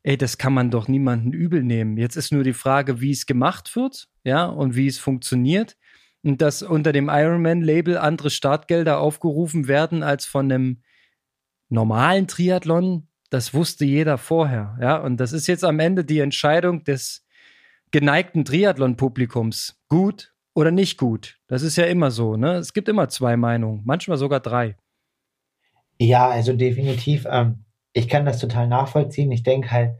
ey, 0.04 0.16
das 0.16 0.38
kann 0.38 0.54
man 0.54 0.70
doch 0.70 0.86
niemanden 0.86 1.32
übel 1.32 1.64
nehmen. 1.64 1.96
Jetzt 1.96 2.14
ist 2.14 2.30
nur 2.30 2.44
die 2.44 2.52
Frage, 2.52 3.00
wie 3.00 3.10
es 3.10 3.26
gemacht 3.26 3.74
wird, 3.74 4.08
ja, 4.22 4.44
und 4.44 4.76
wie 4.76 4.86
es 4.86 4.98
funktioniert. 4.98 5.76
Und 6.22 6.40
dass 6.40 6.62
unter 6.62 6.92
dem 6.92 7.08
Ironman-Label 7.08 7.98
andere 7.98 8.30
Startgelder 8.30 9.00
aufgerufen 9.00 9.66
werden 9.66 10.04
als 10.04 10.24
von 10.24 10.52
einem 10.52 10.82
normalen 11.72 12.28
Triathlon, 12.28 13.08
das 13.30 13.54
wusste 13.54 13.84
jeder 13.84 14.18
vorher. 14.18 14.76
Ja, 14.80 14.98
und 14.98 15.16
das 15.18 15.32
ist 15.32 15.46
jetzt 15.46 15.64
am 15.64 15.80
Ende 15.80 16.04
die 16.04 16.20
Entscheidung 16.20 16.84
des 16.84 17.26
geneigten 17.90 18.44
Triathlon-Publikums. 18.44 19.80
Gut 19.88 20.34
oder 20.54 20.70
nicht 20.70 20.98
gut. 20.98 21.38
Das 21.48 21.62
ist 21.62 21.76
ja 21.76 21.84
immer 21.84 22.10
so. 22.10 22.36
Ne? 22.36 22.54
Es 22.56 22.74
gibt 22.74 22.88
immer 22.88 23.08
zwei 23.08 23.36
Meinungen, 23.36 23.82
manchmal 23.84 24.18
sogar 24.18 24.40
drei. 24.40 24.76
Ja, 25.98 26.28
also 26.28 26.52
definitiv. 26.52 27.26
Ähm, 27.28 27.64
ich 27.92 28.08
kann 28.08 28.26
das 28.26 28.38
total 28.38 28.68
nachvollziehen. 28.68 29.32
Ich 29.32 29.42
denke 29.42 29.70
halt, 29.70 29.94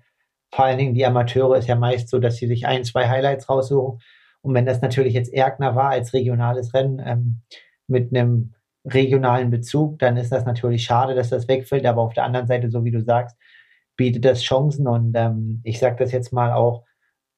vor 0.50 0.66
allen 0.66 0.78
Dingen 0.78 0.94
die 0.94 1.06
Amateure 1.06 1.56
ist 1.56 1.68
ja 1.68 1.76
meist 1.76 2.08
so, 2.08 2.18
dass 2.18 2.36
sie 2.36 2.46
sich 2.46 2.66
ein, 2.66 2.84
zwei 2.84 3.08
Highlights 3.08 3.48
raussuchen. 3.48 4.00
Und 4.42 4.54
wenn 4.54 4.66
das 4.66 4.82
natürlich 4.82 5.14
jetzt 5.14 5.32
Erkner 5.32 5.74
war 5.74 5.90
als 5.90 6.12
regionales 6.12 6.74
Rennen 6.74 7.00
ähm, 7.04 7.40
mit 7.86 8.14
einem 8.14 8.54
regionalen 8.84 9.50
Bezug, 9.50 9.98
dann 9.98 10.16
ist 10.16 10.32
das 10.32 10.44
natürlich 10.44 10.84
schade, 10.84 11.14
dass 11.14 11.30
das 11.30 11.48
wegfällt. 11.48 11.86
Aber 11.86 12.02
auf 12.02 12.14
der 12.14 12.24
anderen 12.24 12.46
Seite, 12.46 12.70
so 12.70 12.84
wie 12.84 12.90
du 12.90 13.02
sagst, 13.02 13.36
bietet 13.96 14.24
das 14.24 14.42
Chancen. 14.42 14.86
Und 14.88 15.12
ähm, 15.16 15.60
ich 15.64 15.78
sage 15.78 15.96
das 15.96 16.12
jetzt 16.12 16.32
mal 16.32 16.52
auch 16.52 16.84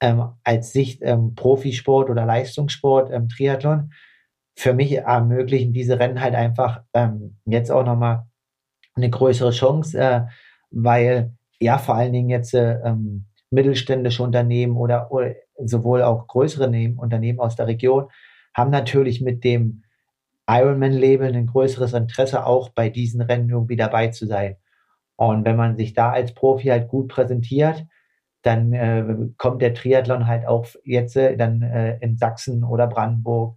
ähm, 0.01 0.31
als 0.43 0.73
Sicht 0.73 1.01
ähm, 1.03 1.35
Profisport 1.35 2.11
oder 2.11 2.25
Leistungssport, 2.25 3.11
ähm, 3.13 3.29
Triathlon. 3.29 3.93
Für 4.57 4.73
mich 4.73 4.93
ermöglichen 4.95 5.73
diese 5.73 5.99
Rennen 5.99 6.21
halt 6.21 6.35
einfach 6.35 6.83
ähm, 6.95 7.39
jetzt 7.45 7.71
auch 7.71 7.85
nochmal 7.85 8.27
eine 8.95 9.11
größere 9.11 9.51
Chance, 9.51 9.99
äh, 9.99 10.23
weil 10.71 11.35
ja 11.59 11.79
vor 11.79 11.97
allen 11.97 12.13
Dingen 12.13 12.31
jetzt 12.31 12.55
äh, 12.55 12.81
ähm, 12.85 13.27
mittelständische 13.51 14.23
Unternehmen 14.23 14.77
oder, 14.77 15.11
oder 15.13 15.35
sowohl 15.59 16.03
auch 16.03 16.27
größere 16.27 16.67
Unternehmen 16.97 17.41
aus 17.41 17.57
der 17.57 17.67
Region 17.67 18.09
haben 18.55 18.71
natürlich 18.71 19.21
mit 19.21 19.45
dem 19.45 19.84
Ironman-Label 20.47 21.35
ein 21.35 21.47
größeres 21.47 21.93
Interesse, 21.95 22.47
auch 22.47 22.69
bei 22.71 22.89
diesen 22.91 23.21
Rennen 23.23 23.51
irgendwie 23.51 23.77
dabei 23.77 24.09
zu 24.09 24.27
sein. 24.27 24.57
Und 25.17 25.45
wenn 25.45 25.57
man 25.57 25.77
sich 25.77 25.95
da 25.95 26.11
als 26.11 26.35
Profi 26.35 26.69
halt 26.69 26.89
gut 26.89 27.09
präsentiert, 27.09 27.87
dann 28.43 28.73
äh, 28.73 29.05
kommt 29.39 29.63
der 29.63 29.75
Triathlon 29.75 30.27
halt 30.27 30.47
auch 30.47 30.67
jetzt 30.85 31.17
äh, 31.17 31.37
dann 31.37 31.63
äh, 31.63 31.99
in 32.01 32.19
Sachsen 32.19 32.63
oder 32.63 32.87
Brandenburg, 32.87 33.57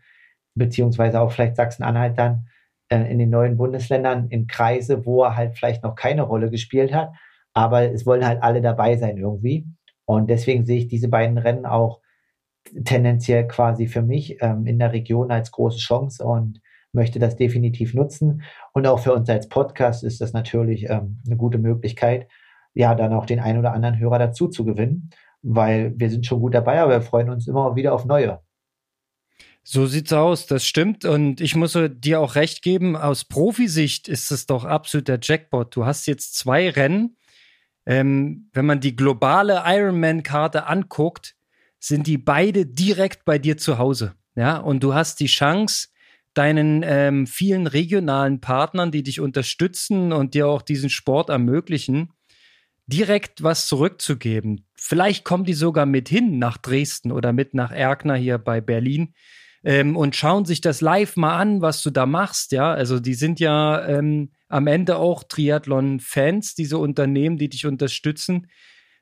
beziehungsweise 0.56 1.20
auch 1.20 1.32
vielleicht 1.32 1.58
Sachsen-Anhalt 1.58 2.18
dann 2.18 2.48
äh, 2.90 3.12
in 3.12 3.20
den 3.20 3.30
neuen 3.30 3.58
Bundesländern 3.58 4.30
in 4.30 4.48
Kreise, 4.48 5.06
wo 5.06 5.24
er 5.24 5.36
halt 5.36 5.58
vielleicht 5.58 5.84
noch 5.84 5.96
keine 5.96 6.22
Rolle 6.22 6.50
gespielt 6.50 6.94
hat. 6.94 7.12
Aber 7.54 7.92
es 7.92 8.06
wollen 8.06 8.26
halt 8.26 8.42
alle 8.42 8.62
dabei 8.62 8.96
sein 8.98 9.18
irgendwie. 9.18 9.68
Und 10.06 10.30
deswegen 10.30 10.66
sehe 10.66 10.78
ich 10.78 10.88
diese 10.88 11.10
beiden 11.10 11.38
Rennen 11.38 11.66
auch 11.66 12.02
tendenziell 12.86 13.48
quasi 13.48 13.88
für 13.88 14.02
mich 14.02 14.42
ähm, 14.42 14.66
in 14.68 14.80
der 14.80 14.94
Region 14.94 15.32
als 15.32 15.52
große 15.52 15.80
Chance. 15.80 16.24
Und 16.24 16.62
möchte 16.94 17.20
das 17.20 17.36
definitiv 17.36 17.94
nutzen. 17.94 18.44
Und 18.74 18.88
auch 18.88 19.00
für 19.00 19.14
uns 19.14 19.30
als 19.30 19.50
Podcast 19.50 20.04
ist 20.04 20.22
das 20.22 20.34
natürlich 20.34 20.90
ähm, 20.90 21.20
eine 21.26 21.38
gute 21.38 21.58
Möglichkeit, 21.58 22.28
ja, 22.74 22.96
dann 22.96 23.14
auch 23.14 23.26
den 23.26 23.40
einen 23.40 23.60
oder 23.60 23.74
anderen 23.74 23.98
Hörer 24.00 24.20
dazu 24.20 24.48
zu 24.48 24.64
gewinnen, 24.64 25.10
weil 25.42 25.94
wir 25.98 26.10
sind 26.10 26.26
schon 26.26 26.40
gut 26.40 26.54
dabei, 26.54 26.80
aber 26.80 26.92
wir 26.92 27.02
freuen 27.02 27.30
uns 27.30 27.48
immer 27.48 27.76
wieder 27.76 27.94
auf 27.94 28.06
neue. 28.06 28.40
So 29.64 29.86
sieht's 29.86 30.14
aus, 30.14 30.46
das 30.46 30.66
stimmt. 30.66 31.04
Und 31.04 31.42
ich 31.42 31.56
muss 31.56 31.78
dir 31.98 32.22
auch 32.22 32.36
recht 32.36 32.62
geben, 32.62 32.96
aus 32.96 33.26
Profisicht 33.26 34.08
ist 34.08 34.32
es 34.32 34.46
doch 34.46 34.64
absolut 34.64 35.10
der 35.10 35.20
Jackpot. 35.22 35.76
Du 35.76 35.86
hast 35.86 36.08
jetzt 36.08 36.38
zwei 36.38 36.70
Rennen. 36.70 37.18
Ähm, 37.86 38.50
wenn 38.54 38.66
man 38.66 38.80
die 38.80 38.96
globale 38.96 39.64
Ironman-Karte 39.66 40.68
anguckt, 40.68 41.36
sind 41.80 42.08
die 42.08 42.18
beide 42.18 42.66
direkt 42.66 43.26
bei 43.26 43.40
dir 43.40 43.58
zu 43.58 43.78
Hause. 43.78 44.14
Ja, 44.36 44.58
und 44.58 44.84
du 44.84 44.94
hast 44.94 45.20
die 45.20 45.28
Chance, 45.28 45.90
deinen 46.38 46.84
ähm, 46.86 47.28
vielen 47.28 47.68
regionalen 47.68 48.42
Partnern, 48.42 48.92
die 48.92 49.04
dich 49.04 49.20
unterstützen 49.20 50.14
und 50.14 50.34
dir 50.34 50.48
auch 50.48 50.62
diesen 50.62 50.90
Sport 50.90 51.30
ermöglichen, 51.30 52.14
direkt 52.86 53.44
was 53.44 53.68
zurückzugeben. 53.68 54.66
Vielleicht 54.76 55.26
kommen 55.26 55.44
die 55.44 55.54
sogar 55.54 55.86
mit 55.86 56.10
hin 56.10 56.40
nach 56.40 56.58
Dresden 56.58 57.12
oder 57.12 57.34
mit 57.34 57.54
nach 57.54 57.72
Erkner 57.72 58.16
hier 58.16 58.38
bei 58.38 58.62
Berlin 58.62 59.14
ähm, 59.64 59.98
und 59.98 60.16
schauen 60.16 60.46
sich 60.46 60.62
das 60.62 60.82
live 60.82 61.18
mal 61.18 61.38
an, 61.38 61.62
was 61.62 61.82
du 61.82 61.90
da 61.90 62.06
machst. 62.06 62.52
Ja, 62.52 62.72
also 62.72 63.00
die 63.00 63.16
sind 63.16 63.40
ja 63.40 63.86
ähm, 63.88 64.32
am 64.48 64.68
Ende 64.68 64.98
auch 64.98 65.24
Triathlon-Fans, 65.24 66.56
diese 66.56 66.78
Unternehmen, 66.78 67.38
die 67.38 67.50
dich 67.50 67.66
unterstützen. 67.66 68.48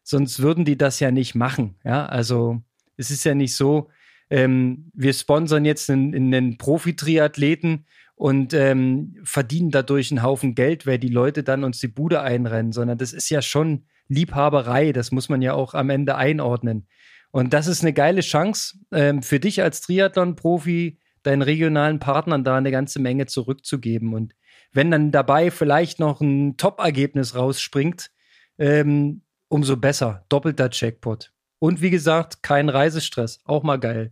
sonst 0.04 0.40
würden 0.40 0.66
die 0.66 0.78
das 0.78 1.00
ja 1.00 1.12
nicht 1.12 1.36
machen. 1.36 1.76
Ja, 1.84 2.06
also 2.06 2.62
es 2.98 3.12
ist 3.12 3.26
ja 3.26 3.36
nicht 3.36 3.56
so, 3.56 3.90
ähm, 4.36 4.92
wir 4.94 5.14
sponsern 5.14 5.64
jetzt 5.64 5.90
einen, 5.90 6.14
einen 6.14 6.58
Profi-Triathleten 6.58 7.86
und 8.16 8.54
ähm, 8.54 9.16
verdienen 9.24 9.72
dadurch 9.72 10.12
einen 10.12 10.24
Haufen 10.24 10.56
Geld, 10.56 10.86
weil 10.86 11.00
die 11.00 11.08
Leute 11.08 11.42
dann 11.42 11.64
uns 11.64 11.80
die 11.80 11.88
Bude 11.88 12.20
einrennen, 12.20 12.74
sondern 12.74 12.98
das 12.98 13.14
ist 13.14 13.30
ja 13.30 13.42
schon 13.42 13.86
Liebhaberei, 14.10 14.92
das 14.92 15.12
muss 15.14 15.30
man 15.30 15.42
ja 15.42 15.54
auch 15.54 15.74
am 15.74 15.90
Ende 15.90 16.18
einordnen. 16.18 16.86
Und 17.32 17.54
das 17.54 17.68
ist 17.68 17.82
eine 17.82 17.94
geile 17.94 18.20
Chance 18.20 18.78
ähm, 18.92 19.24
für 19.24 19.40
dich 19.40 19.64
als 19.64 19.80
Triathlon-Profi, 19.80 21.00
deinen 21.24 21.42
regionalen 21.42 22.00
Partnern 22.00 22.44
da 22.44 22.58
eine 22.58 22.72
ganze 22.72 23.00
Menge 23.00 23.28
zurückzugeben. 23.28 24.14
Und 24.14 24.36
wenn 24.74 24.92
dann 24.92 25.12
dabei 25.12 25.50
vielleicht 25.50 25.98
noch 26.00 26.20
ein 26.20 26.58
Top-Ergebnis 26.58 27.36
rausspringt, 27.36 28.12
ähm, 28.58 29.22
umso 29.48 29.78
besser. 29.78 30.26
Doppelter 30.28 30.70
Checkpot. 30.70 31.32
Und 31.60 31.82
wie 31.82 31.90
gesagt, 31.90 32.44
kein 32.44 32.68
Reisestress. 32.68 33.40
Auch 33.46 33.64
mal 33.64 33.80
geil. 33.80 34.12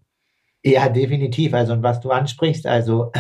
Ja, 0.64 0.88
definitiv. 0.90 1.54
Also, 1.54 1.74
und 1.74 1.84
was 1.84 2.00
du 2.00 2.12
ansprichst, 2.12 2.66
also, 2.66 3.12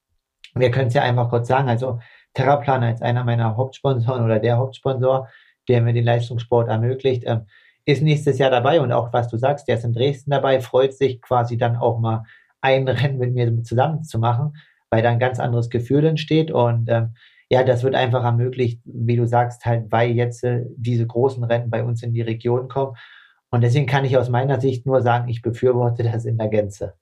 wir 0.54 0.70
können 0.70 0.88
es 0.88 0.94
ja 0.94 1.02
einfach 1.02 1.30
kurz 1.30 1.48
sagen. 1.48 1.68
Also, 1.68 2.00
Terraplaner 2.34 2.92
ist 2.92 3.02
einer 3.02 3.24
meiner 3.24 3.56
Hauptsponsoren 3.56 4.24
oder 4.24 4.38
der 4.38 4.58
Hauptsponsor, 4.58 5.28
der 5.68 5.82
mir 5.82 5.92
den 5.92 6.04
Leistungssport 6.04 6.68
ermöglicht, 6.68 7.24
ähm, 7.26 7.46
ist 7.84 8.02
nächstes 8.02 8.38
Jahr 8.38 8.50
dabei. 8.50 8.80
Und 8.80 8.92
auch 8.92 9.12
was 9.12 9.28
du 9.28 9.36
sagst, 9.38 9.68
der 9.68 9.76
ist 9.76 9.84
in 9.84 9.92
Dresden 9.92 10.30
dabei, 10.30 10.60
freut 10.60 10.94
sich 10.94 11.22
quasi 11.22 11.56
dann 11.56 11.76
auch 11.76 11.98
mal 11.98 12.24
ein 12.60 12.88
Rennen 12.88 13.18
mit 13.18 13.34
mir 13.34 13.62
zusammen 13.62 14.04
zu 14.04 14.18
machen, 14.18 14.56
weil 14.90 15.02
da 15.02 15.10
ein 15.10 15.18
ganz 15.18 15.38
anderes 15.38 15.70
Gefühl 15.70 16.04
entsteht. 16.04 16.50
Und 16.50 16.88
ähm, 16.90 17.14
ja, 17.48 17.62
das 17.62 17.82
wird 17.82 17.94
einfach 17.94 18.24
ermöglicht, 18.24 18.80
wie 18.84 19.16
du 19.16 19.26
sagst, 19.26 19.64
halt, 19.64 19.90
weil 19.90 20.10
jetzt 20.10 20.44
äh, 20.44 20.64
diese 20.76 21.06
großen 21.06 21.44
Rennen 21.44 21.70
bei 21.70 21.82
uns 21.84 22.02
in 22.02 22.12
die 22.12 22.22
Region 22.22 22.68
kommen. 22.68 22.94
Und 23.50 23.62
deswegen 23.62 23.86
kann 23.86 24.04
ich 24.04 24.16
aus 24.16 24.28
meiner 24.28 24.60
Sicht 24.60 24.86
nur 24.86 25.00
sagen, 25.00 25.28
ich 25.28 25.42
befürworte 25.42 26.02
das 26.02 26.24
in 26.24 26.38
der 26.38 26.48
Gänze. 26.48 26.94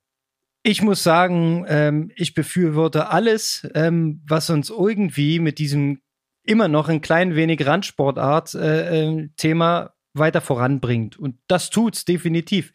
Ich 0.63 0.81
muss 0.81 1.03
sagen, 1.03 1.65
ähm, 1.67 2.11
ich 2.15 2.33
befürworte 2.33 3.09
alles, 3.09 3.67
ähm, 3.73 4.21
was 4.27 4.49
uns 4.49 4.69
irgendwie 4.69 5.39
mit 5.39 5.59
diesem 5.59 6.01
immer 6.43 6.67
noch 6.67 6.89
ein 6.89 7.01
klein 7.01 7.35
wenig 7.35 7.65
Randsportart-Thema 7.65 9.81
äh, 9.81 9.85
äh, 9.85 9.89
weiter 10.13 10.41
voranbringt. 10.41 11.17
Und 11.17 11.37
das 11.47 11.69
tut's 11.69 12.05
definitiv. 12.05 12.73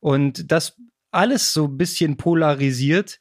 Und 0.00 0.50
das 0.50 0.76
alles 1.12 1.52
so 1.52 1.66
ein 1.66 1.76
bisschen 1.76 2.16
polarisiert, 2.16 3.20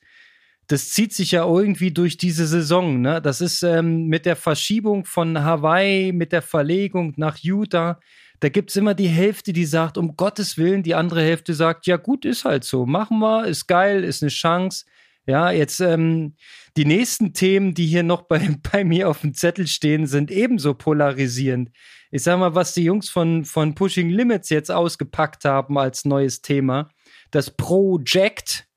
das 0.68 0.92
zieht 0.92 1.14
sich 1.14 1.32
ja 1.32 1.46
irgendwie 1.46 1.92
durch 1.92 2.18
diese 2.18 2.48
Saison. 2.48 3.02
Ne? 3.02 3.22
Das 3.22 3.42
ist 3.42 3.62
ähm, 3.62 4.08
mit 4.08 4.26
der 4.26 4.36
Verschiebung 4.36 5.06
von 5.06 5.44
Hawaii, 5.44 6.14
mit 6.14 6.32
der 6.32 6.42
Verlegung 6.42 7.14
nach 7.18 7.38
Utah. 7.40 8.00
Da 8.42 8.50
gibt 8.50 8.72
es 8.72 8.76
immer 8.76 8.94
die 8.94 9.08
Hälfte, 9.08 9.54
die 9.54 9.66
sagt, 9.66 9.98
um 9.98 10.18
Gottes 10.18 10.58
Willen, 10.58 10.84
die 10.84 10.96
andere 10.96 11.22
Hälfte 11.22 11.54
sagt, 11.54 11.88
ja 11.88 11.96
gut, 11.98 12.26
ist 12.26 12.44
halt 12.44 12.64
so, 12.64 12.86
machen 12.86 13.20
wir, 13.20 13.46
ist 13.46 13.68
geil, 13.68 14.04
ist 14.04 14.22
eine 14.22 14.30
Chance. 14.30 14.86
Ja, 15.26 15.52
jetzt 15.52 15.80
ähm, 15.80 16.36
die 16.76 16.86
nächsten 16.86 17.34
Themen, 17.34 17.74
die 17.74 17.86
hier 17.86 18.04
noch 18.04 18.24
bei, 18.24 18.58
bei 18.72 18.84
mir 18.84 19.10
auf 19.10 19.22
dem 19.22 19.34
Zettel 19.34 19.68
stehen, 19.68 20.08
sind 20.08 20.32
ebenso 20.32 20.74
polarisierend. 20.74 21.70
Ich 22.10 22.24
sag 22.24 22.40
mal, 22.40 22.56
was 22.56 22.74
die 22.74 22.84
Jungs 22.84 23.10
von, 23.10 23.46
von 23.46 23.76
Pushing 23.76 24.10
Limits 24.10 24.50
jetzt 24.50 24.72
ausgepackt 24.72 25.46
haben 25.46 25.78
als 25.78 26.04
neues 26.04 26.42
Thema 26.42 26.90
das 27.32 27.50
Project, 27.50 28.68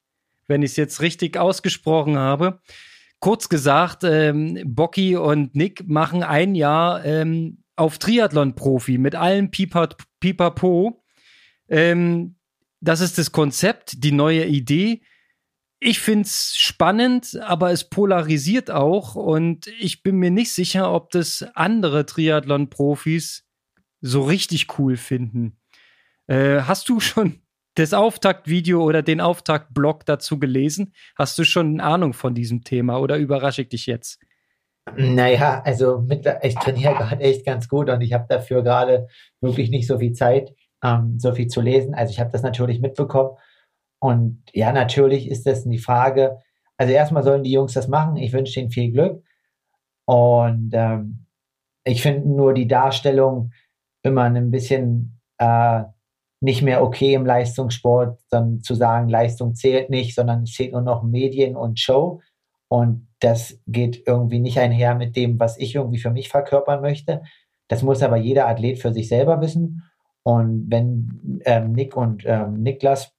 wenn 0.46 0.62
ich 0.62 0.72
es 0.72 0.77
jetzt 0.77 1.00
richtig 1.00 1.37
ausgesprochen 1.37 2.16
habe. 2.16 2.61
Kurz 3.18 3.48
gesagt, 3.48 4.05
ähm, 4.05 4.61
Bocky 4.64 5.16
und 5.16 5.55
Nick 5.55 5.88
machen 5.88 6.22
ein 6.22 6.55
Jahr 6.55 7.05
ähm, 7.05 7.63
auf 7.76 7.98
Triathlon-Profi 7.98 8.98
mit 8.98 9.14
allen 9.14 9.50
Pipapo. 9.50 11.02
Ähm, 11.68 12.37
das 12.80 13.00
ist 13.00 13.18
das 13.18 13.32
Konzept, 13.32 14.04
die 14.04 14.12
neue 14.12 14.44
Idee. 14.44 15.02
Ich 15.80 16.00
finde 16.00 16.22
es 16.22 16.54
spannend, 16.56 17.38
aber 17.42 17.70
es 17.70 17.88
polarisiert 17.88 18.70
auch 18.70 19.16
und 19.16 19.66
ich 19.78 20.02
bin 20.02 20.16
mir 20.16 20.30
nicht 20.30 20.52
sicher, 20.52 20.92
ob 20.92 21.10
das 21.10 21.44
andere 21.54 22.06
Triathlon-Profis 22.06 23.44
so 24.00 24.22
richtig 24.22 24.78
cool 24.78 24.96
finden. 24.96 25.58
Äh, 26.26 26.62
hast 26.62 26.88
du 26.88 27.00
schon 27.00 27.42
das 27.74 27.92
Auftaktvideo 27.92 28.82
oder 28.82 29.02
den 29.02 29.20
Auftaktblog 29.20 30.06
dazu 30.06 30.38
gelesen? 30.38 30.94
Hast 31.16 31.38
du 31.38 31.44
schon 31.44 31.80
eine 31.80 31.82
Ahnung 31.82 32.12
von 32.12 32.34
diesem 32.34 32.64
Thema 32.64 32.98
oder 32.98 33.16
überrasche 33.16 33.62
ich 33.62 33.68
dich 33.68 33.87
jetzt? 33.87 34.20
Naja, 34.97 35.62
also 35.64 35.99
mit, 35.99 36.27
ich 36.42 36.55
trainiere 36.57 36.94
gerade 36.94 37.23
echt 37.23 37.47
ganz 37.47 37.68
gut 37.68 37.88
und 37.88 38.01
ich 38.03 38.12
habe 38.12 38.27
dafür 38.29 38.62
gerade 38.62 39.09
wirklich 39.40 39.70
nicht 39.70 39.87
so 39.87 39.99
viel 39.99 40.12
Zeit, 40.12 40.55
ähm, 40.83 41.18
so 41.18 41.33
viel 41.33 41.49
zu 41.49 41.61
lesen. 41.61 41.94
Also 41.94 42.11
ich 42.11 42.20
habe 42.20 42.31
das 42.31 42.42
natürlich 42.42 42.81
mitbekommen. 42.81 43.37
Und 43.99 44.42
ja, 44.53 44.73
natürlich 44.73 45.29
ist 45.29 45.47
das 45.47 45.64
die 45.64 45.79
Frage, 45.79 46.38
also 46.77 46.92
erstmal 46.92 47.23
sollen 47.23 47.44
die 47.44 47.53
Jungs 47.53 47.73
das 47.73 47.88
machen. 47.88 48.16
Ich 48.16 48.33
wünsche 48.33 48.61
ihnen 48.61 48.70
viel 48.70 48.92
Glück. 48.92 49.25
Und 50.07 50.70
ähm, 50.75 51.27
ich 51.85 52.03
finde 52.03 52.29
nur 52.29 52.53
die 52.53 52.68
Darstellung 52.68 53.53
immer 54.03 54.25
ein 54.25 54.51
bisschen 54.51 55.20
äh, 55.38 55.85
nicht 56.40 56.62
mehr 56.62 56.83
okay 56.83 57.14
im 57.14 57.25
Leistungssport, 57.25 58.20
dann 58.31 58.61
zu 58.61 58.75
sagen, 58.75 59.09
Leistung 59.09 59.55
zählt 59.55 59.88
nicht, 59.88 60.14
sondern 60.14 60.42
es 60.42 60.53
zählt 60.53 60.73
nur 60.73 60.83
noch 60.83 61.03
Medien 61.03 61.57
und 61.57 61.81
Show. 61.81 62.20
Und 62.74 63.06
das 63.20 63.60
geht 63.68 64.02
irgendwie 64.04 64.40
nicht 64.40 64.58
einher 64.58 64.96
mit 64.96 65.14
dem, 65.14 65.38
was 65.38 65.56
ich 65.58 65.76
irgendwie 65.76 66.00
für 66.00 66.10
mich 66.10 66.28
verkörpern 66.28 66.80
möchte. 66.80 67.22
Das 67.68 67.84
muss 67.84 68.02
aber 68.02 68.16
jeder 68.16 68.48
Athlet 68.48 68.80
für 68.80 68.92
sich 68.92 69.06
selber 69.06 69.40
wissen. 69.40 69.84
Und 70.24 70.66
wenn 70.72 71.40
ähm, 71.44 71.70
Nick 71.70 71.96
und 71.96 72.24
ähm, 72.26 72.64
Niklas 72.64 73.12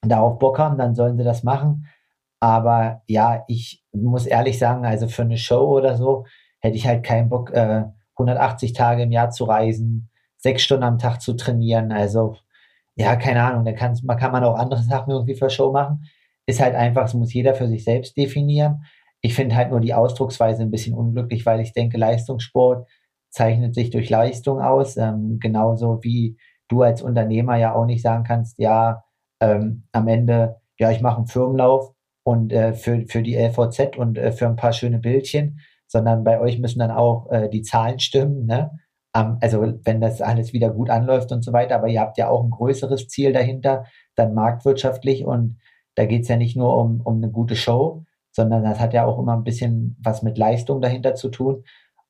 darauf 0.00 0.38
Bock 0.38 0.58
haben, 0.58 0.78
dann 0.78 0.94
sollen 0.94 1.18
sie 1.18 1.24
das 1.24 1.42
machen. 1.42 1.86
Aber 2.40 3.02
ja, 3.06 3.44
ich 3.46 3.84
muss 3.92 4.24
ehrlich 4.24 4.58
sagen, 4.58 4.86
also 4.86 5.06
für 5.06 5.20
eine 5.22 5.36
Show 5.36 5.76
oder 5.76 5.98
so 5.98 6.24
hätte 6.60 6.78
ich 6.78 6.86
halt 6.86 7.04
keinen 7.04 7.28
Bock, 7.28 7.50
äh, 7.50 7.84
180 8.14 8.72
Tage 8.72 9.02
im 9.02 9.12
Jahr 9.12 9.28
zu 9.28 9.44
reisen, 9.44 10.08
sechs 10.38 10.62
Stunden 10.62 10.84
am 10.84 10.98
Tag 10.98 11.20
zu 11.20 11.34
trainieren. 11.34 11.92
Also 11.92 12.36
ja, 12.96 13.16
keine 13.16 13.42
Ahnung, 13.42 13.66
da 13.66 13.72
kann 13.72 13.94
kann 14.18 14.32
man 14.32 14.44
auch 14.44 14.56
andere 14.56 14.82
Sachen 14.82 15.10
irgendwie 15.10 15.34
für 15.34 15.50
Show 15.50 15.72
machen. 15.72 16.08
Ist 16.48 16.60
halt 16.60 16.74
einfach, 16.74 17.04
es 17.04 17.14
muss 17.14 17.34
jeder 17.34 17.54
für 17.54 17.68
sich 17.68 17.84
selbst 17.84 18.16
definieren. 18.16 18.84
Ich 19.20 19.34
finde 19.34 19.54
halt 19.54 19.70
nur 19.70 19.80
die 19.80 19.92
Ausdrucksweise 19.92 20.62
ein 20.62 20.70
bisschen 20.70 20.94
unglücklich, 20.94 21.44
weil 21.44 21.60
ich 21.60 21.74
denke, 21.74 21.98
Leistungssport 21.98 22.88
zeichnet 23.28 23.74
sich 23.74 23.90
durch 23.90 24.08
Leistung 24.08 24.58
aus, 24.58 24.96
ähm, 24.96 25.38
genauso 25.40 26.02
wie 26.02 26.38
du 26.68 26.80
als 26.80 27.02
Unternehmer 27.02 27.56
ja 27.56 27.74
auch 27.74 27.84
nicht 27.84 28.00
sagen 28.00 28.24
kannst, 28.24 28.58
ja, 28.58 29.04
ähm, 29.40 29.84
am 29.92 30.08
Ende, 30.08 30.56
ja, 30.78 30.90
ich 30.90 31.02
mache 31.02 31.18
einen 31.18 31.26
Firmenlauf 31.26 31.92
und 32.24 32.50
äh, 32.50 32.72
für, 32.72 33.04
für 33.08 33.22
die 33.22 33.36
LVZ 33.36 33.98
und 33.98 34.16
äh, 34.16 34.32
für 34.32 34.46
ein 34.46 34.56
paar 34.56 34.72
schöne 34.72 34.98
Bildchen, 34.98 35.60
sondern 35.86 36.24
bei 36.24 36.40
euch 36.40 36.58
müssen 36.58 36.78
dann 36.78 36.90
auch 36.90 37.30
äh, 37.30 37.50
die 37.50 37.62
Zahlen 37.62 37.98
stimmen, 37.98 38.46
ne? 38.46 38.70
also 39.12 39.62
wenn 39.84 40.00
das 40.00 40.20
alles 40.20 40.52
wieder 40.52 40.70
gut 40.70 40.90
anläuft 40.90 41.32
und 41.32 41.42
so 41.42 41.52
weiter, 41.52 41.74
aber 41.74 41.88
ihr 41.88 42.00
habt 42.00 42.18
ja 42.18 42.28
auch 42.28 42.44
ein 42.44 42.50
größeres 42.50 43.08
Ziel 43.08 43.32
dahinter, 43.32 43.84
dann 44.14 44.34
marktwirtschaftlich 44.34 45.24
und 45.24 45.58
da 45.98 46.06
geht 46.06 46.22
es 46.22 46.28
ja 46.28 46.36
nicht 46.36 46.56
nur 46.56 46.76
um, 46.76 47.00
um 47.00 47.16
eine 47.16 47.28
gute 47.28 47.56
Show, 47.56 48.04
sondern 48.30 48.62
das 48.62 48.78
hat 48.78 48.94
ja 48.94 49.04
auch 49.04 49.18
immer 49.18 49.36
ein 49.36 49.42
bisschen 49.42 49.96
was 50.00 50.22
mit 50.22 50.38
Leistung 50.38 50.80
dahinter 50.80 51.16
zu 51.16 51.28
tun. 51.28 51.64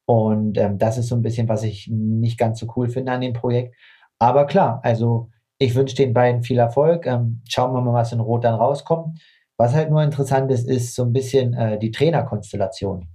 Und 0.04 0.58
ähm, 0.58 0.76
das 0.76 0.98
ist 0.98 1.08
so 1.08 1.14
ein 1.14 1.22
bisschen, 1.22 1.48
was 1.48 1.62
ich 1.62 1.88
nicht 1.90 2.36
ganz 2.38 2.60
so 2.60 2.70
cool 2.76 2.90
finde 2.90 3.12
an 3.12 3.22
dem 3.22 3.32
Projekt. 3.32 3.74
Aber 4.18 4.44
klar, 4.44 4.80
also 4.82 5.30
ich 5.58 5.74
wünsche 5.74 5.96
den 5.96 6.12
beiden 6.12 6.42
viel 6.42 6.58
Erfolg. 6.58 7.06
Ähm, 7.06 7.40
schauen 7.48 7.72
wir 7.72 7.80
mal, 7.80 7.94
was 7.94 8.12
in 8.12 8.20
Rot 8.20 8.44
dann 8.44 8.56
rauskommt. 8.56 9.18
Was 9.56 9.74
halt 9.74 9.88
nur 9.90 10.02
interessant 10.02 10.52
ist, 10.52 10.68
ist 10.68 10.94
so 10.94 11.04
ein 11.04 11.14
bisschen 11.14 11.54
äh, 11.54 11.78
die 11.78 11.90
Trainerkonstellation. 11.90 13.08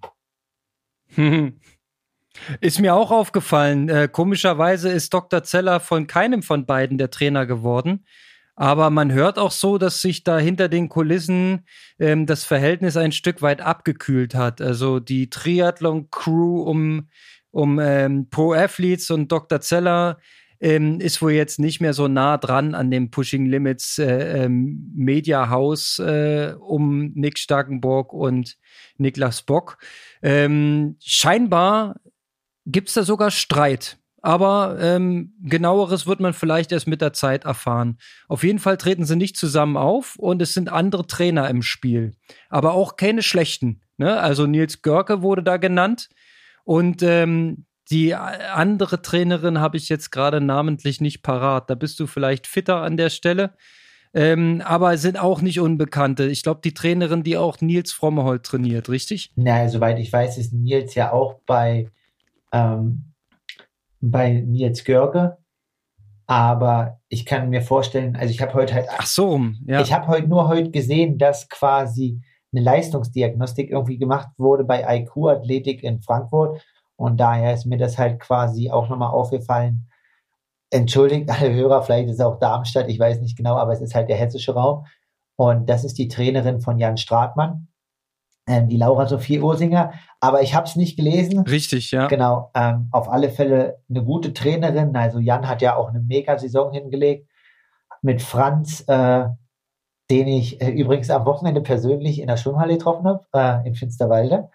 Ist 2.62 2.80
mir 2.80 2.96
auch 2.96 3.12
aufgefallen. 3.12 3.90
Äh, 3.90 4.10
komischerweise 4.12 4.90
ist 4.90 5.14
Dr. 5.14 5.44
Zeller 5.44 5.80
von 5.80 6.08
keinem 6.08 6.42
von 6.42 6.66
beiden 6.66 6.98
der 6.98 7.12
Trainer 7.12 7.46
geworden. 7.46 8.06
Aber 8.56 8.89
man 8.89 9.12
hört 9.12 9.39
auch 9.39 9.52
so, 9.52 9.78
dass 9.78 10.02
sich 10.02 10.24
da 10.24 10.38
hinter 10.38 10.70
den 10.70 10.88
Kulissen 10.88 11.66
ähm, 12.00 12.26
das 12.26 12.44
Verhältnis 12.44 12.98
ein 12.98 13.12
Stück 13.12 13.42
weit 13.42 13.62
abgekühlt 13.62 14.36
hat. 14.36 14.62
Also 14.62 15.00
die 15.00 15.30
Triathlon-Crew 15.30 16.62
um, 16.62 17.10
um 17.52 17.80
ähm, 17.80 18.30
Pro-Athletes 18.30 19.10
und 19.10 19.32
Dr. 19.32 19.60
Zeller 19.62 20.20
ähm, 20.60 21.02
ist 21.02 21.22
wohl 21.22 21.34
jetzt 21.34 21.60
nicht 21.60 21.82
mehr 21.82 21.94
so 21.94 22.08
nah 22.08 22.38
dran 22.38 22.74
an 22.76 22.89
dem 22.89 23.12
Pushing 23.12 23.48
Limits 23.48 23.98
äh, 23.98 24.44
ähm, 24.46 24.94
Media 24.96 25.50
House 25.50 26.00
äh, 26.00 26.56
um 26.58 27.12
Nick 27.16 27.39
Starkenborg 27.39 28.13
und 28.13 28.58
Niklas 28.98 29.42
Bock. 29.42 29.78
Ähm, 30.22 30.96
scheinbar 31.02 32.00
gibt 32.66 32.88
es 32.88 32.94
da 32.94 33.04
sogar 33.04 33.30
Streit. 33.30 33.98
Aber 34.24 34.78
ähm, 34.80 35.34
genaueres 35.44 36.08
wird 36.08 36.20
man 36.20 36.34
vielleicht 36.34 36.72
erst 36.72 36.88
mit 36.88 37.02
der 37.02 37.14
Zeit 37.14 37.46
erfahren. 37.46 38.00
Auf 38.28 38.44
jeden 38.44 38.58
Fall 38.58 38.78
treten 38.78 39.06
sie 39.06 39.16
nicht 39.16 39.38
zusammen 39.38 39.78
auf 39.78 40.16
und 40.16 40.42
es 40.42 40.56
sind 40.56 40.72
andere 40.72 41.06
Trainer 41.06 41.48
im 41.50 41.62
Spiel. 41.62 42.14
Aber 42.50 42.74
auch 42.74 42.96
keine 42.96 43.22
schlechten. 43.22 43.82
Ne? 43.98 44.20
Also 44.20 44.48
Nils 44.48 44.82
Görke 44.82 45.22
wurde 45.22 45.44
da 45.44 45.58
genannt. 45.58 46.10
Und 46.64 47.04
ähm, 47.04 47.66
Die 47.92 48.16
andere 48.16 49.02
Trainerin 49.02 49.60
habe 49.60 49.76
ich 49.76 49.90
jetzt 49.90 50.10
gerade 50.10 50.40
namentlich 50.40 51.02
nicht 51.02 51.22
parat. 51.22 51.70
Da 51.70 51.76
bist 51.76 52.00
du 52.00 52.08
vielleicht 52.08 52.48
fitter 52.48 52.78
an 52.82 52.96
der 52.96 53.10
Stelle. 53.10 53.56
Ähm, 54.14 54.62
aber 54.64 54.98
sind 54.98 55.20
auch 55.20 55.42
nicht 55.42 55.60
Unbekannte. 55.60 56.26
Ich 56.28 56.44
glaube, 56.44 56.62
die 56.64 56.74
Trainerin, 56.74 57.24
die 57.24 57.36
auch 57.36 57.60
Nils 57.62 57.92
Frommehold 57.92 58.44
trainiert, 58.44 58.88
richtig? 58.88 59.32
Na, 59.36 59.68
soweit 59.68 60.00
ich 60.00 60.14
weiß, 60.14 60.38
ist 60.38 60.54
Nils 60.54 60.96
ja 60.96 61.12
auch 61.12 61.40
bei, 61.46 61.90
ähm, 62.52 63.12
bei 64.04 64.44
Nils 64.46 64.84
Görge. 64.84 65.38
Aber 66.26 67.00
ich 67.10 67.26
kann 67.26 67.50
mir 67.50 67.62
vorstellen, 67.62 68.16
also 68.16 68.32
ich 68.32 68.42
habe 68.42 68.54
heute 68.54 68.74
halt. 68.74 68.88
Ach 68.98 69.06
so, 69.06 69.39
ja. 69.66 69.82
Ich 69.82 69.94
habe 69.94 70.08
heute 70.08 70.28
nur 70.28 70.48
heute 70.48 70.72
gesehen, 70.72 71.18
dass 71.18 71.50
quasi 71.50 72.22
eine 72.54 72.63
Leistungsdiagnostik 72.63 73.70
irgendwie 73.72 73.98
gemacht 73.98 74.30
wurde 74.38 74.63
bei 74.63 74.84
IQ 75.00 75.28
Athletik 75.28 75.84
in 75.84 76.02
Frankfurt. 76.02 76.62
Und 76.96 77.20
daher 77.20 77.54
ist 77.54 77.66
mir 77.66 77.78
das 77.78 77.98
halt 77.98 78.20
quasi 78.20 78.70
auch 78.70 78.89
nochmal 78.89 79.10
aufgefallen. 79.10 79.89
Entschuldigt 80.70 81.30
alle 81.30 81.54
Hörer, 81.54 81.84
vielleicht 81.84 82.08
ist 82.08 82.16
es 82.16 82.22
auch 82.22 82.39
Darmstadt, 82.39 82.89
ich 82.89 83.00
weiß 83.00 83.22
nicht 83.22 83.38
genau, 83.38 83.56
aber 83.56 83.74
es 83.74 83.82
ist 83.82 83.96
halt 83.96 84.10
der 84.10 84.18
hessische 84.18 84.54
Raum. 84.54 84.86
Und 85.36 85.70
das 85.70 85.84
ist 85.84 85.98
die 85.98 86.08
Trainerin 86.08 86.62
von 86.62 86.78
Jan 86.78 86.98
Stratmann, 86.98 87.68
ähm, 88.48 88.68
die 88.70 88.78
Laura 88.78 89.08
Sophie 89.08 89.40
Ursinger. 89.40 89.94
Aber 90.20 90.42
ich 90.42 90.54
habe 90.54 90.68
es 90.68 90.76
nicht 90.76 90.98
gelesen. 90.98 91.42
Richtig, 91.42 91.92
ja. 91.92 92.08
Genau, 92.08 92.52
ähm, 92.56 92.90
auf 92.92 93.10
alle 93.10 93.30
Fälle 93.30 93.80
eine 93.90 94.04
gute 94.04 94.34
Trainerin. 94.34 94.96
Also 94.96 95.20
Jan 95.20 95.48
hat 95.48 95.62
ja 95.62 95.76
auch 95.76 95.90
eine 95.90 96.00
Mega-Saison 96.00 96.74
hingelegt 96.74 97.30
mit 98.02 98.22
Franz, 98.22 98.84
äh, 98.88 99.26
den 100.12 100.28
ich 100.28 100.62
äh, 100.62 100.70
übrigens 100.70 101.10
am 101.10 101.26
Wochenende 101.26 101.62
persönlich 101.62 102.20
in 102.20 102.28
der 102.28 102.38
Schwimmhalle 102.38 102.74
getroffen 102.74 103.08
habe, 103.08 103.26
äh, 103.34 103.68
in 103.68 103.76
Finsterwalde. 103.76 104.50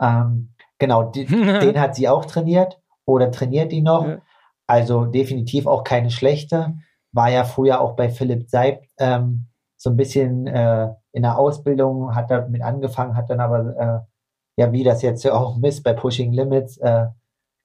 Ähm, 0.00 0.54
genau, 0.78 1.04
die, 1.04 1.24
den 1.26 1.80
hat 1.80 1.96
sie 1.96 2.08
auch 2.08 2.26
trainiert 2.26 2.80
oder 3.04 3.30
trainiert 3.30 3.72
die 3.72 3.82
noch. 3.82 4.06
Ja. 4.06 4.18
Also 4.66 5.06
definitiv 5.06 5.66
auch 5.66 5.84
keine 5.84 6.10
schlechte. 6.10 6.74
War 7.12 7.30
ja 7.30 7.44
früher 7.44 7.80
auch 7.80 7.96
bei 7.96 8.10
Philipp 8.10 8.48
Seib 8.48 8.84
ähm, 8.98 9.46
so 9.76 9.90
ein 9.90 9.96
bisschen 9.96 10.46
äh, 10.46 10.90
in 11.12 11.22
der 11.22 11.38
Ausbildung, 11.38 12.14
hat 12.14 12.30
damit 12.30 12.62
angefangen, 12.62 13.16
hat 13.16 13.30
dann 13.30 13.40
aber, 13.40 13.76
äh, 13.76 14.60
ja, 14.60 14.72
wie 14.72 14.84
das 14.84 15.02
jetzt 15.02 15.24
ja 15.24 15.34
auch 15.34 15.56
misst 15.56 15.84
bei 15.84 15.92
Pushing 15.92 16.32
Limits, 16.32 16.78
äh, 16.78 17.06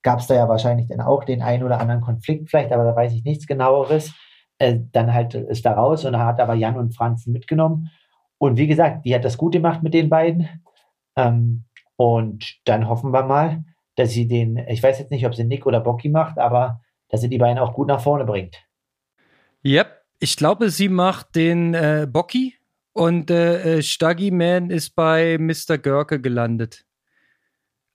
gab 0.02 0.20
es 0.20 0.26
da 0.26 0.34
ja 0.34 0.48
wahrscheinlich 0.48 0.88
dann 0.88 1.00
auch 1.00 1.24
den 1.24 1.42
einen 1.42 1.64
oder 1.64 1.80
anderen 1.80 2.00
Konflikt 2.00 2.50
vielleicht, 2.50 2.72
aber 2.72 2.84
da 2.84 2.94
weiß 2.94 3.12
ich 3.12 3.24
nichts 3.24 3.46
genaueres 3.46 4.12
äh, 4.58 4.78
dann 4.92 5.12
halt 5.14 5.34
ist 5.34 5.64
da 5.64 5.72
raus 5.72 6.04
und 6.04 6.18
hat 6.18 6.40
aber 6.40 6.54
Jan 6.54 6.76
und 6.76 6.94
Franz 6.94 7.26
mitgenommen. 7.26 7.90
Und 8.38 8.56
wie 8.56 8.66
gesagt, 8.66 9.04
die 9.04 9.14
hat 9.14 9.24
das 9.24 9.38
gut 9.38 9.52
gemacht 9.52 9.82
mit 9.82 9.94
den 9.94 10.08
beiden. 10.08 10.48
Ähm, 11.16 11.64
und 11.96 12.58
dann 12.64 12.88
hoffen 12.88 13.12
wir 13.12 13.24
mal, 13.24 13.64
dass 13.96 14.10
sie 14.10 14.28
den, 14.28 14.56
ich 14.68 14.82
weiß 14.82 14.98
jetzt 14.98 15.10
nicht, 15.10 15.26
ob 15.26 15.34
sie 15.34 15.44
Nick 15.44 15.66
oder 15.66 15.80
Bocky 15.80 16.08
macht, 16.08 16.38
aber 16.38 16.80
dass 17.08 17.20
sie 17.20 17.28
die 17.28 17.38
beiden 17.38 17.58
auch 17.58 17.74
gut 17.74 17.88
nach 17.88 18.00
vorne 18.00 18.24
bringt. 18.24 18.56
Yep, 19.64 19.88
ich 20.20 20.36
glaube, 20.36 20.70
sie 20.70 20.88
macht 20.88 21.34
den 21.34 21.74
äh, 21.74 22.06
Bocky 22.08 22.54
und 22.92 23.30
äh, 23.30 23.78
äh 23.78 23.82
Stuggy 23.82 24.30
Man 24.30 24.70
ist 24.70 24.94
bei 24.94 25.38
Mr. 25.38 25.78
Görke 25.78 26.20
gelandet. 26.20 26.84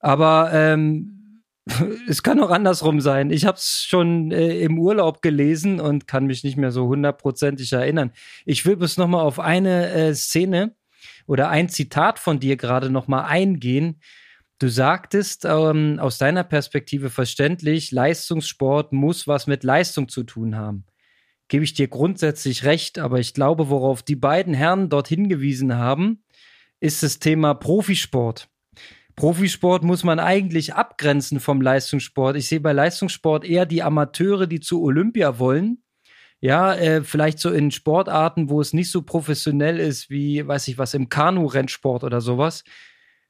Aber 0.00 0.50
ähm, 0.52 1.42
es 2.08 2.22
kann 2.22 2.40
auch 2.40 2.50
andersrum 2.50 3.00
sein. 3.00 3.30
Ich 3.30 3.46
habe 3.46 3.56
es 3.56 3.84
schon 3.88 4.30
äh, 4.30 4.58
im 4.60 4.78
Urlaub 4.78 5.22
gelesen 5.22 5.80
und 5.80 6.06
kann 6.06 6.26
mich 6.26 6.44
nicht 6.44 6.56
mehr 6.56 6.70
so 6.70 6.86
hundertprozentig 6.88 7.72
erinnern. 7.72 8.12
Ich 8.44 8.66
will 8.66 8.76
bis 8.76 8.98
noch 8.98 9.08
mal 9.08 9.22
auf 9.22 9.40
eine 9.40 9.90
äh, 9.90 10.14
Szene 10.14 10.74
oder 11.26 11.48
ein 11.48 11.68
Zitat 11.68 12.18
von 12.18 12.38
dir 12.38 12.56
gerade 12.56 12.90
noch 12.90 13.08
mal 13.08 13.24
eingehen. 13.24 14.00
Du 14.58 14.68
sagtest 14.68 15.44
ähm, 15.44 15.98
aus 16.00 16.18
deiner 16.18 16.44
Perspektive 16.44 17.10
verständlich, 17.10 17.90
Leistungssport 17.90 18.92
muss 18.92 19.26
was 19.26 19.46
mit 19.46 19.64
Leistung 19.64 20.08
zu 20.08 20.22
tun 20.22 20.56
haben. 20.56 20.84
Gebe 21.48 21.64
ich 21.64 21.74
dir 21.74 21.88
grundsätzlich 21.88 22.64
recht, 22.64 22.98
aber 22.98 23.18
ich 23.18 23.34
glaube, 23.34 23.68
worauf 23.68 24.02
die 24.02 24.16
beiden 24.16 24.54
Herren 24.54 24.88
dort 24.88 25.08
hingewiesen 25.08 25.76
haben, 25.76 26.24
ist 26.80 27.02
das 27.02 27.18
Thema 27.18 27.54
Profisport. 27.54 28.48
Profisport 29.16 29.84
muss 29.84 30.02
man 30.02 30.18
eigentlich 30.18 30.74
abgrenzen 30.74 31.38
vom 31.38 31.60
Leistungssport. 31.60 32.36
Ich 32.36 32.48
sehe 32.48 32.60
bei 32.60 32.72
Leistungssport 32.72 33.44
eher 33.44 33.66
die 33.66 33.82
Amateure, 33.82 34.46
die 34.46 34.60
zu 34.60 34.82
Olympia 34.82 35.38
wollen. 35.38 35.82
Ja, 36.40 36.74
äh, 36.74 37.02
vielleicht 37.02 37.38
so 37.38 37.50
in 37.50 37.70
Sportarten, 37.70 38.50
wo 38.50 38.60
es 38.60 38.72
nicht 38.72 38.90
so 38.90 39.02
professionell 39.02 39.78
ist 39.78 40.10
wie, 40.10 40.46
weiß 40.46 40.68
ich 40.68 40.76
was, 40.78 40.92
im 40.94 41.08
Kanu-Rennsport 41.08 42.04
oder 42.04 42.20
sowas. 42.20 42.64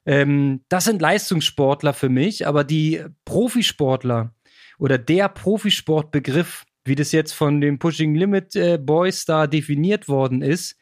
Ähm, 0.05 0.65
das 0.69 0.85
sind 0.85 1.01
Leistungssportler 1.01 1.93
für 1.93 2.09
mich, 2.09 2.45
aber 2.45 2.63
die 2.63 3.05
Profisportler 3.23 4.33
oder 4.79 4.97
der 4.97 5.29
Profisportbegriff, 5.29 6.65
wie 6.85 6.95
das 6.95 7.11
jetzt 7.11 7.33
von 7.33 7.59
den 7.59 7.79
Pushing 7.79 8.15
Limit 8.15 8.55
äh, 8.55 8.77
Boys 8.77 9.25
da 9.25 9.47
definiert 9.47 10.07
worden 10.07 10.41
ist, 10.41 10.77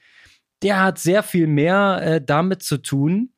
der 0.61 0.81
hat 0.81 0.99
sehr 0.99 1.23
viel 1.23 1.47
mehr 1.47 1.99
äh, 2.01 2.21
damit 2.23 2.61
zu 2.61 2.77
tun, 2.77 3.33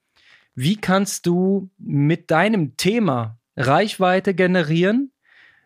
wie 0.56 0.78
kannst 0.78 1.26
du 1.26 1.70
mit 1.78 2.32
deinem 2.32 2.78
Thema 2.78 3.38
Reichweite 3.58 4.34
generieren? 4.34 5.12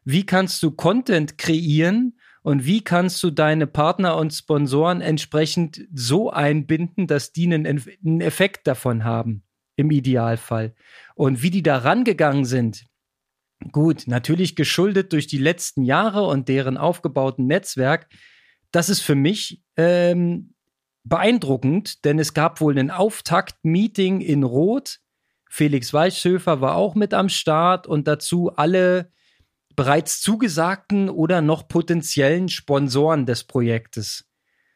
Wie 0.04 0.26
kannst 0.26 0.64
du 0.64 0.72
Content 0.72 1.38
kreieren? 1.38 2.18
Und 2.42 2.66
wie 2.66 2.82
kannst 2.82 3.22
du 3.22 3.30
deine 3.30 3.68
Partner 3.68 4.18
und 4.18 4.34
Sponsoren 4.34 5.02
entsprechend 5.02 5.86
so 5.94 6.32
einbinden, 6.32 7.06
dass 7.06 7.34
die 7.34 7.46
einen, 7.46 7.68
einen 7.68 8.22
Effekt 8.22 8.66
davon 8.66 9.04
haben, 9.04 9.44
im 9.76 9.92
Idealfall? 9.92 10.74
Und 11.14 11.44
wie 11.44 11.52
die 11.52 11.62
da 11.62 11.78
rangegangen 11.78 12.46
sind, 12.46 12.86
gut, 13.72 14.04
natürlich 14.08 14.56
geschuldet 14.56 15.14
durch 15.14 15.28
die 15.28 15.38
letzten 15.38 15.84
Jahre 15.84 16.26
und 16.26 16.48
deren 16.48 16.78
aufgebauten 16.78 17.48
Netzwerk, 17.48 18.08
das 18.72 18.90
ist 18.90 19.02
für 19.02 19.16
mich 19.16 19.64
ähm, 19.76 20.54
beeindruckend, 21.04 22.06
denn 22.06 22.20
es 22.20 22.34
gab 22.34 22.62
wohl 22.62 22.78
ein 22.78 22.92
Auftakt-Meeting 22.92 24.22
in 24.22 24.44
Rot. 24.44 25.00
Felix 25.50 25.94
Weichhöfer 25.94 26.62
war 26.62 26.76
auch 26.76 26.96
mit 26.96 27.14
am 27.14 27.30
Start 27.30 27.88
und 27.88 28.08
dazu 28.08 28.52
alle 28.56 29.12
bereits 29.76 30.22
zugesagten 30.22 31.10
oder 31.10 31.42
noch 31.42 31.68
potenziellen 31.68 32.50
Sponsoren 32.50 33.26
des 33.26 33.46
Projektes. 33.46 34.29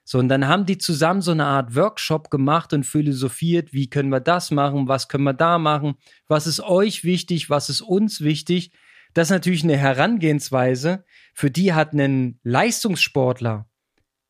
So, 0.06 0.20
und 0.20 0.28
dann 0.28 0.48
haben 0.48 0.66
die 0.66 0.78
zusammen 0.78 1.22
so 1.22 1.32
eine 1.32 1.46
Art 1.46 1.76
Workshop 1.76 2.30
gemacht 2.30 2.74
und 2.74 2.86
philosophiert, 2.86 3.72
wie 3.72 3.90
können 3.90 4.10
wir 4.10 4.20
das 4.20 4.52
machen, 4.52 4.88
was 4.88 5.08
können 5.08 5.24
wir 5.24 5.34
da 5.34 5.58
machen, 5.58 5.96
was 6.28 6.46
ist 6.46 6.60
euch 6.60 7.04
wichtig, 7.04 7.50
was 7.50 7.70
ist 7.70 7.82
uns 7.82 8.22
wichtig. 8.22 8.72
Das 9.14 9.28
ist 9.28 9.32
natürlich 9.32 9.64
eine 9.64 9.78
Herangehensweise, 9.78 11.06
für 11.34 11.52
die 11.52 11.74
hat 11.74 11.94
ein 11.94 12.40
Leistungssportler 12.44 13.68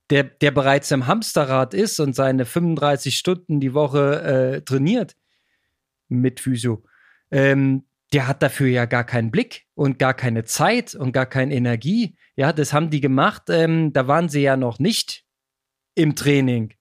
der, 0.10 0.24
der 0.24 0.52
bereits 0.52 0.92
im 0.92 1.08
Hamsterrad 1.08 1.74
ist 1.74 2.00
und 2.00 2.16
seine 2.16 2.46
35 2.46 3.18
Stunden 3.18 3.60
die 3.60 3.74
Woche 3.74 4.22
äh, 4.22 4.62
trainiert 4.62 5.16
mit 6.08 6.40
Physio, 6.40 6.84
ähm, 7.32 7.86
der 8.12 8.28
hat 8.28 8.44
dafür 8.44 8.68
ja 8.68 8.86
gar 8.86 9.06
keinen 9.06 9.32
Blick 9.32 9.66
und 9.74 9.98
gar 9.98 10.14
keine 10.14 10.44
Zeit 10.44 10.94
und 10.94 11.14
gar 11.14 11.26
keine 11.26 11.56
Energie. 11.56 12.16
Ja, 12.36 12.54
das 12.54 12.72
haben 12.72 12.92
die 12.92 13.02
gemacht. 13.02 13.44
Ähm, 13.50 13.92
da 13.92 14.08
waren 14.08 14.30
sie 14.30 14.42
ja 14.42 14.56
noch 14.56 14.78
nicht 14.78 15.24
im 15.96 16.16
Training 16.16 16.74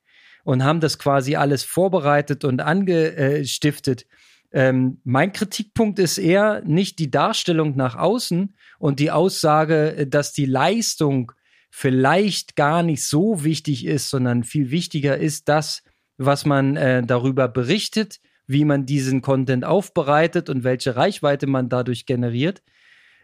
und 0.44 0.64
haben 0.64 0.80
das 0.80 0.98
quasi 0.98 1.36
alles 1.36 1.64
vorbereitet 1.64 2.44
und 2.44 2.60
angestiftet. 2.60 4.06
Ähm, 4.52 5.00
mein 5.04 5.32
Kritikpunkt 5.32 5.98
ist 5.98 6.18
eher 6.18 6.62
nicht 6.64 6.98
die 6.98 7.10
Darstellung 7.10 7.76
nach 7.76 7.96
außen 7.96 8.54
und 8.78 9.00
die 9.00 9.10
Aussage, 9.10 10.06
dass 10.08 10.32
die 10.32 10.44
Leistung 10.46 11.32
vielleicht 11.70 12.54
gar 12.54 12.82
nicht 12.82 13.04
so 13.04 13.44
wichtig 13.44 13.86
ist, 13.86 14.10
sondern 14.10 14.44
viel 14.44 14.70
wichtiger 14.70 15.16
ist 15.16 15.48
das, 15.48 15.82
was 16.18 16.44
man 16.44 16.76
äh, 16.76 17.02
darüber 17.02 17.48
berichtet, 17.48 18.20
wie 18.46 18.66
man 18.66 18.84
diesen 18.84 19.22
Content 19.22 19.64
aufbereitet 19.64 20.50
und 20.50 20.64
welche 20.64 20.96
Reichweite 20.96 21.46
man 21.46 21.70
dadurch 21.70 22.04
generiert. 22.04 22.62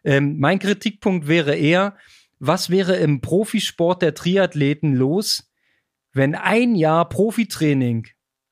Ähm, 0.05 0.39
mein 0.39 0.59
Kritikpunkt 0.59 1.29
wäre 1.29 1.55
eher, 1.55 1.97
was 2.39 2.71
wäre 2.71 2.97
im 2.97 3.21
Profisport 3.21 4.01
der 4.01 4.15
Triathleten 4.15 4.95
los, 4.95 5.48
wenn 6.13 6.35
ein 6.35 6.75
Jahr 6.75 7.09
Profitraining 7.09 8.07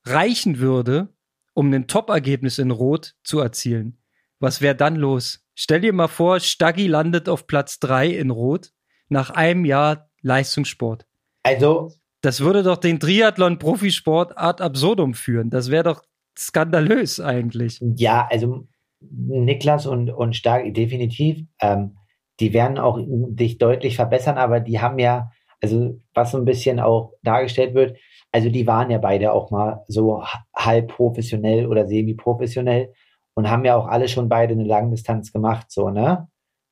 reichen 0.05 0.59
würde, 0.59 1.15
um 1.55 1.73
ein 1.73 1.87
Top-Ergebnis 1.87 2.59
in 2.59 2.71
Rot 2.71 3.15
zu 3.25 3.41
erzielen? 3.41 3.99
Was 4.39 4.61
wäre 4.61 4.77
dann 4.77 4.97
los? 4.97 5.45
Stell 5.55 5.81
dir 5.81 5.93
mal 5.93 6.09
vor, 6.09 6.41
Staggy 6.41 6.87
landet 6.87 7.29
auf 7.29 7.47
Platz 7.47 7.79
drei 7.79 8.09
in 8.09 8.31
Rot 8.31 8.73
nach 9.09 9.31
einem 9.31 9.65
Jahr 9.65 10.11
Leistungssport. 10.23 11.07
Also. 11.43 11.93
Das 12.21 12.41
würde 12.41 12.63
doch 12.63 12.77
den 12.77 12.99
Triathlon-Profisport 12.99 14.37
ad 14.37 14.63
absurdum 14.63 15.15
führen. 15.15 15.49
Das 15.49 15.71
wäre 15.71 15.85
doch 15.85 16.03
skandalös 16.37 17.21
eigentlich. 17.21 17.81
Ja, 17.97 18.27
also 18.31 18.67
Niklas 19.01 19.87
und, 19.87 20.11
und 20.11 20.35
Stark 20.35 20.73
definitiv. 20.75 21.47
Ähm, 21.61 21.97
die 22.41 22.53
werden 22.53 22.79
auch 22.79 22.99
sich 23.39 23.59
deutlich 23.59 23.97
verbessern, 23.97 24.37
aber 24.37 24.61
die 24.61 24.81
haben 24.81 24.99
ja, 24.99 25.31
also 25.63 26.01
was 26.15 26.31
so 26.31 26.39
ein 26.39 26.45
bisschen 26.45 26.81
auch 26.81 27.13
dargestellt 27.23 27.75
wird, 27.75 27.99
also 28.33 28.51
die 28.51 28.67
waren 28.67 28.91
ja 28.91 28.99
beide 28.99 29.33
auch 29.33 29.51
mal 29.51 29.85
so 29.89 30.23
halb 30.55 30.89
professionell 30.89 31.67
oder 31.67 31.87
semi-professionell 31.87 32.93
und 33.35 33.51
haben 33.51 33.65
ja 33.65 33.77
auch 33.77 33.87
alle 33.87 34.09
schon 34.09 34.29
beide 34.29 34.53
eine 34.53 34.65
Langdistanz 34.65 35.33
gemacht, 35.33 35.71
so, 35.71 35.91
ne? 35.91 36.29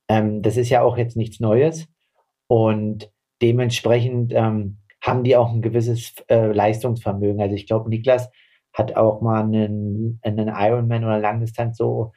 Ähm, 0.08 0.42
das 0.42 0.56
ist 0.56 0.70
ja 0.70 0.82
auch 0.82 0.98
jetzt 0.98 1.16
nichts 1.16 1.40
Neues. 1.40 1.88
Und 2.46 3.10
dementsprechend 3.40 4.32
ähm, 4.34 4.78
haben 5.02 5.24
die 5.24 5.36
auch 5.36 5.52
ein 5.52 5.62
gewisses 5.62 6.14
äh, 6.28 6.52
Leistungsvermögen. 6.52 7.40
Also 7.40 7.54
ich 7.54 7.66
glaube, 7.66 7.88
Niklas 7.88 8.30
hat 8.72 8.96
auch 8.96 9.20
mal 9.20 9.42
einen, 9.42 10.18
einen 10.22 10.48
Ironman 10.48 11.04
oder 11.04 11.18
Langdistanz 11.18 11.76
so 11.78 12.12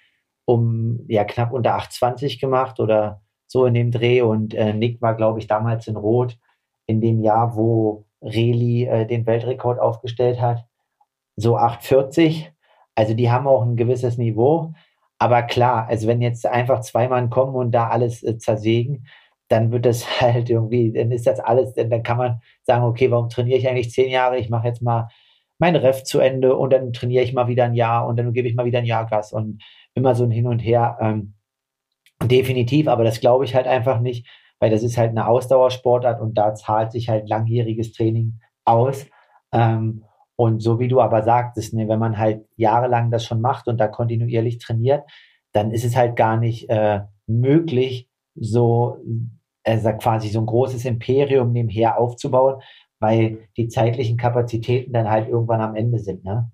um 0.45 1.05
ja 1.07 1.23
knapp 1.25 1.51
unter 1.51 1.77
8,20 1.77 2.39
gemacht 2.39 2.79
oder 2.79 3.21
so 3.47 3.65
in 3.65 3.73
dem 3.73 3.91
Dreh. 3.91 4.21
Und 4.21 4.53
äh, 4.53 4.73
Nick 4.73 5.01
war, 5.01 5.15
glaube 5.15 5.39
ich, 5.39 5.47
damals 5.47 5.87
in 5.87 5.97
Rot 5.97 6.37
in 6.87 7.01
dem 7.01 7.21
Jahr, 7.21 7.55
wo 7.55 8.05
Reli 8.21 8.85
äh, 8.85 9.05
den 9.05 9.25
Weltrekord 9.25 9.79
aufgestellt 9.79 10.41
hat. 10.41 10.65
So 11.35 11.57
8,40. 11.57 12.47
Also 12.95 13.13
die 13.13 13.29
haben 13.29 13.47
auch 13.47 13.61
ein 13.61 13.75
gewisses 13.75 14.17
Niveau. 14.17 14.73
Aber 15.19 15.43
klar, 15.43 15.87
also 15.87 16.07
wenn 16.07 16.21
jetzt 16.21 16.45
einfach 16.45 16.81
zwei 16.81 17.07
Mann 17.07 17.29
kommen 17.29 17.55
und 17.55 17.71
da 17.71 17.89
alles 17.89 18.23
äh, 18.23 18.37
zersägen, 18.37 19.07
dann 19.49 19.71
wird 19.71 19.85
das 19.85 20.21
halt 20.21 20.49
irgendwie, 20.49 20.91
dann 20.91 21.11
ist 21.11 21.27
das 21.27 21.39
alles, 21.39 21.73
dann 21.73 22.03
kann 22.03 22.17
man 22.17 22.41
sagen, 22.63 22.83
okay, 22.85 23.11
warum 23.11 23.29
trainiere 23.29 23.59
ich 23.59 23.67
eigentlich 23.67 23.91
zehn 23.91 24.09
Jahre? 24.09 24.37
Ich 24.37 24.49
mache 24.49 24.67
jetzt 24.67 24.81
mal 24.81 25.09
mein 25.59 25.75
Ref 25.75 26.03
zu 26.03 26.19
Ende 26.19 26.55
und 26.55 26.71
dann 26.71 26.93
trainiere 26.93 27.23
ich 27.23 27.33
mal 27.33 27.47
wieder 27.47 27.65
ein 27.65 27.73
Jahr 27.73 28.07
und 28.07 28.17
dann 28.17 28.33
gebe 28.33 28.47
ich 28.47 28.55
mal 28.55 28.65
wieder 28.65 28.79
ein 28.79 28.85
Jahr 28.85 29.07
Gas 29.07 29.33
und 29.33 29.61
immer 29.95 30.13
so 30.13 30.23
ein 30.23 30.31
Hin 30.31 30.47
und 30.47 30.59
Her. 30.59 30.97
Ähm, 31.01 31.33
definitiv, 32.23 32.87
aber 32.87 33.03
das 33.03 33.19
glaube 33.19 33.45
ich 33.45 33.55
halt 33.55 33.67
einfach 33.67 33.99
nicht, 33.99 34.27
weil 34.59 34.69
das 34.69 34.83
ist 34.83 34.97
halt 34.97 35.11
eine 35.11 35.27
Ausdauersportart 35.27 36.21
und 36.21 36.37
da 36.37 36.53
zahlt 36.55 36.91
sich 36.91 37.09
halt 37.09 37.29
langjähriges 37.29 37.93
Training 37.93 38.39
aus. 38.65 39.05
Ähm, 39.51 40.03
und 40.35 40.61
so 40.61 40.79
wie 40.79 40.87
du 40.87 41.01
aber 41.01 41.23
sagtest, 41.23 41.73
ne, 41.73 41.87
wenn 41.87 41.99
man 41.99 42.17
halt 42.17 42.45
jahrelang 42.55 43.09
das 43.11 43.25
schon 43.25 43.41
macht 43.41 43.67
und 43.67 43.77
da 43.77 43.87
kontinuierlich 43.87 44.59
trainiert, 44.59 45.03
dann 45.51 45.71
ist 45.71 45.83
es 45.83 45.95
halt 45.95 46.15
gar 46.15 46.37
nicht 46.37 46.69
äh, 46.69 47.01
möglich, 47.25 48.09
so 48.35 48.97
also 49.63 49.91
quasi 49.93 50.29
so 50.29 50.39
ein 50.39 50.45
großes 50.45 50.85
Imperium 50.85 51.51
nebenher 51.51 51.99
aufzubauen, 51.99 52.61
weil 52.99 53.49
die 53.57 53.67
zeitlichen 53.67 54.17
Kapazitäten 54.17 54.93
dann 54.93 55.09
halt 55.09 55.27
irgendwann 55.27 55.61
am 55.61 55.75
Ende 55.75 55.99
sind. 55.99 56.23
Ne? 56.23 56.49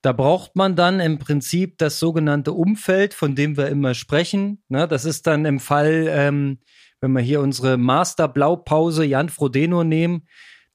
Da 0.00 0.12
braucht 0.12 0.56
man 0.56 0.76
dann 0.76 1.00
im 1.00 1.18
Prinzip 1.18 1.76
das 1.78 1.98
sogenannte 1.98 2.52
Umfeld, 2.52 3.14
von 3.14 3.34
dem 3.34 3.56
wir 3.56 3.68
immer 3.68 3.94
sprechen. 3.94 4.62
Ne? 4.68 4.88
Das 4.88 5.04
ist 5.04 5.26
dann 5.26 5.44
im 5.44 5.60
Fall, 5.60 6.06
ähm, 6.08 6.58
wenn 7.00 7.12
wir 7.12 7.20
hier 7.20 7.40
unsere 7.40 7.76
Master-Blaupause 7.76 9.04
Jan 9.04 9.28
Frodeno 9.28 9.84
nehmen, 9.84 10.26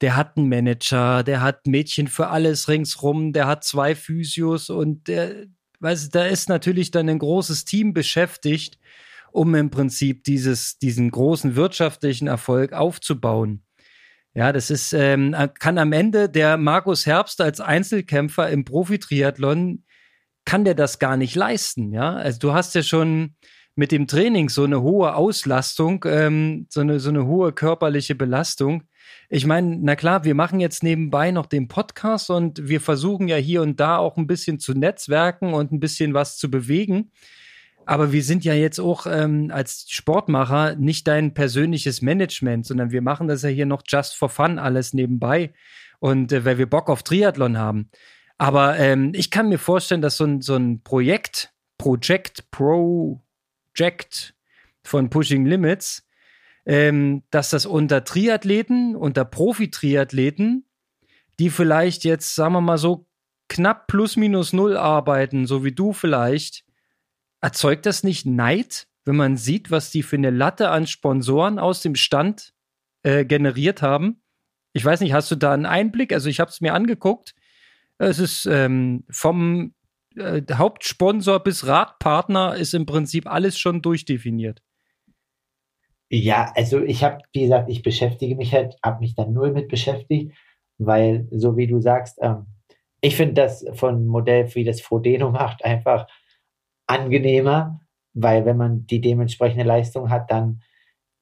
der 0.02 0.16
hat 0.16 0.38
einen 0.38 0.50
Manager, 0.50 1.24
der 1.24 1.42
hat 1.42 1.68
Mädchen 1.68 2.08
für 2.08 2.28
alles 2.28 2.68
ringsrum, 2.68 3.34
der 3.34 3.48
hat 3.48 3.64
zwei 3.64 3.96
Physios 3.96 4.70
und 4.70 5.08
der, 5.08 5.46
weißt, 5.80 6.14
da 6.14 6.26
ist 6.26 6.50
natürlich 6.50 6.92
dann 6.92 7.10
ein 7.10 7.20
großes 7.20 7.66
Team 7.66 7.94
beschäftigt, 7.94 8.80
um 9.32 9.56
im 9.56 9.70
Prinzip 9.70 10.24
dieses, 10.24 10.78
diesen 10.78 11.10
großen 11.10 11.56
wirtschaftlichen 11.56 12.28
Erfolg 12.28 12.74
aufzubauen. 12.74 13.64
Ja, 14.36 14.52
das 14.52 14.72
ist, 14.72 14.94
ähm, 14.94 15.36
kann 15.60 15.78
am 15.78 15.94
Ende 15.94 16.28
der 16.28 16.58
Markus 16.58 17.06
Herbst 17.06 17.40
als 17.40 17.60
Einzelkämpfer 17.60 18.50
im 18.50 18.66
Profi-Triathlon, 18.66 19.86
kann 20.46 20.66
der 20.66 20.76
das 20.76 21.00
gar 21.00 21.18
nicht 21.18 21.36
leisten, 21.36 21.94
ja. 21.94 22.16
Also 22.16 22.40
du 22.40 22.54
hast 22.54 22.76
ja 22.76 22.84
schon 22.84 23.36
mit 23.76 23.92
dem 23.92 24.08
Training 24.08 24.50
so 24.50 24.64
eine 24.64 24.82
hohe 24.82 25.16
Auslastung, 25.16 26.06
ähm, 26.08 26.68
so, 26.70 26.82
eine, 26.82 27.00
so 27.00 27.10
eine 27.10 27.26
hohe 27.26 27.54
körperliche 27.54 28.16
Belastung. 28.16 28.84
Ich 29.30 29.46
meine, 29.46 29.78
na 29.82 29.96
klar, 29.96 30.24
wir 30.24 30.36
machen 30.36 30.60
jetzt 30.60 30.84
nebenbei 30.84 31.32
noch 31.32 31.48
den 31.48 31.68
Podcast 31.68 32.30
und 32.30 32.68
wir 32.68 32.82
versuchen 32.82 33.28
ja 33.28 33.36
hier 33.36 33.62
und 33.62 33.80
da 33.80 33.98
auch 33.98 34.18
ein 34.18 34.28
bisschen 34.28 34.60
zu 34.60 34.74
netzwerken 34.74 35.54
und 35.54 35.72
ein 35.72 35.80
bisschen 35.80 36.14
was 36.14 36.38
zu 36.38 36.52
bewegen. 36.52 37.12
Aber 37.86 38.12
wir 38.12 38.24
sind 38.24 38.46
ja 38.46 38.54
jetzt 38.54 38.80
auch 38.80 39.08
ähm, 39.08 39.52
als 39.52 39.88
Sportmacher 39.90 40.76
nicht 40.76 41.08
dein 41.08 41.34
persönliches 41.34 42.02
Management, 42.02 42.66
sondern 42.66 42.92
wir 42.92 43.02
machen 43.02 43.28
das 43.28 43.42
ja 43.42 43.50
hier 43.50 43.66
noch 43.66 43.84
just 43.88 44.16
for 44.16 44.30
fun 44.30 44.58
alles 44.60 44.94
nebenbei 44.94 45.54
und 46.00 46.32
äh, 46.32 46.46
weil 46.46 46.58
wir 46.58 46.70
Bock 46.70 46.90
auf 46.90 47.04
Triathlon 47.04 47.58
haben. 47.58 47.90
Aber 48.38 48.78
ähm, 48.78 49.12
ich 49.16 49.32
kann 49.32 49.50
mir 49.50 49.60
vorstellen, 49.60 50.02
dass 50.02 50.18
so 50.18 50.26
ein, 50.26 50.42
so 50.42 50.56
ein 50.56 50.82
Projekt, 50.84 51.54
Project, 51.78 52.50
Project 53.74 54.36
von 54.84 55.10
Pushing 55.10 55.46
Limits, 55.46 56.08
ähm, 56.66 57.24
dass 57.30 57.50
das 57.50 57.66
unter 57.66 58.04
Triathleten, 58.04 58.96
unter 58.96 59.26
Profi-Triathleten, 59.26 60.66
die 61.40 61.50
vielleicht 61.50 62.04
jetzt, 62.04 62.36
sagen 62.36 62.54
wir 62.54 62.62
mal 62.62 62.78
so, 62.78 63.08
knapp 63.50 63.88
plus 63.88 64.16
minus 64.16 64.54
null 64.54 64.78
arbeiten, 64.78 65.46
so 65.46 65.64
wie 65.64 65.74
du 65.74 65.94
vielleicht, 65.94 66.64
erzeugt 67.42 67.86
das 67.86 68.04
nicht 68.04 68.26
Neid, 68.26 68.88
wenn 69.06 69.16
man 69.16 69.38
sieht, 69.38 69.70
was 69.70 69.92
die 69.92 70.04
für 70.04 70.16
eine 70.16 70.30
Latte 70.30 70.70
an 70.70 70.88
Sponsoren 70.88 71.60
aus 71.60 71.82
dem 71.82 71.96
Stand 71.96 72.54
äh, 73.04 73.26
generiert 73.26 73.82
haben? 73.82 74.22
Ich 74.72 74.84
weiß 74.84 75.02
nicht, 75.02 75.14
hast 75.14 75.30
du 75.30 75.36
da 75.36 75.54
einen 75.54 75.66
Einblick? 75.66 76.14
Also 76.14 76.30
ich 76.30 76.40
habe 76.40 76.50
es 76.50 76.62
mir 76.62 76.74
angeguckt. 76.74 77.36
Es 77.98 78.18
ist 78.18 78.46
ähm, 78.46 79.04
vom 79.10 79.74
äh, 80.18 80.42
Hauptsponsor 80.54 81.40
bis 81.42 81.68
Radpartner 81.68 82.56
ist 82.56 82.74
im 82.74 82.86
Prinzip 82.86 83.28
alles 83.28 83.58
schon 83.58 83.82
durchdefiniert. 83.82 84.62
Ja, 86.10 86.52
also 86.56 86.82
ich 86.82 87.04
habe, 87.04 87.20
wie 87.34 87.42
gesagt, 87.42 87.70
ich 87.70 87.82
beschäftige 87.82 88.36
mich 88.36 88.54
halt, 88.54 88.76
habe 88.84 89.00
mich 89.00 89.16
da 89.16 89.26
null 89.26 89.52
mit 89.52 89.68
beschäftigt, 89.68 90.34
weil 90.78 91.28
so 91.32 91.58
wie 91.58 91.68
du 91.68 91.80
sagst, 91.80 92.20
ähm, 92.22 92.46
ich 93.02 93.16
finde 93.16 93.34
das 93.34 93.66
von 93.74 94.06
Modell, 94.06 94.54
wie 94.56 94.64
das 94.64 94.82
Frodeno 94.82 95.32
macht, 95.32 95.66
einfach 95.66 96.08
angenehmer, 96.88 97.82
weil 98.14 98.46
wenn 98.46 98.58
man 98.58 98.86
die 98.86 99.02
dementsprechende 99.02 99.66
Leistung 99.66 100.10
hat, 100.10 100.30
dann 100.30 100.62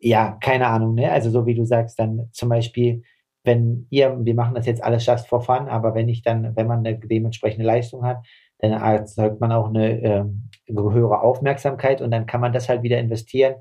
ja, 0.01 0.37
keine 0.41 0.67
Ahnung, 0.67 0.95
ne? 0.95 1.11
Also 1.11 1.29
so 1.29 1.45
wie 1.45 1.53
du 1.53 1.63
sagst, 1.63 1.99
dann 1.99 2.27
zum 2.31 2.49
Beispiel, 2.49 3.03
wenn 3.43 3.87
ihr, 3.91 4.17
wir 4.19 4.35
machen 4.35 4.55
das 4.55 4.65
jetzt 4.65 4.83
alles 4.83 5.05
just 5.05 5.27
for 5.27 5.41
fun, 5.41 5.67
aber 5.69 5.93
wenn 5.95 6.09
ich 6.09 6.23
dann, 6.23 6.55
wenn 6.55 6.67
man 6.67 6.79
eine 6.79 6.99
dementsprechende 6.99 7.65
Leistung 7.65 8.03
hat, 8.03 8.25
dann 8.61 8.71
erzeugt 8.73 9.41
man 9.41 9.51
auch 9.51 9.69
eine 9.69 10.01
äh, 10.01 10.23
höhere 10.69 11.21
Aufmerksamkeit 11.21 12.01
und 12.01 12.11
dann 12.11 12.25
kann 12.25 12.41
man 12.41 12.53
das 12.53 12.69
halt 12.69 12.83
wieder 12.83 12.99
investieren 12.99 13.55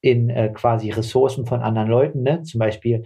in 0.00 0.30
äh, 0.30 0.50
quasi 0.52 0.90
Ressourcen 0.90 1.46
von 1.46 1.60
anderen 1.60 1.88
Leuten, 1.88 2.22
ne? 2.22 2.42
Zum 2.42 2.58
Beispiel, 2.58 3.04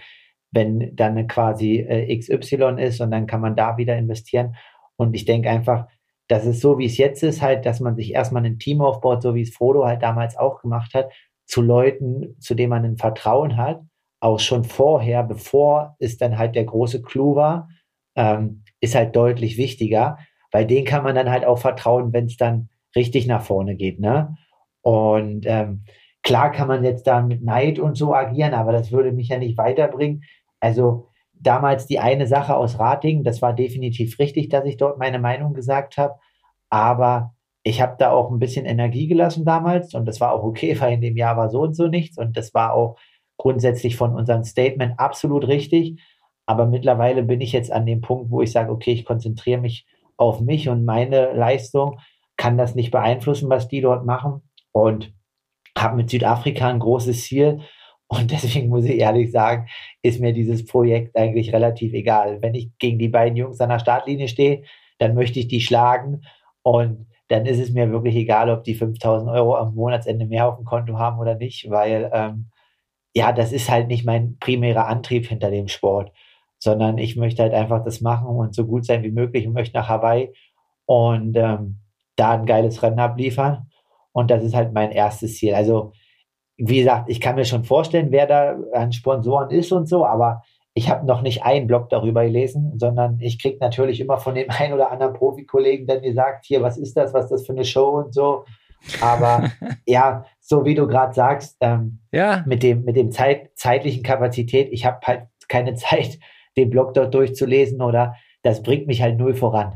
wenn 0.53 0.95
dann 0.97 1.27
quasi 1.27 1.79
äh, 1.79 2.17
XY 2.17 2.77
ist 2.79 3.01
und 3.01 3.11
dann 3.11 3.27
kann 3.27 3.41
man 3.41 3.57
da 3.57 3.77
wieder 3.77 3.97
investieren. 3.97 4.57
Und 4.97 5.15
ich 5.15 5.25
denke 5.25 5.49
einfach, 5.51 5.87
das 6.29 6.47
ist 6.47 6.61
so, 6.61 6.79
wie 6.79 6.87
es 6.87 6.99
jetzt 6.99 7.23
ist, 7.23 7.43
halt, 7.43 7.67
dass 7.67 7.81
man 7.81 7.97
sich 7.97 8.15
erstmal 8.15 8.45
ein 8.45 8.59
Team 8.59 8.81
aufbaut, 8.81 9.23
so 9.23 9.35
wie 9.35 9.43
es 9.43 9.55
Frodo 9.55 9.85
halt 9.85 10.03
damals 10.03 10.37
auch 10.37 10.61
gemacht 10.61 10.95
hat, 10.95 11.11
zu 11.47 11.63
Leuten, 11.63 12.37
zu 12.39 12.55
denen 12.55 12.71
man 12.71 12.85
ein 12.85 12.97
Vertrauen 12.97 13.57
hat, 13.57 13.81
auch 14.21 14.39
schon 14.39 14.65
vorher, 14.65 15.25
bevor 15.25 15.97
es 15.99 16.17
dann 16.19 16.39
halt 16.39 16.55
der 16.55 16.65
große 16.65 17.03
Clou 17.03 17.35
war, 17.35 17.69
ähm, 18.15 18.63
ist 18.81 18.95
halt 18.95 19.17
deutlich 19.17 19.57
wichtiger, 19.57 20.19
weil 20.53 20.67
den 20.67 20.85
kann 20.85 21.05
man 21.05 21.15
dann 21.15 21.31
halt 21.31 21.45
auch 21.45 21.59
vertrauen, 21.59 22.13
wenn 22.13 22.27
es 22.27 22.37
dann 22.37 22.69
richtig 22.97 23.27
nach 23.27 23.43
vorne 23.43 23.77
geht, 23.77 24.01
ne? 24.01 24.37
Und 24.83 25.45
ähm, 25.47 25.85
klar 26.23 26.51
kann 26.53 26.69
man 26.69 26.85
jetzt 26.85 27.07
da 27.07 27.23
mit 27.23 27.43
Neid 27.43 27.79
und 27.79 27.97
so 27.97 28.15
agieren, 28.15 28.55
aber 28.55 28.73
das 28.73 28.93
würde 28.93 29.13
mich 29.13 29.29
ja 29.29 29.39
nicht 29.39 29.59
weiterbringen. 29.59 30.25
Also 30.61 31.07
damals 31.41 31.87
die 31.87 31.99
eine 31.99 32.27
Sache 32.27 32.57
aus 32.57 32.79
Rating. 32.79 33.25
Das 33.25 33.43
war 33.43 33.53
definitiv 33.53 34.19
richtig, 34.19 34.49
dass 34.49 34.65
ich 34.65 34.77
dort 34.77 34.99
meine 34.99 35.19
Meinung 35.19 35.55
gesagt 35.55 35.97
habe. 35.99 36.15
Aber 36.69 37.35
ich 37.63 37.81
habe 37.83 37.97
da 37.99 38.11
auch 38.11 38.31
ein 38.31 38.39
bisschen 38.39 38.67
Energie 38.67 39.07
gelassen 39.07 39.45
damals 39.45 39.95
und 39.95 40.07
das 40.07 40.21
war 40.21 40.33
auch 40.33 40.45
okay, 40.45 40.77
weil 40.81 40.95
in 40.95 41.01
dem 41.01 41.17
Jahr 41.17 41.37
war 41.37 41.51
so 41.51 41.63
und 41.63 41.75
so 41.75 41.89
nichts 41.89 42.19
und 42.19 42.37
das 42.37 42.55
war 42.55 42.75
auch 42.75 42.97
grundsätzlich 43.37 43.97
von 43.97 44.15
unserem 44.15 44.45
Statement 44.45 44.99
absolut 44.99 45.49
richtig. 45.49 46.01
Aber 46.47 46.67
mittlerweile 46.67 47.23
bin 47.23 47.41
ich 47.41 47.53
jetzt 47.53 47.71
an 47.71 47.87
dem 47.87 48.01
Punkt, 48.01 48.31
wo 48.31 48.43
ich 48.43 48.53
sage, 48.53 48.73
okay, 48.73 48.93
ich 48.93 49.05
konzentriere 49.05 49.61
mich 49.61 49.87
auf 50.21 50.41
mich 50.41 50.69
und 50.69 50.85
meine 50.85 51.33
Leistung, 51.33 51.99
kann 52.37 52.57
das 52.57 52.75
nicht 52.75 52.91
beeinflussen, 52.91 53.51
was 53.51 53.69
die 53.69 53.81
dort 53.81 54.07
machen 54.07 54.43
und 54.73 55.13
habe 55.77 55.97
mit 55.97 56.09
Südafrika 56.09 56.69
ein 56.69 56.79
großes 56.79 57.25
Ziel 57.25 57.61
und 58.13 58.31
deswegen 58.33 58.69
muss 58.69 58.85
ich 58.85 58.99
ehrlich 58.99 59.31
sagen, 59.31 59.69
ist 60.03 60.21
mir 60.21 60.33
dieses 60.33 60.67
Projekt 60.67 61.17
eigentlich 61.17 61.53
relativ 61.53 61.93
egal. 61.93 62.43
Wenn 62.43 62.55
ich 62.55 62.71
gegen 62.79 62.99
die 62.99 63.09
beiden 63.09 63.37
Jungs 63.37 63.61
an 63.61 63.69
der 63.69 63.79
Startlinie 63.79 64.27
stehe, 64.27 64.65
dann 64.99 65.15
möchte 65.15 65.39
ich 65.39 65.47
die 65.47 65.61
schlagen. 65.61 66.23
Und 66.63 67.07
dann 67.29 67.47
ist 67.47 67.61
es 67.61 67.71
mir 67.71 67.93
wirklich 67.93 68.17
egal, 68.17 68.51
ob 68.51 68.65
die 68.65 68.75
5000 68.75 69.31
Euro 69.31 69.57
am 69.57 69.77
Monatsende 69.77 70.27
mehr 70.27 70.49
auf 70.49 70.57
dem 70.57 70.65
Konto 70.65 70.99
haben 70.99 71.21
oder 71.21 71.37
nicht, 71.37 71.71
weil 71.71 72.11
ähm, 72.13 72.51
ja, 73.15 73.33
das 73.33 73.53
ist 73.53 73.71
halt 73.71 73.87
nicht 73.87 74.05
mein 74.05 74.39
primärer 74.39 74.89
Antrieb 74.89 75.27
hinter 75.27 75.51
dem 75.51 75.69
Sport, 75.69 76.13
sondern 76.61 76.99
ich 76.99 77.17
möchte 77.17 77.43
halt 77.43 77.55
einfach 77.55 77.83
das 77.83 78.01
machen 78.01 78.29
und 78.29 78.55
so 78.55 78.67
gut 78.67 78.85
sein 78.85 79.03
wie 79.03 79.11
möglich 79.11 79.47
und 79.47 79.55
möchte 79.55 79.77
nach 79.77 79.89
Hawaii 79.89 80.33
und 80.85 81.37
ähm, 81.37 81.81
da 82.17 82.33
ein 82.33 82.47
geiles 82.47 82.83
Rennen 82.83 83.01
abliefern. 83.01 83.71
Und 84.13 84.31
das 84.31 84.45
ist 84.45 84.55
halt 84.55 84.73
mein 84.73 84.93
erstes 84.93 85.37
Ziel. 85.37 85.55
Also 85.55 85.93
wie 86.57 86.79
gesagt, 86.79 87.09
ich 87.09 87.21
kann 87.21 87.37
mir 87.37 87.47
schon 87.47 87.65
vorstellen, 87.65 88.09
wer 88.11 88.27
da 88.27 88.57
an 88.75 88.93
Sponsoren 88.93 89.51
ist 89.51 89.73
und 89.73 89.89
so, 89.89 90.05
aber 90.05 90.43
ich 90.75 90.91
habe 90.91 91.07
noch 91.07 91.23
nicht 91.23 91.43
einen 91.43 91.67
Blog 91.67 91.89
darüber 91.89 92.25
gelesen, 92.25 92.79
sondern 92.79 93.19
ich 93.21 93.41
kriege 93.41 93.59
natürlich 93.61 94.01
immer 94.01 94.19
von 94.19 94.35
dem 94.35 94.51
einen 94.51 94.75
oder 94.75 94.91
anderen 94.91 95.15
Profikollegen 95.15 95.87
dann 95.87 96.03
gesagt, 96.03 96.45
hier, 96.45 96.63
was 96.63 96.77
ist 96.77 96.97
das, 96.97 97.15
was 97.15 97.25
ist 97.25 97.31
das 97.31 97.47
für 97.47 97.53
eine 97.53 97.65
Show 97.65 97.89
und 97.89 98.15
so. 98.15 98.45
Aber 99.01 99.51
ja, 99.87 100.25
so 100.41 100.65
wie 100.65 100.75
du 100.75 100.87
gerade 100.87 101.15
sagst, 101.15 101.57
ähm, 101.61 102.01
ja. 102.13 102.45
mit 102.47 102.63
dem, 102.63 102.85
mit 102.85 102.97
dem 102.97 103.11
Zeit, 103.11 103.51
zeitlichen 103.55 104.03
Kapazität, 104.03 104.69
ich 104.71 104.85
habe 104.85 104.99
halt 105.05 105.23
keine 105.49 105.75
Zeit, 105.77 106.19
den 106.57 106.71
Blog 106.71 106.95
dort 106.95 107.15
durchzulesen 107.15 107.81
oder 107.81 108.15
das 108.43 108.63
bringt 108.63 108.87
mich 108.87 109.03
halt 109.03 109.19
null 109.19 109.35
voran. 109.35 109.75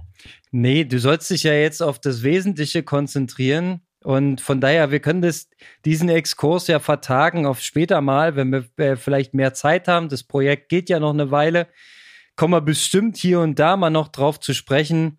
Nee, 0.50 0.84
du 0.84 0.98
sollst 0.98 1.30
dich 1.30 1.42
ja 1.42 1.52
jetzt 1.52 1.82
auf 1.82 1.98
das 1.98 2.22
Wesentliche 2.22 2.82
konzentrieren. 2.82 3.80
Und 4.02 4.40
von 4.40 4.60
daher, 4.60 4.90
wir 4.90 5.00
können 5.00 5.22
das, 5.22 5.48
diesen 5.84 6.10
Exkurs 6.10 6.66
ja 6.66 6.78
vertagen 6.78 7.46
auf 7.46 7.60
später 7.60 8.00
mal, 8.02 8.36
wenn 8.36 8.50
wir 8.50 8.64
äh, 8.76 8.96
vielleicht 8.96 9.32
mehr 9.32 9.54
Zeit 9.54 9.88
haben. 9.88 10.08
Das 10.08 10.22
Projekt 10.22 10.68
geht 10.68 10.90
ja 10.90 11.00
noch 11.00 11.12
eine 11.12 11.30
Weile. 11.30 11.68
Kommen 12.36 12.52
wir 12.52 12.60
bestimmt 12.60 13.16
hier 13.16 13.40
und 13.40 13.58
da 13.58 13.76
mal 13.76 13.90
noch 13.90 14.08
drauf 14.08 14.40
zu 14.40 14.52
sprechen. 14.52 15.18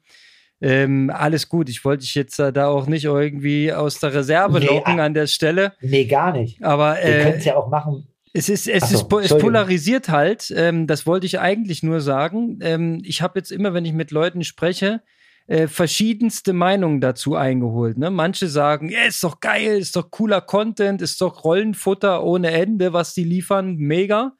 Ähm, 0.61 1.11
alles 1.13 1.49
gut. 1.49 1.69
Ich 1.69 1.83
wollte 1.83 2.01
dich 2.01 2.15
jetzt 2.15 2.39
äh, 2.39 2.53
da 2.53 2.67
auch 2.67 2.87
nicht 2.87 3.05
irgendwie 3.05 3.73
aus 3.73 3.99
der 3.99 4.13
Reserve 4.13 4.59
nee, 4.59 4.67
locken 4.67 4.99
an 4.99 5.13
der 5.13 5.27
Stelle. 5.27 5.73
Nee, 5.81 6.05
gar 6.05 6.31
nicht. 6.31 6.63
Aber 6.63 7.01
äh, 7.01 7.07
wir 7.07 7.23
können 7.23 7.37
es 7.37 7.45
ja 7.45 7.55
auch 7.55 7.69
machen. 7.69 8.07
Es 8.37 8.49
ist, 8.49 8.67
es 8.67 8.89
so, 8.89 9.19
ist, 9.19 9.31
es 9.31 9.37
polarisiert 9.37 10.09
halt. 10.09 10.53
Ähm, 10.53 10.87
das 10.87 11.07
wollte 11.07 11.25
ich 11.25 11.39
eigentlich 11.39 11.83
nur 11.83 12.01
sagen. 12.01 12.59
Ähm, 12.61 13.01
ich 13.05 13.21
habe 13.21 13.39
jetzt 13.39 13.49
immer, 13.49 13.73
wenn 13.73 13.85
ich 13.85 13.93
mit 13.93 14.11
Leuten 14.11 14.43
spreche, 14.43 15.01
äh, 15.47 15.67
verschiedenste 15.67 16.51
Meinungen 16.51 16.99
dazu 16.99 17.35
eingeholt. 17.35 17.97
Ne? 17.97 18.09
Manche 18.09 18.49
sagen, 18.49 18.89
ja, 18.89 19.03
ist 19.03 19.23
doch 19.23 19.39
geil, 19.39 19.77
ist 19.77 19.95
doch 19.95 20.11
cooler 20.11 20.41
Content, 20.41 21.01
ist 21.01 21.21
doch 21.21 21.45
Rollenfutter 21.45 22.25
ohne 22.25 22.51
Ende, 22.51 22.91
was 22.91 23.13
die 23.13 23.23
liefern, 23.23 23.77
mega. 23.77 24.33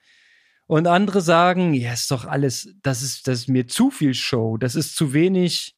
Und 0.68 0.88
andere 0.88 1.22
sagen, 1.22 1.74
ja, 1.74 1.93
ist 1.93 2.12
doch 2.12 2.26
alles, 2.26 2.76
das 2.82 3.02
ist, 3.02 3.30
das 3.30 3.41
ist 3.41 3.50
mir 3.50 3.66
zu 3.66 3.91
viel 3.91 4.14
Show, 4.14 4.58
das 4.58 4.76
ist 4.76 4.98
zu 4.98 5.14
wenig, 5.14 5.74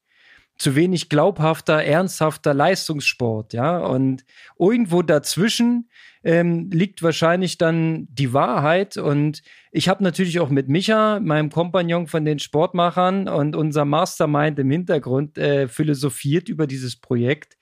zu 0.58 0.76
wenig 0.76 1.10
glaubhafter, 1.10 1.84
ernsthafter 1.84 2.54
Leistungssport, 2.54 3.54
ja. 3.54 3.78
Und 3.78 4.26
irgendwo 4.58 5.02
dazwischen 5.02 5.90
ähm, 6.24 6.70
liegt 6.72 7.04
wahrscheinlich 7.04 7.58
dann 7.58 8.08
die 8.10 8.34
Wahrheit. 8.34 8.98
Und 8.98 9.44
ich 9.72 9.88
habe 9.88 10.04
natürlich 10.04 10.40
auch 10.40 10.50
mit 10.50 10.68
Micha, 10.68 11.20
meinem 11.20 11.50
Kompagnon 11.50 12.08
von 12.08 12.26
den 12.26 12.40
Sportmachern 12.40 13.28
und 13.28 13.56
unser 13.56 13.86
Mastermind 13.86 14.58
im 14.60 14.72
Hintergrund 14.72 15.38
äh, 15.38 15.68
philosophiert 15.68 16.50
über 16.50 16.66
dieses 16.66 16.96
Projekt. 16.96 17.58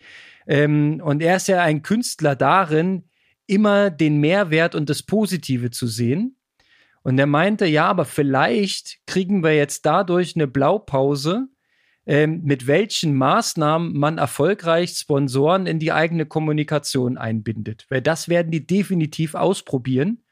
Ähm, 0.48 1.02
und 1.04 1.22
er 1.22 1.36
ist 1.36 1.48
ja 1.48 1.62
ein 1.62 1.82
Künstler 1.82 2.36
darin, 2.36 3.04
immer 3.48 3.90
den 3.90 4.20
Mehrwert 4.20 4.74
und 4.74 4.90
das 4.90 5.04
Positive 5.04 5.70
zu 5.70 5.88
sehen. 5.88 6.38
Und 7.04 7.20
er 7.20 7.28
meinte, 7.28 7.68
ja, 7.68 7.86
aber 7.86 8.06
vielleicht 8.06 9.00
kriegen 9.06 9.44
wir 9.44 9.56
jetzt 9.56 9.86
dadurch 9.86 10.36
eine 10.36 10.48
Blaupause, 10.48 11.48
ähm, 12.06 12.42
mit 12.44 12.68
welchen 12.68 13.16
Maßnahmen 13.16 13.98
man 13.98 14.18
erfolgreich 14.18 14.92
Sponsoren 14.92 15.66
in 15.66 15.80
die 15.80 15.92
eigene 15.92 16.26
Kommunikation 16.26 17.18
einbindet. 17.18 17.86
Weil 17.90 18.02
das 18.02 18.30
werden 18.30 18.52
die 18.52 18.68
definitiv 18.68 19.34
ausprobieren. 19.34 20.24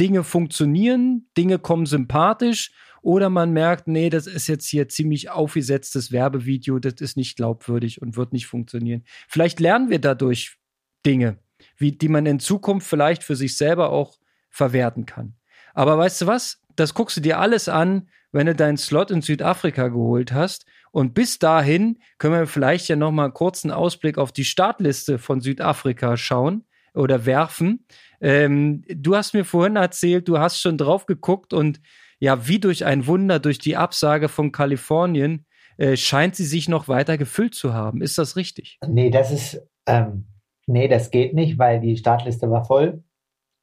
Dinge 0.00 0.24
funktionieren, 0.24 1.28
Dinge 1.36 1.58
kommen 1.58 1.86
sympathisch 1.86 2.72
oder 3.02 3.30
man 3.30 3.52
merkt, 3.52 3.88
nee, 3.88 4.10
das 4.10 4.26
ist 4.26 4.48
jetzt 4.48 4.66
hier 4.66 4.88
ziemlich 4.88 5.30
aufgesetztes 5.30 6.12
Werbevideo, 6.12 6.78
das 6.78 6.94
ist 7.00 7.16
nicht 7.16 7.36
glaubwürdig 7.36 8.00
und 8.00 8.16
wird 8.16 8.32
nicht 8.32 8.46
funktionieren. 8.46 9.04
Vielleicht 9.28 9.60
lernen 9.60 9.90
wir 9.90 10.00
dadurch 10.00 10.56
Dinge, 11.04 11.38
wie, 11.76 11.92
die 11.92 12.08
man 12.08 12.26
in 12.26 12.40
Zukunft 12.40 12.88
vielleicht 12.88 13.22
für 13.22 13.36
sich 13.36 13.56
selber 13.56 13.90
auch 13.90 14.18
verwerten 14.50 15.06
kann. 15.06 15.34
Aber 15.74 15.98
weißt 15.98 16.22
du 16.22 16.26
was? 16.26 16.60
Das 16.74 16.94
guckst 16.94 17.16
du 17.16 17.20
dir 17.20 17.38
alles 17.38 17.68
an, 17.68 18.08
wenn 18.30 18.46
du 18.46 18.54
deinen 18.54 18.76
Slot 18.78 19.10
in 19.10 19.20
Südafrika 19.20 19.88
geholt 19.88 20.32
hast 20.32 20.64
und 20.92 21.14
bis 21.14 21.38
dahin 21.38 21.98
können 22.18 22.34
wir 22.34 22.46
vielleicht 22.46 22.88
ja 22.88 22.96
noch 22.96 23.10
mal 23.10 23.24
einen 23.24 23.34
kurzen 23.34 23.70
Ausblick 23.70 24.18
auf 24.18 24.30
die 24.30 24.44
Startliste 24.44 25.18
von 25.18 25.40
Südafrika 25.40 26.16
schauen 26.16 26.64
oder 26.94 27.26
werfen. 27.26 27.86
Ähm, 28.20 28.84
du 28.88 29.16
hast 29.16 29.32
mir 29.34 29.44
vorhin 29.44 29.76
erzählt, 29.76 30.28
du 30.28 30.38
hast 30.38 30.60
schon 30.60 30.78
drauf 30.78 31.06
geguckt 31.06 31.54
und 31.54 31.80
ja, 32.20 32.46
wie 32.46 32.60
durch 32.60 32.84
ein 32.84 33.06
Wunder, 33.06 33.40
durch 33.40 33.58
die 33.58 33.76
Absage 33.76 34.28
von 34.28 34.52
Kalifornien, 34.52 35.46
äh, 35.78 35.96
scheint 35.96 36.36
sie 36.36 36.44
sich 36.44 36.68
noch 36.68 36.86
weiter 36.86 37.16
gefüllt 37.18 37.54
zu 37.54 37.72
haben. 37.72 38.02
Ist 38.02 38.18
das 38.18 38.36
richtig? 38.36 38.78
Nee, 38.86 39.10
das 39.10 39.32
ist, 39.32 39.66
ähm, 39.86 40.26
nee, 40.66 40.88
das 40.88 41.10
geht 41.10 41.34
nicht, 41.34 41.58
weil 41.58 41.80
die 41.80 41.96
Startliste 41.96 42.50
war 42.50 42.64
voll. 42.64 43.02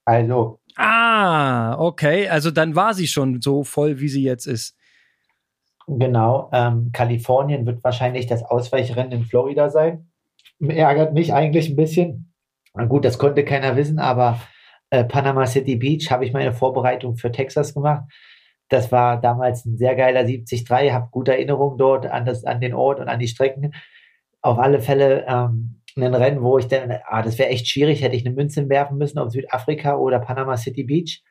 Also. 0.03 0.59
Ah, 0.75 1.77
okay. 1.77 2.27
Also 2.27 2.49
dann 2.49 2.75
war 2.75 2.95
sie 2.95 3.07
schon 3.07 3.41
so 3.41 3.63
voll, 3.63 3.99
wie 3.99 4.09
sie 4.09 4.23
jetzt 4.23 4.47
ist. 4.47 4.75
Genau, 5.97 6.49
ähm, 6.53 6.91
Kalifornien 6.93 7.65
wird 7.65 7.83
wahrscheinlich 7.83 8.27
das 8.27 8.43
Ausweichrennen 8.43 9.11
in 9.11 9.25
Florida 9.25 9.69
sein. 9.69 10.11
Ärgert 10.59 11.13
mich 11.13 11.33
eigentlich 11.33 11.69
ein 11.69 11.75
bisschen. 11.75 12.33
Gut, 12.87 13.05
das 13.05 13.17
konnte 13.17 13.43
keiner 13.43 13.75
wissen, 13.75 13.97
aber 13.97 14.39
äh, 14.91 15.03
Panama 15.03 15.47
City 15.47 15.77
Beach 15.77 16.11
habe 16.11 16.25
ich 16.25 16.33
meine 16.33 16.53
Vorbereitung 16.53 17.15
für 17.15 17.31
Texas 17.31 17.73
gemacht. 17.73 18.03
Das 18.69 18.91
war 18.91 19.19
damals 19.19 19.65
ein 19.65 19.77
sehr 19.77 19.95
geiler 19.95 20.23
73, 20.23 20.69
habe 20.91 21.07
gute 21.09 21.31
Erinnerungen 21.31 21.79
dort 21.79 22.05
an, 22.05 22.25
das, 22.25 22.43
an 22.45 22.61
den 22.61 22.75
Ort 22.75 22.99
und 22.99 23.09
an 23.09 23.19
die 23.19 23.27
Strecken. 23.27 23.73
Auf 24.41 24.59
alle 24.59 24.81
Fälle 24.81 25.25
ähm, 25.27 25.81
ein 25.97 26.13
Rennen, 26.13 26.43
wo 26.43 26.59
ich 26.59 26.67
dann, 26.67 26.99
ah, 27.07 27.23
das 27.23 27.39
wäre 27.39 27.49
echt 27.49 27.67
schwierig, 27.67 28.03
hätte 28.03 28.15
ich 28.15 28.25
eine 28.25 28.35
Münze 28.35 28.69
werfen 28.69 28.99
müssen 28.99 29.17
auf 29.17 29.31
Südafrika 29.31 29.95
oder 29.95 30.19
Panama 30.19 30.55
City 30.55 30.83
Beach. 30.83 31.23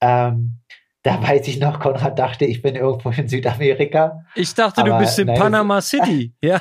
Ähm, 0.00 0.60
da 1.06 1.22
weiß 1.22 1.46
ich 1.46 1.60
noch, 1.60 1.78
Konrad 1.78 2.18
dachte, 2.18 2.44
ich 2.46 2.62
bin 2.62 2.74
irgendwo 2.74 3.10
in 3.10 3.28
Südamerika. 3.28 4.24
Ich 4.34 4.52
dachte, 4.52 4.80
aber, 4.80 4.90
du 4.90 4.98
bist 4.98 5.16
in 5.20 5.28
nein, 5.28 5.38
Panama 5.38 5.80
City. 5.80 6.34
ja. 6.42 6.60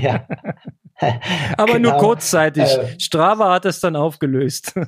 ja. 0.00 0.24
aber 1.56 1.72
genau. 1.72 1.90
nur 1.90 1.98
kurzzeitig. 1.98 2.62
Äh, 2.62 3.00
Strava 3.00 3.52
hat 3.52 3.64
es 3.64 3.80
dann 3.80 3.96
aufgelöst. 3.96 4.78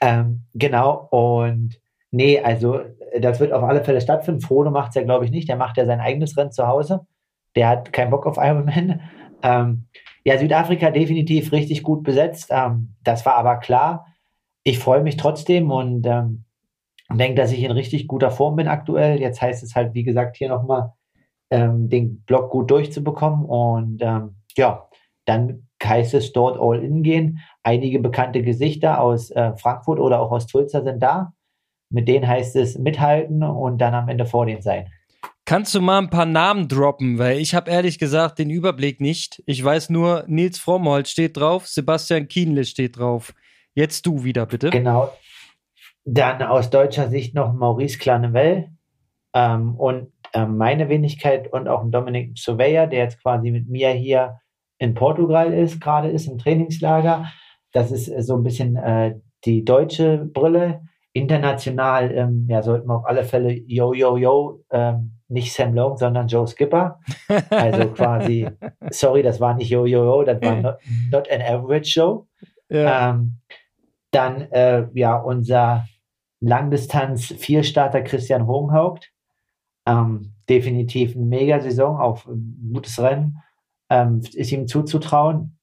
ähm, 0.00 0.44
genau. 0.54 1.08
Und 1.10 1.78
nee, 2.10 2.40
also 2.40 2.80
das 3.20 3.38
wird 3.38 3.52
auf 3.52 3.64
alle 3.64 3.84
Fälle 3.84 4.00
stattfinden. 4.00 4.40
Frodo 4.40 4.70
macht 4.70 4.88
es 4.90 4.94
ja, 4.94 5.02
glaube 5.02 5.26
ich, 5.26 5.30
nicht. 5.30 5.46
Der 5.46 5.56
macht 5.56 5.76
ja 5.76 5.84
sein 5.84 6.00
eigenes 6.00 6.38
Rennen 6.38 6.52
zu 6.52 6.66
Hause. 6.66 7.06
Der 7.54 7.68
hat 7.68 7.92
keinen 7.92 8.10
Bock 8.10 8.26
auf 8.26 8.38
Ironman. 8.38 9.00
Ähm, 9.42 9.88
ja, 10.24 10.38
Südafrika 10.38 10.90
definitiv 10.90 11.52
richtig 11.52 11.82
gut 11.82 12.02
besetzt. 12.02 12.46
Ähm, 12.48 12.94
das 13.02 13.26
war 13.26 13.34
aber 13.34 13.56
klar. 13.56 14.06
Ich 14.62 14.78
freue 14.78 15.02
mich 15.02 15.18
trotzdem 15.18 15.70
und 15.70 16.06
ähm, 16.06 16.06
und 16.06 16.44
denke, 17.12 17.40
dass 17.40 17.52
ich 17.52 17.62
in 17.62 17.70
richtig 17.70 18.08
guter 18.08 18.30
Form 18.30 18.56
bin 18.56 18.68
aktuell. 18.68 19.20
Jetzt 19.20 19.40
heißt 19.42 19.62
es 19.62 19.74
halt, 19.74 19.94
wie 19.94 20.04
gesagt, 20.04 20.36
hier 20.36 20.48
nochmal 20.48 20.92
ähm, 21.50 21.88
den 21.88 22.22
Block 22.24 22.50
gut 22.50 22.70
durchzubekommen. 22.70 23.44
Und 23.44 24.02
ähm, 24.02 24.36
ja, 24.56 24.88
dann 25.24 25.68
heißt 25.82 26.14
es 26.14 26.32
dort 26.32 26.58
all 26.60 26.82
in 26.82 27.02
gehen. 27.02 27.40
Einige 27.62 27.98
bekannte 27.98 28.42
Gesichter 28.42 29.00
aus 29.00 29.30
äh, 29.30 29.56
Frankfurt 29.56 29.98
oder 29.98 30.20
auch 30.20 30.32
aus 30.32 30.46
Tulsa 30.46 30.82
sind 30.82 31.02
da. 31.02 31.32
Mit 31.90 32.08
denen 32.08 32.26
heißt 32.26 32.56
es 32.56 32.78
mithalten 32.78 33.42
und 33.42 33.78
dann 33.78 33.94
am 33.94 34.08
Ende 34.08 34.26
vor 34.26 34.46
denen 34.46 34.62
sein. 34.62 34.90
Kannst 35.46 35.74
du 35.74 35.82
mal 35.82 35.98
ein 35.98 36.08
paar 36.08 36.24
Namen 36.24 36.68
droppen? 36.68 37.18
Weil 37.18 37.38
ich 37.38 37.54
habe 37.54 37.70
ehrlich 37.70 37.98
gesagt 37.98 38.38
den 38.38 38.48
Überblick 38.48 39.00
nicht. 39.02 39.42
Ich 39.44 39.62
weiß 39.62 39.90
nur, 39.90 40.24
Nils 40.26 40.58
Frommholt 40.58 41.06
steht 41.06 41.36
drauf, 41.36 41.68
Sebastian 41.68 42.28
Kienle 42.28 42.64
steht 42.64 42.98
drauf. 42.98 43.34
Jetzt 43.74 44.06
du 44.06 44.24
wieder, 44.24 44.46
bitte. 44.46 44.70
Genau. 44.70 45.12
Dann 46.04 46.42
aus 46.42 46.70
deutscher 46.70 47.08
Sicht 47.08 47.34
noch 47.34 47.54
Maurice 47.54 47.98
Clanevelle 47.98 48.68
ähm, 49.34 49.74
und 49.76 50.12
ähm, 50.34 50.56
meine 50.56 50.88
Wenigkeit 50.88 51.52
und 51.52 51.68
auch 51.68 51.82
ein 51.82 51.90
Dominik 51.90 52.38
Surveyor, 52.38 52.86
der 52.86 53.04
jetzt 53.04 53.22
quasi 53.22 53.50
mit 53.50 53.68
mir 53.68 53.90
hier 53.90 54.40
in 54.78 54.94
Portugal 54.94 55.52
ist, 55.52 55.80
gerade 55.80 56.08
ist 56.08 56.26
im 56.26 56.38
Trainingslager. 56.38 57.26
Das 57.72 57.90
ist 57.90 58.08
äh, 58.08 58.22
so 58.22 58.36
ein 58.36 58.42
bisschen 58.42 58.76
äh, 58.76 59.14
die 59.44 59.64
deutsche 59.64 60.18
Brille. 60.18 60.82
International, 61.16 62.10
ähm, 62.10 62.48
ja, 62.50 62.60
sollten 62.60 62.88
wir 62.88 62.96
auf 62.96 63.06
alle 63.06 63.22
Fälle 63.22 63.52
Yo, 63.52 63.94
Yo, 63.94 64.16
Yo, 64.16 64.64
ähm, 64.72 65.12
nicht 65.28 65.54
Sam 65.54 65.72
Long, 65.72 65.96
sondern 65.96 66.26
Joe 66.26 66.48
Skipper. 66.48 66.98
Also 67.50 67.86
quasi, 67.94 68.48
sorry, 68.90 69.22
das 69.22 69.40
war 69.40 69.54
nicht 69.54 69.70
Yo, 69.70 69.86
Yo, 69.86 70.04
Yo, 70.04 70.24
das 70.24 70.42
war 70.42 70.56
not, 70.56 70.78
not 71.12 71.30
an 71.30 71.40
average 71.40 71.88
show. 71.88 72.26
Ja. 72.68 73.10
Ähm, 73.10 73.38
dann, 74.10 74.50
äh, 74.50 74.88
ja, 74.94 75.16
unser 75.16 75.84
Langdistanz 76.46 77.26
Vierstarter 77.38 78.02
Christian 78.02 78.46
Hohenhaupt. 78.46 79.10
Ähm, 79.86 80.34
definitiv 80.48 81.14
eine 81.14 81.24
Mega-Saison, 81.24 81.98
auch 82.00 82.26
ein 82.26 82.70
gutes 82.72 83.00
Rennen. 83.00 83.38
Ähm, 83.90 84.22
ist 84.32 84.52
ihm 84.52 84.66
zuzutrauen. 84.66 85.58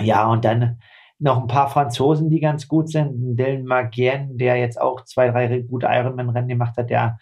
Ja, 0.00 0.26
und 0.30 0.44
dann 0.44 0.80
noch 1.18 1.40
ein 1.40 1.48
paar 1.48 1.68
Franzosen, 1.68 2.30
die 2.30 2.40
ganz 2.40 2.66
gut 2.66 2.88
sind. 2.88 3.36
Dylan 3.36 3.64
Magien, 3.64 4.38
der 4.38 4.56
jetzt 4.56 4.80
auch 4.80 5.04
zwei, 5.04 5.30
drei 5.30 5.60
gute 5.60 5.86
Ironman-Rennen 5.86 6.48
gemacht 6.48 6.76
hat, 6.76 6.90
der 6.90 7.18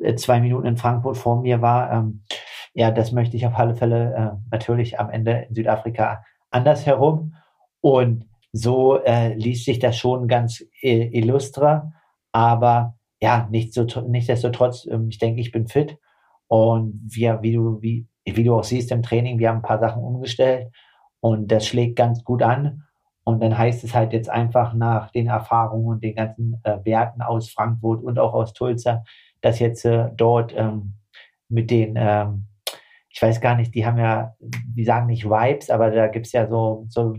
äh, 0.00 0.14
zwei 0.14 0.40
Minuten 0.40 0.66
in 0.66 0.76
Frankfurt 0.76 1.18
vor 1.18 1.42
mir 1.42 1.60
war. 1.60 1.92
Ähm, 1.92 2.24
ja, 2.72 2.90
das 2.90 3.12
möchte 3.12 3.36
ich 3.36 3.46
auf 3.46 3.56
alle 3.56 3.74
Fälle 3.74 4.14
äh, 4.14 4.36
natürlich 4.50 4.98
am 4.98 5.10
Ende 5.10 5.46
in 5.48 5.54
Südafrika 5.54 6.24
anders 6.50 6.86
herum. 6.86 7.34
Und 7.80 8.26
so 8.52 9.02
äh, 9.02 9.34
liest 9.34 9.66
sich 9.66 9.78
das 9.78 9.96
schon 9.96 10.26
ganz 10.26 10.64
äh, 10.80 11.08
illustre. 11.18 11.92
Aber 12.34 12.96
ja, 13.22 13.46
nicht 13.50 13.72
so, 13.72 13.84
nichtsdestotrotz, 13.84 14.86
ähm, 14.90 15.08
ich 15.08 15.18
denke, 15.18 15.40
ich 15.40 15.52
bin 15.52 15.68
fit. 15.68 15.96
Und 16.48 17.00
wir, 17.04 17.40
wie 17.42 17.52
du, 17.52 17.80
wie, 17.80 18.06
wie 18.24 18.44
du 18.44 18.56
auch 18.56 18.64
siehst 18.64 18.90
im 18.90 19.02
Training, 19.02 19.38
wir 19.38 19.48
haben 19.48 19.58
ein 19.58 19.62
paar 19.62 19.78
Sachen 19.78 20.02
umgestellt 20.02 20.72
und 21.20 21.50
das 21.50 21.66
schlägt 21.66 21.96
ganz 21.96 22.24
gut 22.24 22.42
an. 22.42 22.82
Und 23.22 23.40
dann 23.40 23.56
heißt 23.56 23.84
es 23.84 23.94
halt 23.94 24.12
jetzt 24.12 24.28
einfach 24.28 24.74
nach 24.74 25.10
den 25.12 25.28
Erfahrungen 25.28 25.86
und 25.86 26.04
den 26.04 26.16
ganzen 26.16 26.60
äh, 26.64 26.78
Werten 26.84 27.22
aus 27.22 27.50
Frankfurt 27.50 28.02
und 28.02 28.18
auch 28.18 28.34
aus 28.34 28.52
Tulsa, 28.52 29.04
dass 29.40 29.60
jetzt 29.60 29.84
äh, 29.84 30.10
dort 30.16 30.52
ähm, 30.56 30.94
mit 31.48 31.70
den, 31.70 31.94
ähm, 31.96 32.48
ich 33.08 33.22
weiß 33.22 33.40
gar 33.40 33.54
nicht, 33.54 33.74
die 33.74 33.86
haben 33.86 33.98
ja, 33.98 34.34
die 34.40 34.84
sagen 34.84 35.06
nicht 35.06 35.24
Vibes, 35.24 35.70
aber 35.70 35.92
da 35.92 36.08
gibt's 36.08 36.32
ja 36.32 36.48
so, 36.48 36.84
so 36.88 37.14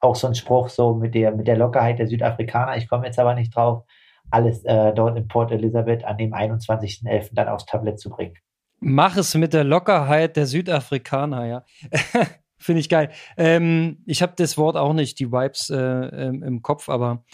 auch 0.00 0.14
so 0.14 0.28
einen 0.28 0.36
Spruch 0.36 0.68
so 0.68 0.94
mit 0.94 1.14
der, 1.14 1.32
mit 1.32 1.48
der 1.48 1.58
Lockerheit 1.58 1.98
der 1.98 2.06
Südafrikaner. 2.06 2.76
Ich 2.76 2.88
komme 2.88 3.06
jetzt 3.06 3.18
aber 3.18 3.34
nicht 3.34 3.54
drauf, 3.54 3.84
alles 4.30 4.64
äh, 4.64 4.92
dort 4.94 5.16
in 5.16 5.28
Port 5.28 5.52
Elizabeth 5.52 6.04
an 6.04 6.18
dem 6.18 6.32
21.11. 6.32 7.30
dann 7.32 7.48
aufs 7.48 7.66
Tablett 7.66 7.98
zu 7.98 8.10
bringen. 8.10 8.34
Mach 8.80 9.16
es 9.16 9.34
mit 9.34 9.52
der 9.52 9.64
Lockerheit 9.64 10.36
der 10.36 10.46
Südafrikaner, 10.46 11.46
ja. 11.46 11.64
Finde 12.58 12.80
ich 12.80 12.88
geil. 12.88 13.10
Ähm, 13.36 14.02
ich 14.06 14.22
habe 14.22 14.34
das 14.36 14.58
Wort 14.58 14.76
auch 14.76 14.92
nicht, 14.92 15.18
die 15.18 15.32
Vibes 15.32 15.70
äh, 15.70 16.26
im 16.26 16.62
Kopf, 16.62 16.88
aber 16.88 17.24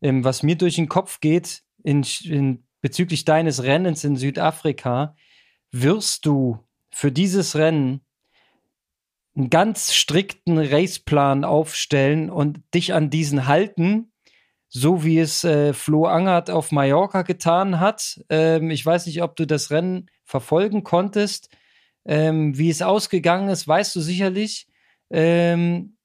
ähm, 0.00 0.24
was 0.24 0.42
mir 0.42 0.56
durch 0.56 0.76
den 0.76 0.88
Kopf 0.88 1.20
geht 1.20 1.62
in, 1.82 2.04
in, 2.24 2.64
bezüglich 2.80 3.24
deines 3.24 3.64
Rennens 3.64 4.04
in 4.04 4.16
Südafrika, 4.16 5.16
wirst 5.72 6.26
du 6.26 6.58
für 6.90 7.10
dieses 7.10 7.56
Rennen 7.56 8.06
einen 9.36 9.50
ganz 9.50 9.92
strikten 9.94 10.58
Raceplan 10.58 11.44
aufstellen 11.44 12.30
und 12.30 12.62
dich 12.72 12.94
an 12.94 13.10
diesen 13.10 13.46
halten, 13.46 14.12
so 14.68 15.04
wie 15.04 15.18
es 15.18 15.44
äh, 15.44 15.72
Flo 15.72 16.06
Angert 16.06 16.50
auf 16.50 16.72
Mallorca 16.72 17.22
getan 17.22 17.80
hat. 17.80 18.20
Ähm, 18.28 18.70
ich 18.70 18.84
weiß 18.84 19.06
nicht, 19.06 19.22
ob 19.22 19.36
du 19.36 19.46
das 19.46 19.70
Rennen 19.70 20.10
verfolgen 20.24 20.82
konntest. 20.82 21.50
Ähm, 22.04 22.56
wie 22.56 22.70
es 22.70 22.82
ausgegangen 22.82 23.48
ist, 23.48 23.66
weißt 23.66 23.94
du 23.96 24.00
sicherlich. 24.00 24.66
Ähm, 25.10 25.96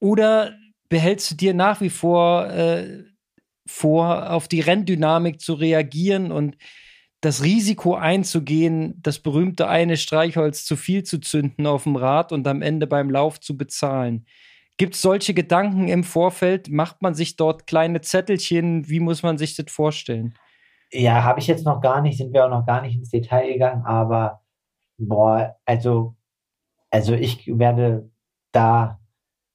oder 0.00 0.54
behältst 0.88 1.30
du 1.30 1.34
dir 1.34 1.54
nach 1.54 1.80
wie 1.80 1.90
vor 1.90 2.50
äh, 2.50 3.04
vor, 3.66 4.30
auf 4.30 4.48
die 4.48 4.60
Renndynamik 4.60 5.40
zu 5.40 5.54
reagieren 5.54 6.32
und 6.32 6.56
das 7.20 7.42
Risiko 7.42 7.96
einzugehen, 7.96 8.94
das 9.02 9.18
berühmte 9.18 9.68
eine 9.68 9.96
Streichholz 9.96 10.64
zu 10.64 10.76
viel 10.76 11.02
zu 11.02 11.18
zünden 11.18 11.66
auf 11.66 11.82
dem 11.82 11.96
Rad 11.96 12.30
und 12.30 12.46
am 12.46 12.62
Ende 12.62 12.86
beim 12.86 13.10
Lauf 13.10 13.40
zu 13.40 13.56
bezahlen. 13.56 14.26
Gibt 14.78 14.94
es 14.94 15.02
solche 15.02 15.32
Gedanken 15.32 15.88
im 15.88 16.04
Vorfeld? 16.04 16.68
Macht 16.70 17.00
man 17.00 17.14
sich 17.14 17.36
dort 17.36 17.66
kleine 17.66 18.02
Zettelchen? 18.02 18.88
Wie 18.88 19.00
muss 19.00 19.22
man 19.22 19.38
sich 19.38 19.56
das 19.56 19.72
vorstellen? 19.72 20.34
Ja, 20.92 21.24
habe 21.24 21.40
ich 21.40 21.46
jetzt 21.46 21.64
noch 21.64 21.80
gar 21.80 22.00
nicht, 22.00 22.18
sind 22.18 22.32
wir 22.32 22.44
auch 22.44 22.50
noch 22.50 22.66
gar 22.66 22.82
nicht 22.82 22.96
ins 22.96 23.10
Detail 23.10 23.52
gegangen, 23.52 23.84
aber 23.84 24.42
boah, 24.98 25.56
also, 25.64 26.14
also 26.90 27.14
ich 27.14 27.46
werde 27.46 28.10
da, 28.52 29.00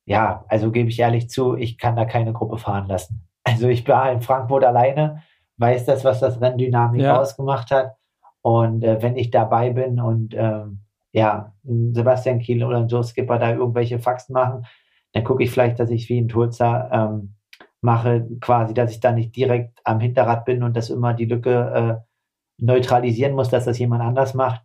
ja, 0.05 0.43
also 0.49 0.71
gebe 0.71 0.89
ich 0.89 0.99
ehrlich 0.99 1.29
zu, 1.29 1.55
ich 1.55 1.77
kann 1.77 1.95
da 1.95 2.05
keine 2.05 2.33
Gruppe 2.33 2.57
fahren 2.57 2.87
lassen. 2.87 3.27
Also 3.43 3.69
ich 3.69 3.87
war 3.87 4.11
in 4.11 4.21
Frankfurt 4.21 4.63
alleine, 4.63 5.23
weiß 5.57 5.85
das, 5.85 6.03
was 6.03 6.19
das 6.19 6.41
Renndynamik 6.41 7.01
ja. 7.01 7.19
ausgemacht 7.19 7.71
hat. 7.71 7.95
Und 8.41 8.83
äh, 8.83 9.01
wenn 9.01 9.15
ich 9.15 9.31
dabei 9.31 9.69
bin 9.69 9.99
und 9.99 10.33
ähm, 10.35 10.81
ja, 11.11 11.53
Sebastian 11.63 12.39
Kiel 12.39 12.63
oder 12.63 12.85
Joe 12.85 13.03
Skipper 13.03 13.37
da 13.37 13.51
irgendwelche 13.51 13.99
Faxen 13.99 14.33
machen, 14.33 14.65
dann 15.13 15.23
gucke 15.23 15.43
ich 15.43 15.51
vielleicht, 15.51 15.79
dass 15.79 15.89
ich 15.89 16.09
wie 16.09 16.19
ein 16.19 16.27
Tulsa 16.27 16.89
ähm, 16.91 17.35
mache, 17.81 18.27
quasi, 18.39 18.73
dass 18.73 18.91
ich 18.91 18.99
da 18.99 19.11
nicht 19.11 19.35
direkt 19.35 19.79
am 19.83 19.99
Hinterrad 19.99 20.45
bin 20.45 20.63
und 20.63 20.75
das 20.75 20.89
immer 20.89 21.13
die 21.13 21.25
Lücke 21.25 22.01
äh, 22.01 22.11
neutralisieren 22.57 23.33
muss, 23.33 23.49
dass 23.49 23.65
das 23.65 23.79
jemand 23.79 24.03
anders 24.03 24.33
macht. 24.33 24.61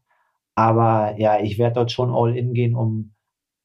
Aber 0.54 1.14
ja, 1.18 1.40
ich 1.40 1.58
werde 1.58 1.74
dort 1.74 1.92
schon 1.92 2.14
all 2.14 2.36
in 2.36 2.54
gehen, 2.54 2.74
um 2.74 3.14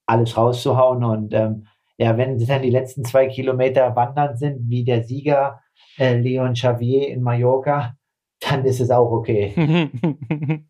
alles 0.06 0.38
rauszuhauen. 0.38 1.04
Und 1.04 1.34
ähm, 1.34 1.68
ja, 1.98 2.18
wenn 2.18 2.38
dann 2.40 2.62
die 2.62 2.70
letzten 2.70 3.06
zwei 3.06 3.28
Kilometer 3.28 3.96
wandern 3.96 4.38
sind, 4.38 4.70
wie 4.70 4.84
der 4.84 5.04
Sieger 5.04 5.62
äh, 5.98 6.18
Leon 6.18 6.54
Xavier 6.54 7.10
in 7.10 7.22
Mallorca, 7.22 7.96
dann 8.40 8.66
ist 8.66 8.80
es 8.80 8.90
auch 8.90 9.12
okay. 9.12 9.54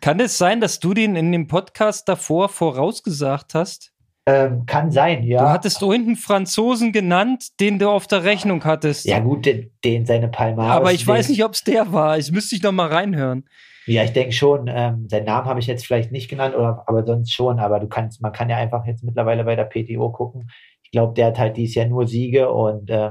Kann 0.00 0.20
es 0.20 0.38
sein, 0.38 0.60
dass 0.60 0.80
du 0.80 0.94
den 0.94 1.16
in 1.16 1.32
dem 1.32 1.46
Podcast 1.46 2.08
davor 2.08 2.48
vorausgesagt 2.48 3.54
hast? 3.54 3.91
Ähm, 4.24 4.66
kann 4.66 4.92
sein, 4.92 5.24
ja. 5.24 5.42
Du 5.42 5.50
hattest 5.50 5.80
hinten 5.80 6.14
Franzosen 6.14 6.92
genannt, 6.92 7.58
den 7.58 7.80
du 7.80 7.90
auf 7.90 8.06
der 8.06 8.22
Rechnung 8.22 8.64
hattest. 8.64 9.04
Ja, 9.04 9.18
gut, 9.18 9.46
den, 9.46 9.72
den 9.84 10.06
seine 10.06 10.28
Palmares. 10.28 10.76
Aber 10.76 10.92
ich 10.92 11.04
weiß 11.04 11.28
nicht, 11.28 11.44
ob 11.44 11.54
es 11.54 11.64
der 11.64 11.92
war. 11.92 12.18
Ich 12.18 12.30
müsste 12.30 12.54
ich 12.54 12.62
noch 12.62 12.70
mal 12.70 12.86
reinhören. 12.86 13.44
Ja, 13.86 14.04
ich 14.04 14.12
denke 14.12 14.32
schon. 14.32 14.68
Ähm, 14.68 15.08
seinen 15.08 15.24
Namen 15.24 15.48
habe 15.48 15.58
ich 15.58 15.66
jetzt 15.66 15.84
vielleicht 15.84 16.12
nicht 16.12 16.28
genannt, 16.28 16.54
oder, 16.54 16.84
aber 16.86 17.04
sonst 17.04 17.32
schon. 17.32 17.58
Aber 17.58 17.80
du 17.80 17.88
kannst, 17.88 18.22
man 18.22 18.32
kann 18.32 18.48
ja 18.48 18.56
einfach 18.56 18.86
jetzt 18.86 19.02
mittlerweile 19.02 19.42
bei 19.42 19.56
der 19.56 19.64
PTO 19.64 20.12
gucken. 20.12 20.50
Ich 20.84 20.92
glaube, 20.92 21.14
der 21.14 21.26
hat 21.26 21.38
halt 21.38 21.56
dieses 21.56 21.74
Jahr 21.74 21.86
nur 21.86 22.06
Siege 22.06 22.52
und 22.52 22.90
äh, 22.90 23.10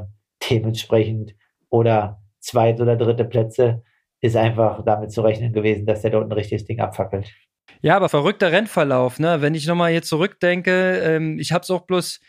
dementsprechend 0.49 1.35
oder 1.69 2.21
zweit 2.39 2.79
oder 2.79 2.95
dritte 2.95 3.25
Plätze 3.25 3.83
ist 4.21 4.37
einfach 4.37 4.83
damit 4.85 5.11
zu 5.11 5.21
rechnen 5.21 5.51
gewesen, 5.51 5.85
dass 5.85 6.01
der 6.01 6.11
dort 6.11 6.25
ein 6.25 6.31
richtiges 6.31 6.65
Ding 6.65 6.79
abfackelt. 6.79 7.33
Ja, 7.81 7.95
aber 7.95 8.09
verrückter 8.09 8.51
Rennverlauf, 8.51 9.19
ne? 9.19 9.41
Wenn 9.41 9.55
ich 9.55 9.65
nochmal 9.65 9.91
jetzt 9.91 10.09
zurückdenke, 10.09 10.99
ähm, 10.99 11.39
ich 11.39 11.51
habe 11.51 11.63
es 11.63 11.71
auch 11.71 11.81
bloß 11.81 12.19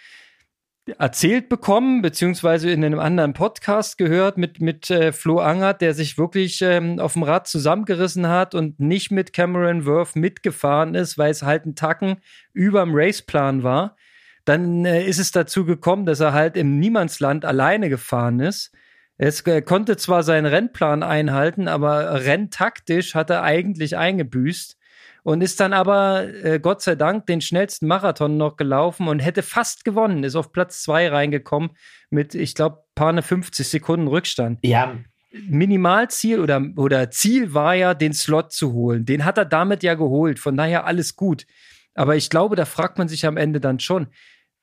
erzählt 0.99 1.49
bekommen, 1.49 2.03
beziehungsweise 2.03 2.71
in 2.71 2.85
einem 2.85 2.99
anderen 2.99 3.35
Podcast 3.35 3.99
gehört 3.99 4.37
mit, 4.37 4.61
mit 4.61 4.91
äh, 4.91 5.13
Flo 5.13 5.39
Angert, 5.39 5.81
der 5.81 5.95
sich 5.95 6.19
wirklich 6.19 6.61
ähm, 6.61 6.99
auf 6.99 7.13
dem 7.13 7.23
Rad 7.23 7.47
zusammengerissen 7.47 8.27
hat 8.29 8.55
und 8.55 8.81
nicht 8.81 9.13
mit 9.13 9.33
Cameron 9.33 9.87
Worth 9.87 10.17
mitgefahren 10.17 10.95
ist, 10.95 11.19
weil 11.19 11.31
es 11.31 11.43
halt 11.43 11.67
ein 11.67 11.77
Tacken 11.77 12.17
überm 12.53 12.91
Raceplan 12.95 13.63
war. 13.63 13.97
Dann 14.45 14.85
äh, 14.85 15.05
ist 15.05 15.21
es 15.21 15.31
dazu 15.31 15.65
gekommen, 15.65 16.05
dass 16.05 16.19
er 16.19 16.33
halt 16.33 16.57
im 16.57 16.81
Niemandsland 16.81 17.45
alleine 17.45 17.89
gefahren 17.89 18.41
ist. 18.41 18.73
Es 19.19 19.47
äh, 19.47 19.63
konnte 19.63 19.97
zwar 19.97 20.25
seinen 20.25 20.47
Rennplan 20.47 21.05
einhalten, 21.05 21.69
aber 21.69 22.25
renntaktisch 22.25 23.15
hat 23.15 23.31
er 23.31 23.43
eigentlich 23.45 23.97
eingebüßt 23.97 24.79
und 25.23 25.41
ist 25.41 25.61
dann 25.61 25.73
aber 25.73 26.27
äh, 26.45 26.59
Gott 26.61 26.83
sei 26.83 26.95
Dank 26.95 27.27
den 27.27 27.41
schnellsten 27.41 27.87
Marathon 27.87 28.37
noch 28.37 28.57
gelaufen 28.57 29.09
und 29.09 29.21
hätte 29.21 29.43
fast 29.43 29.85
gewonnen, 29.85 30.25
ist 30.25 30.37
auf 30.37 30.53
Platz 30.53 30.83
zwei 30.83 31.09
reingekommen 31.09 31.71
mit, 32.11 32.35
ich 32.35 32.55
glaube, 32.55 32.85
paar 32.95 33.21
50 33.23 33.67
Sekunden 33.67 34.09
Rückstand. 34.09 34.59
Ja. 34.63 34.97
Minimalziel 35.31 36.41
oder, 36.41 36.63
oder 36.77 37.11
Ziel 37.11 37.55
war 37.55 37.75
ja, 37.75 37.95
den 37.95 38.13
Slot 38.13 38.53
zu 38.53 38.73
holen. 38.73 39.07
Den 39.07 39.25
hat 39.25 39.39
er 39.39 39.45
damit 39.45 39.83
ja 39.83 39.95
geholt. 39.95 40.39
Von 40.39 40.57
daher 40.57 40.85
alles 40.87 41.17
gut. 41.17 41.47
Aber 41.95 42.17
ich 42.17 42.29
glaube, 42.29 42.57
da 42.57 42.65
fragt 42.65 42.99
man 42.99 43.09
sich 43.09 43.25
am 43.27 43.37
Ende 43.37 43.61
dann 43.61 43.81
schon, 43.81 44.09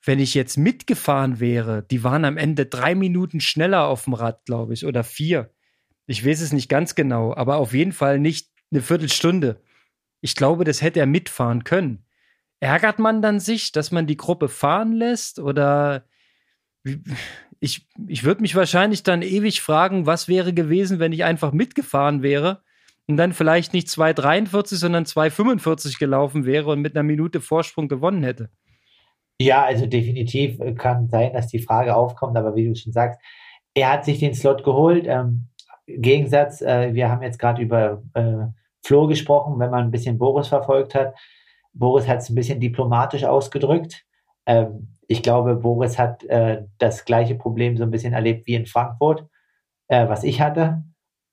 wenn 0.03 0.19
ich 0.19 0.33
jetzt 0.33 0.57
mitgefahren 0.57 1.39
wäre, 1.39 1.83
die 1.89 2.03
waren 2.03 2.23
am 2.23 2.37
Ende 2.37 2.65
drei 2.65 2.95
Minuten 2.95 3.41
schneller 3.41 3.87
auf 3.87 4.05
dem 4.05 4.13
Rad, 4.13 4.45
glaube 4.45 4.73
ich, 4.73 4.85
oder 4.85 5.03
vier. 5.03 5.51
Ich 6.05 6.25
weiß 6.25 6.41
es 6.41 6.53
nicht 6.53 6.69
ganz 6.69 6.95
genau, 6.95 7.35
aber 7.35 7.57
auf 7.57 7.73
jeden 7.73 7.91
Fall 7.91 8.19
nicht 8.19 8.49
eine 8.71 8.81
Viertelstunde. 8.81 9.61
Ich 10.21 10.35
glaube, 10.35 10.63
das 10.63 10.81
hätte 10.81 10.99
er 10.99 11.05
mitfahren 11.05 11.63
können. 11.63 12.05
Ärgert 12.59 12.99
man 12.99 13.21
dann 13.21 13.39
sich, 13.39 13.71
dass 13.71 13.91
man 13.91 14.05
die 14.05 14.17
Gruppe 14.17 14.49
fahren 14.49 14.91
lässt? 14.91 15.39
Oder 15.39 16.05
ich, 17.59 17.87
ich 18.07 18.23
würde 18.23 18.41
mich 18.41 18.55
wahrscheinlich 18.55 19.03
dann 19.03 19.21
ewig 19.21 19.61
fragen, 19.61 20.05
was 20.05 20.27
wäre 20.27 20.53
gewesen, 20.53 20.99
wenn 20.99 21.13
ich 21.13 21.23
einfach 21.23 21.51
mitgefahren 21.51 22.21
wäre 22.21 22.61
und 23.07 23.17
dann 23.17 23.33
vielleicht 23.33 23.73
nicht 23.73 23.87
2,43, 23.87 24.75
sondern 24.75 25.05
2,45 25.05 25.99
gelaufen 25.99 26.45
wäre 26.45 26.69
und 26.69 26.81
mit 26.81 26.95
einer 26.95 27.03
Minute 27.03 27.41
Vorsprung 27.41 27.87
gewonnen 27.87 28.23
hätte. 28.23 28.49
Ja, 29.41 29.63
also 29.63 29.85
definitiv 29.85 30.59
kann 30.77 31.07
sein, 31.07 31.31
dass 31.33 31.47
die 31.47 31.59
Frage 31.59 31.95
aufkommt, 31.95 32.37
aber 32.37 32.55
wie 32.55 32.67
du 32.67 32.75
schon 32.75 32.91
sagst, 32.91 33.19
er 33.73 33.93
hat 33.93 34.05
sich 34.05 34.19
den 34.19 34.33
Slot 34.33 34.63
geholt. 34.63 35.05
Ähm, 35.07 35.47
Gegensatz, 35.87 36.61
äh, 36.61 36.93
wir 36.93 37.09
haben 37.09 37.23
jetzt 37.23 37.39
gerade 37.39 37.61
über 37.61 38.03
äh, 38.13 38.47
Flo 38.83 39.07
gesprochen, 39.07 39.59
wenn 39.59 39.71
man 39.71 39.85
ein 39.85 39.91
bisschen 39.91 40.17
Boris 40.17 40.47
verfolgt 40.47 40.95
hat. 40.95 41.15
Boris 41.73 42.07
hat 42.07 42.19
es 42.19 42.29
ein 42.29 42.35
bisschen 42.35 42.59
diplomatisch 42.59 43.23
ausgedrückt. 43.23 44.05
Ähm, 44.45 44.95
ich 45.07 45.23
glaube, 45.23 45.55
Boris 45.55 45.97
hat 45.97 46.23
äh, 46.25 46.63
das 46.77 47.05
gleiche 47.05 47.35
Problem 47.35 47.77
so 47.77 47.83
ein 47.83 47.91
bisschen 47.91 48.13
erlebt 48.13 48.47
wie 48.47 48.55
in 48.55 48.65
Frankfurt, 48.65 49.25
äh, 49.87 50.07
was 50.07 50.23
ich 50.23 50.41
hatte. 50.41 50.83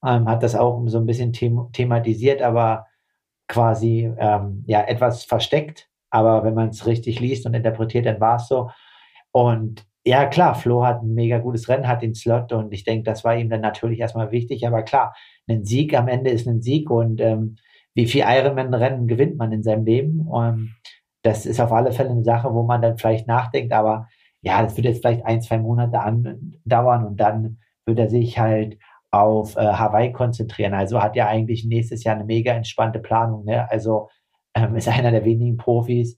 Ähm, 0.05 0.29
hat 0.29 0.43
das 0.43 0.55
auch 0.55 0.83
so 0.87 0.99
ein 0.99 1.07
bisschen 1.07 1.33
them 1.33 1.69
thematisiert, 1.73 2.43
aber 2.43 2.87
quasi 3.49 4.11
ähm, 4.19 4.65
ja 4.67 4.83
etwas 4.83 5.25
versteckt. 5.25 5.89
Aber 6.11 6.45
wenn 6.45 6.55
man 6.55 6.69
es 6.69 6.87
richtig 6.87 7.21
liest 7.21 7.47
und 7.47 7.55
interpretiert, 7.55 8.07
dann 8.07 8.21
war 8.21 8.37
es 8.37 8.49
so. 8.49 8.71
Und 9.33 9.87
ja, 10.05 10.27
klar, 10.27 10.55
Flo 10.55 10.85
hat 10.87 11.03
ein 11.03 11.15
mega 11.15 11.39
gutes 11.39 11.69
Rennen, 11.69 11.89
hat 11.89 12.03
den 12.03 12.15
Slot 12.15 12.53
und 12.53 12.73
ich 12.73 12.85
denke, 12.85 13.05
das 13.05 13.25
war 13.25 13.37
ihm 13.37 13.51
dann 13.51 13.61
natürlich 13.61 13.99
erstmal 13.99 14.31
wichtig. 14.31 14.67
Aber 14.67 14.83
klar, 14.83 15.15
ein 15.49 15.65
Sieg 15.65 15.97
am 15.97 16.09
Ende 16.09 16.31
ist 16.31 16.47
ein 16.47 16.63
Sieg 16.63 16.91
und 16.91 17.21
ähm, 17.21 17.57
wie 17.95 18.07
viel 18.07 18.25
Ironman-Rennen 18.27 19.07
gewinnt 19.07 19.37
man 19.39 19.53
in 19.53 19.63
seinem 19.63 19.85
Leben? 19.85 20.21
Und 20.21 20.75
das 21.23 21.47
ist 21.47 21.61
auf 21.61 21.73
alle 21.73 21.93
Fälle 21.93 22.11
eine 22.11 22.25
Sache, 22.25 22.53
wo 22.53 22.63
man 22.63 22.83
dann 22.83 22.99
vielleicht 22.99 23.27
nachdenkt, 23.27 23.73
aber 23.73 24.09
ja, 24.43 24.63
das 24.63 24.77
wird 24.77 24.87
jetzt 24.87 25.01
vielleicht 25.01 25.25
ein, 25.25 25.43
zwei 25.43 25.59
Monate 25.59 26.01
andauern 26.01 27.05
und 27.05 27.17
dann 27.19 27.59
wird 27.85 27.99
er 27.99 28.09
sich 28.09 28.39
halt 28.39 28.79
auf 29.11 29.57
äh, 29.57 29.61
Hawaii 29.61 30.13
konzentrieren. 30.13 30.75
Also 30.75 31.03
hat 31.03 31.17
ja 31.17 31.27
eigentlich 31.27 31.65
nächstes 31.65 32.05
Jahr 32.05 32.17
eine 32.17 32.25
mega 32.25 32.53
entspannte 32.53 32.99
Planung. 32.99 33.45
Ne? 33.45 33.71
Also 33.71 34.09
ähm, 34.55 34.77
ist 34.77 34.89
einer 34.89 35.11
der 35.11 35.25
wenigen 35.25 35.57
Profis, 35.57 36.17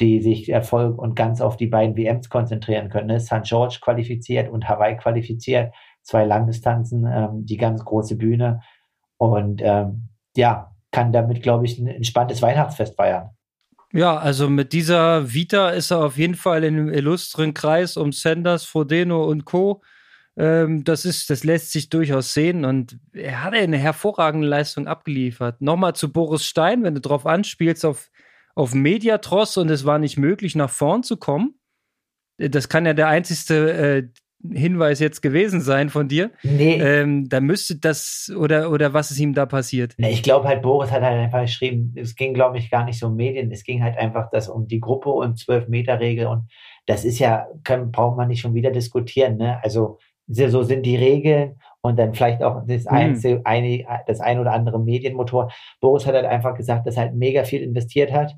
die 0.00 0.20
sich 0.20 0.48
Erfolg 0.50 0.98
und 0.98 1.14
ganz 1.14 1.40
auf 1.40 1.56
die 1.56 1.66
beiden 1.66 1.96
WMs 1.96 2.28
konzentrieren 2.28 2.90
können. 2.90 3.06
Ne? 3.06 3.20
St. 3.20 3.42
George 3.44 3.78
qualifiziert 3.80 4.50
und 4.50 4.68
Hawaii 4.68 4.96
qualifiziert. 4.96 5.72
Zwei 6.04 6.24
Langdistanzen, 6.24 7.06
ähm, 7.06 7.44
die 7.44 7.56
ganz 7.56 7.84
große 7.84 8.16
Bühne. 8.16 8.60
Und 9.16 9.60
ähm, 9.62 10.10
ja, 10.36 10.70
kann 10.92 11.12
damit, 11.12 11.42
glaube 11.42 11.66
ich, 11.66 11.78
ein 11.78 11.88
entspanntes 11.88 12.40
Weihnachtsfest 12.40 12.96
feiern. 12.96 13.30
Ja, 13.92 14.16
also 14.16 14.48
mit 14.50 14.72
dieser 14.72 15.32
Vita 15.32 15.70
ist 15.70 15.90
er 15.90 16.04
auf 16.04 16.16
jeden 16.16 16.34
Fall 16.34 16.64
in 16.64 16.74
einem 16.74 16.92
illustren 16.92 17.54
Kreis 17.54 17.96
um 17.96 18.12
Sanders, 18.12 18.64
Frodeno 18.64 19.24
und 19.24 19.44
Co. 19.44 19.82
Ähm, 20.36 20.82
das 20.82 21.04
ist, 21.04 21.30
das 21.30 21.44
lässt 21.44 21.70
sich 21.70 21.90
durchaus 21.90 22.34
sehen 22.34 22.64
und 22.64 22.98
er 23.12 23.44
hat 23.44 23.54
eine 23.54 23.78
hervorragende 23.78 24.48
Leistung 24.48 24.88
abgeliefert. 24.88 25.60
Nochmal 25.60 25.94
zu 25.94 26.12
Boris 26.12 26.44
Stein, 26.44 26.82
wenn 26.82 26.94
du 26.94 27.00
drauf 27.00 27.24
anspielst 27.24 27.84
auf, 27.84 28.10
auf 28.56 28.74
Mediatross 28.74 29.56
und 29.56 29.70
es 29.70 29.84
war 29.84 30.00
nicht 30.00 30.16
möglich, 30.16 30.56
nach 30.56 30.70
vorn 30.70 31.04
zu 31.04 31.16
kommen. 31.16 31.54
Das 32.36 32.68
kann 32.68 32.86
ja 32.86 32.94
der 32.94 33.06
einzigste 33.06 33.72
äh, 33.72 34.08
Hinweis 34.52 35.00
jetzt 35.00 35.22
gewesen 35.22 35.60
sein 35.60 35.88
von 35.88 36.08
dir. 36.08 36.30
Nee. 36.42 36.78
Ähm, 36.80 37.28
da 37.28 37.40
müsste 37.40 37.76
das, 37.76 38.32
oder, 38.36 38.70
oder 38.70 38.92
was 38.92 39.10
ist 39.10 39.18
ihm 39.18 39.34
da 39.34 39.46
passiert? 39.46 39.94
Nee, 39.96 40.10
ich 40.10 40.22
glaube 40.22 40.46
halt, 40.48 40.62
Boris 40.62 40.90
hat 40.90 41.02
halt 41.02 41.18
einfach 41.18 41.42
geschrieben, 41.42 41.94
es 41.96 42.14
ging, 42.14 42.34
glaube 42.34 42.58
ich, 42.58 42.70
gar 42.70 42.84
nicht 42.84 42.98
so 42.98 43.06
um 43.06 43.16
Medien, 43.16 43.50
es 43.50 43.64
ging 43.64 43.82
halt 43.82 43.96
einfach 43.96 44.30
das 44.30 44.48
um 44.48 44.66
die 44.66 44.80
Gruppe 44.80 45.10
und 45.10 45.38
12-Meter-Regel 45.38 46.26
und 46.26 46.48
das 46.86 47.04
ist 47.04 47.18
ja, 47.18 47.46
kann, 47.62 47.90
braucht 47.90 48.16
man 48.16 48.28
nicht 48.28 48.40
schon 48.40 48.54
wieder 48.54 48.70
diskutieren, 48.70 49.36
ne? 49.36 49.58
Also, 49.62 49.98
so 50.26 50.62
sind 50.62 50.86
die 50.86 50.96
Regeln 50.96 51.56
und 51.82 51.98
dann 51.98 52.14
vielleicht 52.14 52.42
auch 52.42 52.62
das, 52.66 52.84
mhm. 52.84 52.90
Einzel, 52.90 53.40
eine, 53.44 53.84
das 54.06 54.20
ein 54.20 54.38
oder 54.38 54.52
andere 54.52 54.80
Medienmotor. 54.80 55.50
Boris 55.80 56.06
hat 56.06 56.14
halt 56.14 56.24
einfach 56.24 56.54
gesagt, 56.54 56.86
dass 56.86 56.96
er 56.96 57.04
halt 57.04 57.14
mega 57.14 57.44
viel 57.44 57.62
investiert 57.62 58.12
hat 58.12 58.34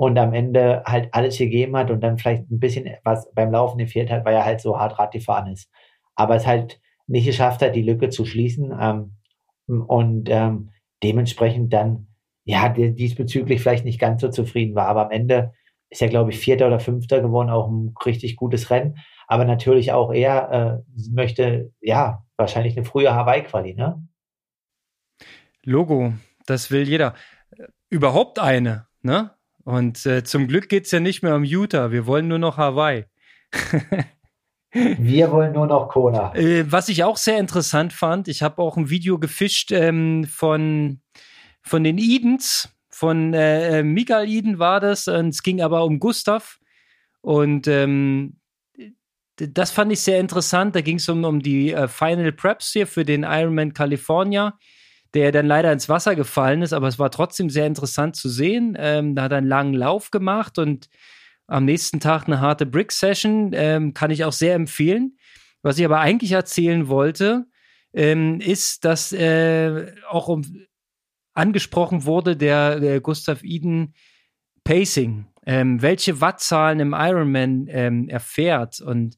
und 0.00 0.18
am 0.18 0.32
Ende 0.32 0.82
halt 0.86 1.10
alles 1.12 1.36
gegeben 1.36 1.76
hat 1.76 1.90
und 1.90 2.00
dann 2.00 2.16
vielleicht 2.16 2.50
ein 2.50 2.58
bisschen 2.58 2.88
was 3.04 3.30
beim 3.34 3.52
Laufen 3.52 3.76
gefehlt 3.76 4.10
hat, 4.10 4.24
weil 4.24 4.32
er 4.32 4.46
halt 4.46 4.62
so 4.62 4.78
hart 4.78 4.98
Rad 4.98 5.12
gefahren 5.12 5.52
ist. 5.52 5.70
Aber 6.14 6.36
es 6.36 6.46
halt 6.46 6.80
nicht 7.06 7.26
geschafft 7.26 7.60
hat, 7.60 7.76
die 7.76 7.82
Lücke 7.82 8.08
zu 8.08 8.24
schließen 8.24 8.74
ähm, 8.80 9.18
und 9.66 10.30
ähm, 10.30 10.70
dementsprechend 11.02 11.74
dann 11.74 12.06
ja 12.44 12.70
diesbezüglich 12.70 13.60
vielleicht 13.60 13.84
nicht 13.84 14.00
ganz 14.00 14.22
so 14.22 14.30
zufrieden 14.30 14.74
war. 14.74 14.86
Aber 14.86 15.04
am 15.04 15.10
Ende 15.10 15.52
ist 15.90 16.00
er, 16.00 16.08
glaube 16.08 16.30
ich, 16.30 16.38
Vierter 16.38 16.68
oder 16.68 16.80
Fünfter 16.80 17.20
geworden, 17.20 17.50
auch 17.50 17.68
ein 17.68 17.94
richtig 18.06 18.36
gutes 18.36 18.70
Rennen. 18.70 18.96
Aber 19.28 19.44
natürlich 19.44 19.92
auch 19.92 20.14
er 20.14 20.50
äh, 20.50 21.10
möchte, 21.12 21.72
ja, 21.82 22.24
wahrscheinlich 22.38 22.74
eine 22.74 22.86
frühe 22.86 23.14
Hawaii-Quali, 23.14 23.74
ne? 23.74 24.02
Logo, 25.62 26.14
das 26.46 26.70
will 26.70 26.88
jeder. 26.88 27.14
Überhaupt 27.90 28.38
eine, 28.38 28.86
ne? 29.02 29.32
Und 29.64 30.06
äh, 30.06 30.24
zum 30.24 30.48
Glück 30.48 30.68
geht 30.68 30.86
es 30.86 30.90
ja 30.90 31.00
nicht 31.00 31.22
mehr 31.22 31.36
um 31.36 31.44
Utah. 31.44 31.90
Wir 31.90 32.06
wollen 32.06 32.28
nur 32.28 32.38
noch 32.38 32.56
Hawaii. 32.56 33.04
Wir 34.72 35.32
wollen 35.32 35.52
nur 35.52 35.66
noch 35.66 35.88
Kona. 35.88 36.34
Äh, 36.34 36.70
was 36.70 36.88
ich 36.88 37.02
auch 37.02 37.16
sehr 37.16 37.38
interessant 37.38 37.92
fand, 37.92 38.28
ich 38.28 38.42
habe 38.42 38.62
auch 38.62 38.76
ein 38.76 38.88
Video 38.88 39.18
gefischt 39.18 39.72
ähm, 39.72 40.24
von, 40.24 41.00
von 41.60 41.82
den 41.82 41.98
Edens. 41.98 42.68
Von 42.88 43.34
äh, 43.34 43.80
äh 43.80 43.82
Mikael 43.82 44.28
Eden 44.28 44.58
war 44.58 44.78
das. 44.78 45.08
Und 45.08 45.30
es 45.30 45.42
ging 45.42 45.60
aber 45.60 45.84
um 45.84 45.98
Gustav. 45.98 46.58
Und 47.20 47.66
ähm, 47.66 48.36
das 49.36 49.70
fand 49.70 49.92
ich 49.92 50.00
sehr 50.00 50.20
interessant. 50.20 50.76
Da 50.76 50.82
ging 50.82 50.96
es 50.96 51.08
um, 51.08 51.24
um 51.24 51.40
die 51.40 51.72
äh, 51.72 51.88
Final 51.88 52.32
Preps 52.32 52.72
hier 52.72 52.86
für 52.86 53.04
den 53.04 53.24
Ironman 53.24 53.72
California 53.74 54.56
der 55.14 55.32
dann 55.32 55.46
leider 55.46 55.72
ins 55.72 55.88
Wasser 55.88 56.14
gefallen 56.14 56.62
ist, 56.62 56.72
aber 56.72 56.88
es 56.88 56.98
war 56.98 57.10
trotzdem 57.10 57.50
sehr 57.50 57.66
interessant 57.66 58.16
zu 58.16 58.28
sehen. 58.28 58.76
Ähm, 58.78 59.14
da 59.14 59.22
hat 59.22 59.32
er 59.32 59.38
einen 59.38 59.48
langen 59.48 59.74
Lauf 59.74 60.10
gemacht 60.10 60.58
und 60.58 60.88
am 61.46 61.64
nächsten 61.64 61.98
Tag 61.98 62.26
eine 62.26 62.40
harte 62.40 62.64
Brick-Session, 62.64 63.50
ähm, 63.54 63.92
kann 63.92 64.12
ich 64.12 64.24
auch 64.24 64.32
sehr 64.32 64.54
empfehlen. 64.54 65.16
Was 65.62 65.78
ich 65.78 65.84
aber 65.84 65.98
eigentlich 65.98 66.32
erzählen 66.32 66.88
wollte, 66.88 67.46
ähm, 67.92 68.40
ist, 68.40 68.84
dass 68.84 69.12
äh, 69.12 69.92
auch 70.08 70.28
um, 70.28 70.42
angesprochen 71.34 72.04
wurde 72.04 72.36
der, 72.36 72.78
der 72.78 73.00
Gustav 73.00 73.42
Eden 73.42 73.94
Pacing, 74.62 75.26
ähm, 75.44 75.82
welche 75.82 76.20
Wattzahlen 76.20 76.78
im 76.78 76.94
Ironman 76.96 77.66
ähm, 77.68 78.08
erfährt 78.08 78.80
und 78.80 79.16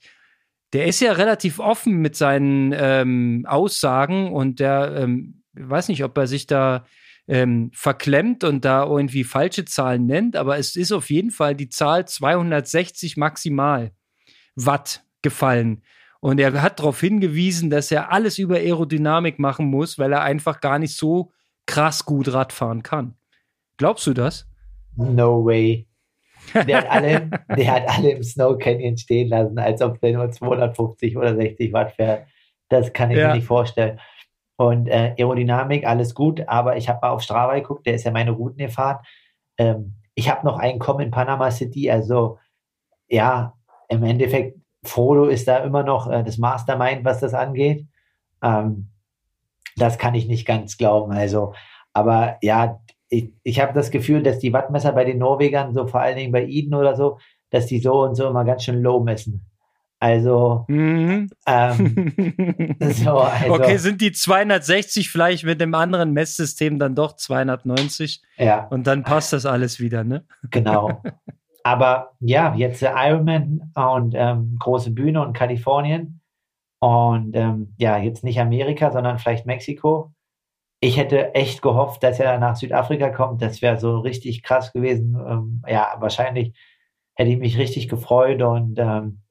der 0.73 0.87
ist 0.87 1.01
ja 1.01 1.13
relativ 1.13 1.59
offen 1.59 1.97
mit 1.97 2.17
seinen 2.17 2.73
ähm, 2.75 3.45
Aussagen 3.47 4.33
und 4.33 4.59
der 4.59 4.95
ähm, 4.97 5.42
weiß 5.55 5.89
nicht, 5.89 6.05
ob 6.05 6.17
er 6.19 6.27
sich 6.27 6.47
da 6.47 6.85
ähm, 7.29 7.71
verklemmt 7.75 8.45
und 8.45 8.65
da 8.65 8.85
irgendwie 8.85 9.25
falsche 9.25 9.65
Zahlen 9.65 10.07
nennt, 10.07 10.37
aber 10.37 10.59
es 10.59 10.77
ist 10.77 10.93
auf 10.93 11.11
jeden 11.11 11.31
Fall 11.31 11.55
die 11.55 11.69
Zahl 11.69 12.07
260 12.07 13.17
maximal 13.17 13.93
Watt 14.57 15.05
gefallen. 15.23 15.83
Und 16.21 16.39
er 16.39 16.63
hat 16.63 16.79
darauf 16.79 17.01
hingewiesen, 17.01 17.71
dass 17.71 17.91
er 17.91 18.13
alles 18.13 18.39
über 18.39 18.57
Aerodynamik 18.57 19.39
machen 19.39 19.67
muss, 19.67 19.99
weil 19.99 20.13
er 20.13 20.23
einfach 20.23 20.61
gar 20.61 20.79
nicht 20.79 20.97
so 20.97 21.33
krass 21.67 22.05
gut 22.05 22.33
Radfahren 22.33 22.83
kann. 22.83 23.15
Glaubst 23.77 24.07
du 24.07 24.13
das? 24.13 24.49
No 24.97 25.45
way. 25.45 25.89
Der 26.55 26.79
hat 26.79 26.91
alle, 26.91 27.31
der 27.57 27.73
hat 27.73 27.89
alle 27.89 28.11
im 28.11 28.23
Snow 28.23 28.59
Canyon 28.59 28.97
stehen 28.97 29.29
lassen, 29.29 29.59
als 29.59 29.81
ob 29.83 30.01
der 30.01 30.13
nur 30.13 30.31
250 30.31 31.17
oder 31.17 31.35
60 31.35 31.73
Watt 31.73 31.93
fährt. 31.93 32.27
Das 32.69 32.93
kann 32.93 33.11
ich 33.11 33.19
ja. 33.19 33.29
mir 33.29 33.35
nicht 33.35 33.47
vorstellen. 33.47 33.99
Und 34.63 34.87
äh, 34.87 35.17
Aerodynamik, 35.19 35.85
alles 35.85 36.15
gut, 36.15 36.47
aber 36.47 36.77
ich 36.77 36.89
habe 36.89 37.01
mal 37.03 37.11
auf 37.11 37.23
Strava 37.23 37.57
geguckt, 37.57 37.85
der 37.85 37.95
ist 37.95 38.05
ja 38.05 38.13
meine 38.13 38.31
Routen 38.31 38.59
gefahren. 38.59 39.05
Ähm, 39.59 39.97
ich 40.15 40.31
habe 40.31 40.47
noch 40.47 40.57
einen 40.57 40.79
kommen 40.79 41.01
in 41.01 41.11
Panama 41.11 41.51
City, 41.51 41.91
also 41.91 42.39
ja, 43.09 43.55
im 43.89 44.05
Endeffekt, 44.05 44.57
Frodo 44.85 45.25
ist 45.25 45.49
da 45.49 45.59
immer 45.59 45.83
noch 45.83 46.09
äh, 46.09 46.23
das 46.23 46.39
Mastermind, 46.39 47.05
was 47.05 47.19
das 47.19 47.35
angeht. 47.35 47.89
Ähm, 48.41 48.91
das 49.75 49.99
kann 49.99 50.15
ich 50.15 50.29
nicht 50.29 50.47
ganz 50.47 50.77
glauben. 50.77 51.11
Also, 51.11 51.55
aber 51.93 52.37
ja, 52.41 52.81
ich, 53.09 53.33
ich 53.43 53.59
habe 53.61 53.73
das 53.73 53.91
Gefühl, 53.91 54.23
dass 54.23 54.39
die 54.39 54.53
Wattmesser 54.53 54.93
bei 54.93 55.05
den 55.05 55.19
Norwegern, 55.19 55.75
so 55.75 55.89
vor 55.89 56.01
allen 56.03 56.17
Dingen 56.17 56.31
bei 56.31 56.47
Eden 56.47 56.75
oder 56.75 56.95
so, 56.95 57.19
dass 57.51 57.67
die 57.67 57.81
so 57.81 58.05
und 58.05 58.15
so 58.15 58.29
immer 58.29 58.45
ganz 58.45 58.63
schön 58.63 58.81
low 58.81 59.01
messen. 59.01 59.45
Also, 60.03 60.65
mhm. 60.67 61.31
ähm, 61.47 62.77
so, 62.81 63.19
also, 63.21 63.55
okay, 63.55 63.77
sind 63.77 64.01
die 64.01 64.11
260 64.11 65.09
vielleicht 65.09 65.45
mit 65.45 65.61
dem 65.61 65.77
anderen 65.77 66.13
Messsystem 66.13 66.81
dann 66.81 66.97
doch 66.97 67.15
290? 67.15 68.21
Ja. 68.37 68.67
Und 68.67 68.89
dann 68.89 69.05
passt 69.05 69.33
das 69.33 69.47
alles 69.47 69.79
wieder, 69.79 70.03
ne? 70.03 70.25
Genau. 70.51 71.01
Aber 71.63 72.15
ja, 72.19 72.53
jetzt 72.57 72.83
Ironman 72.83 73.71
und 73.77 74.15
ähm, 74.17 74.57
große 74.59 74.91
Bühne 74.91 75.25
und 75.25 75.35
Kalifornien 75.35 76.21
und 76.81 77.37
ähm, 77.37 77.73
ja, 77.79 77.97
jetzt 77.99 78.25
nicht 78.25 78.41
Amerika, 78.41 78.91
sondern 78.91 79.21
vielleicht 79.21 79.47
Mexiko. 79.47 80.13
Ich 80.81 80.97
hätte 80.97 81.33
echt 81.37 81.63
gehofft, 81.63 82.03
dass 82.03 82.19
er 82.19 82.41
nach 82.41 82.57
Südafrika 82.57 83.11
kommt. 83.11 83.41
Das 83.41 83.63
wäre 83.63 83.79
so 83.79 84.01
richtig 84.01 84.43
krass 84.43 84.73
gewesen. 84.73 85.17
Ähm, 85.25 85.63
ja, 85.69 85.95
wahrscheinlich 86.01 86.59
hätte 87.15 87.31
ich 87.31 87.39
mich 87.39 87.57
richtig 87.57 87.89
gefreut 87.89 88.43
und 88.43 88.81
ähm, 88.81 89.22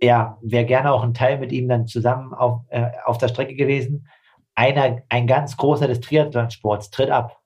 ja, 0.00 0.38
wäre 0.42 0.66
gerne 0.66 0.92
auch 0.92 1.02
ein 1.02 1.14
Teil 1.14 1.38
mit 1.38 1.52
ihm 1.52 1.68
dann 1.68 1.86
zusammen 1.86 2.34
auf, 2.34 2.62
äh, 2.68 2.88
auf 3.04 3.18
der 3.18 3.28
Strecke 3.28 3.54
gewesen. 3.54 4.08
Einer, 4.54 5.02
ein 5.08 5.26
ganz 5.26 5.56
großer 5.56 5.86
des 5.86 6.00
Triathlonsports 6.00 6.90
tritt 6.90 7.10
ab. 7.10 7.40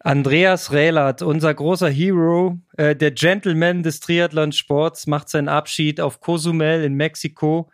Andreas 0.00 0.72
Rehlert, 0.72 1.22
unser 1.22 1.54
großer 1.54 1.88
Hero, 1.88 2.58
äh, 2.76 2.94
der 2.94 3.10
Gentleman 3.10 3.82
des 3.82 4.00
Triathlonsports, 4.00 5.06
macht 5.06 5.30
seinen 5.30 5.48
Abschied 5.48 6.00
auf 6.00 6.20
Cozumel 6.20 6.84
in 6.84 6.94
Mexiko. 6.94 7.70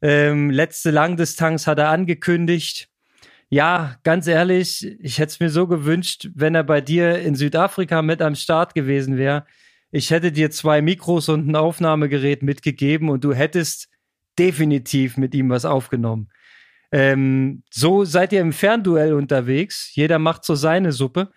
Ähm, 0.00 0.50
letzte 0.50 0.92
Langdistanz 0.92 1.66
hat 1.66 1.80
er 1.80 1.88
angekündigt. 1.88 2.88
Ja, 3.50 3.96
ganz 4.04 4.28
ehrlich, 4.28 4.86
ich 5.00 5.18
hätte 5.18 5.30
es 5.30 5.40
mir 5.40 5.50
so 5.50 5.66
gewünscht, 5.66 6.28
wenn 6.34 6.54
er 6.54 6.62
bei 6.62 6.80
dir 6.80 7.18
in 7.18 7.34
Südafrika 7.34 8.02
mit 8.02 8.22
am 8.22 8.36
Start 8.36 8.74
gewesen 8.74 9.16
wäre 9.16 9.44
ich 9.90 10.10
hätte 10.10 10.32
dir 10.32 10.50
zwei 10.50 10.82
Mikros 10.82 11.28
und 11.28 11.48
ein 11.48 11.56
Aufnahmegerät 11.56 12.42
mitgegeben 12.42 13.08
und 13.08 13.24
du 13.24 13.32
hättest 13.32 13.88
definitiv 14.38 15.16
mit 15.16 15.34
ihm 15.34 15.50
was 15.50 15.64
aufgenommen. 15.64 16.30
Ähm, 16.92 17.62
so 17.70 18.04
seid 18.04 18.32
ihr 18.32 18.40
im 18.40 18.52
Fernduell 18.52 19.12
unterwegs. 19.12 19.90
Jeder 19.94 20.18
macht 20.18 20.44
so 20.44 20.54
seine 20.54 20.92
Suppe. 20.92 21.30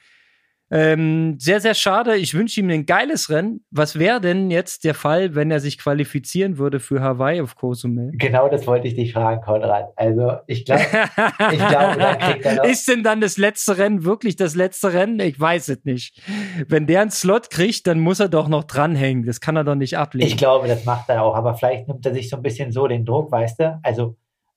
Ähm, 0.74 1.36
sehr, 1.38 1.60
sehr 1.60 1.74
schade. 1.74 2.16
Ich 2.16 2.34
wünsche 2.34 2.62
ihm 2.62 2.70
ein 2.70 2.86
geiles 2.86 3.30
Rennen. 3.30 3.66
Was 3.72 4.00
wäre 4.00 4.22
denn 4.22 4.50
jetzt 4.50 4.86
der 4.86 4.94
Fall, 4.94 5.36
wenn 5.36 5.52
er 5.52 5.60
sich 5.60 5.78
qualifizieren 5.78 6.58
würde 6.58 6.80
für 6.80 7.02
Hawaii 7.02 7.42
auf 7.42 7.56
Cozumel? 7.56 8.12
Genau 8.14 8.48
das 8.48 8.66
wollte 8.68 8.88
ich 8.88 8.96
dich 8.96 9.12
fragen, 9.12 9.42
Konrad. 9.42 9.90
Also 9.98 10.38
ich 10.48 10.64
glaube, 10.64 10.82
ich 11.52 11.68
glaube, 11.68 11.98
dann 12.00 12.18
kriegt 12.20 12.46
er 12.46 12.56
noch 12.56 12.64
Ist 12.64 12.88
denn 12.88 13.04
dann 13.04 13.20
das 13.20 13.38
letzte 13.38 13.78
Rennen 13.78 14.06
wirklich 14.06 14.38
das 14.38 14.56
letzte 14.56 14.94
Rennen? 14.94 15.20
Ich 15.20 15.38
weiß 15.38 15.68
es 15.68 15.84
nicht. 15.84 16.22
Wenn 16.70 16.88
der 16.88 17.02
einen 17.02 17.12
Slot 17.12 17.50
kriegt, 17.50 17.86
dann 17.88 18.00
muss 18.00 18.22
er 18.22 18.30
doch 18.30 18.48
noch 18.48 18.64
dranhängen. 18.64 19.26
Das 19.26 19.42
kann 19.42 19.58
er 19.58 19.66
doch 19.66 19.76
nicht 19.76 19.98
ablehnen. 19.98 20.28
Ich 20.28 20.38
glaube, 20.38 20.70
das 20.70 20.86
macht 20.86 21.10
er 21.10 21.24
auch. 21.24 21.36
Aber 21.36 21.56
vielleicht 21.56 21.90
nimmt 21.90 22.06
er 22.06 22.14
sich 22.14 22.30
so 22.30 22.38
ein 22.38 22.44
bisschen 22.44 22.72
so 22.72 22.88
den 22.88 23.04
Druck, 23.06 23.30
weißt 23.30 23.60
du? 23.60 23.80
Also 23.84 24.16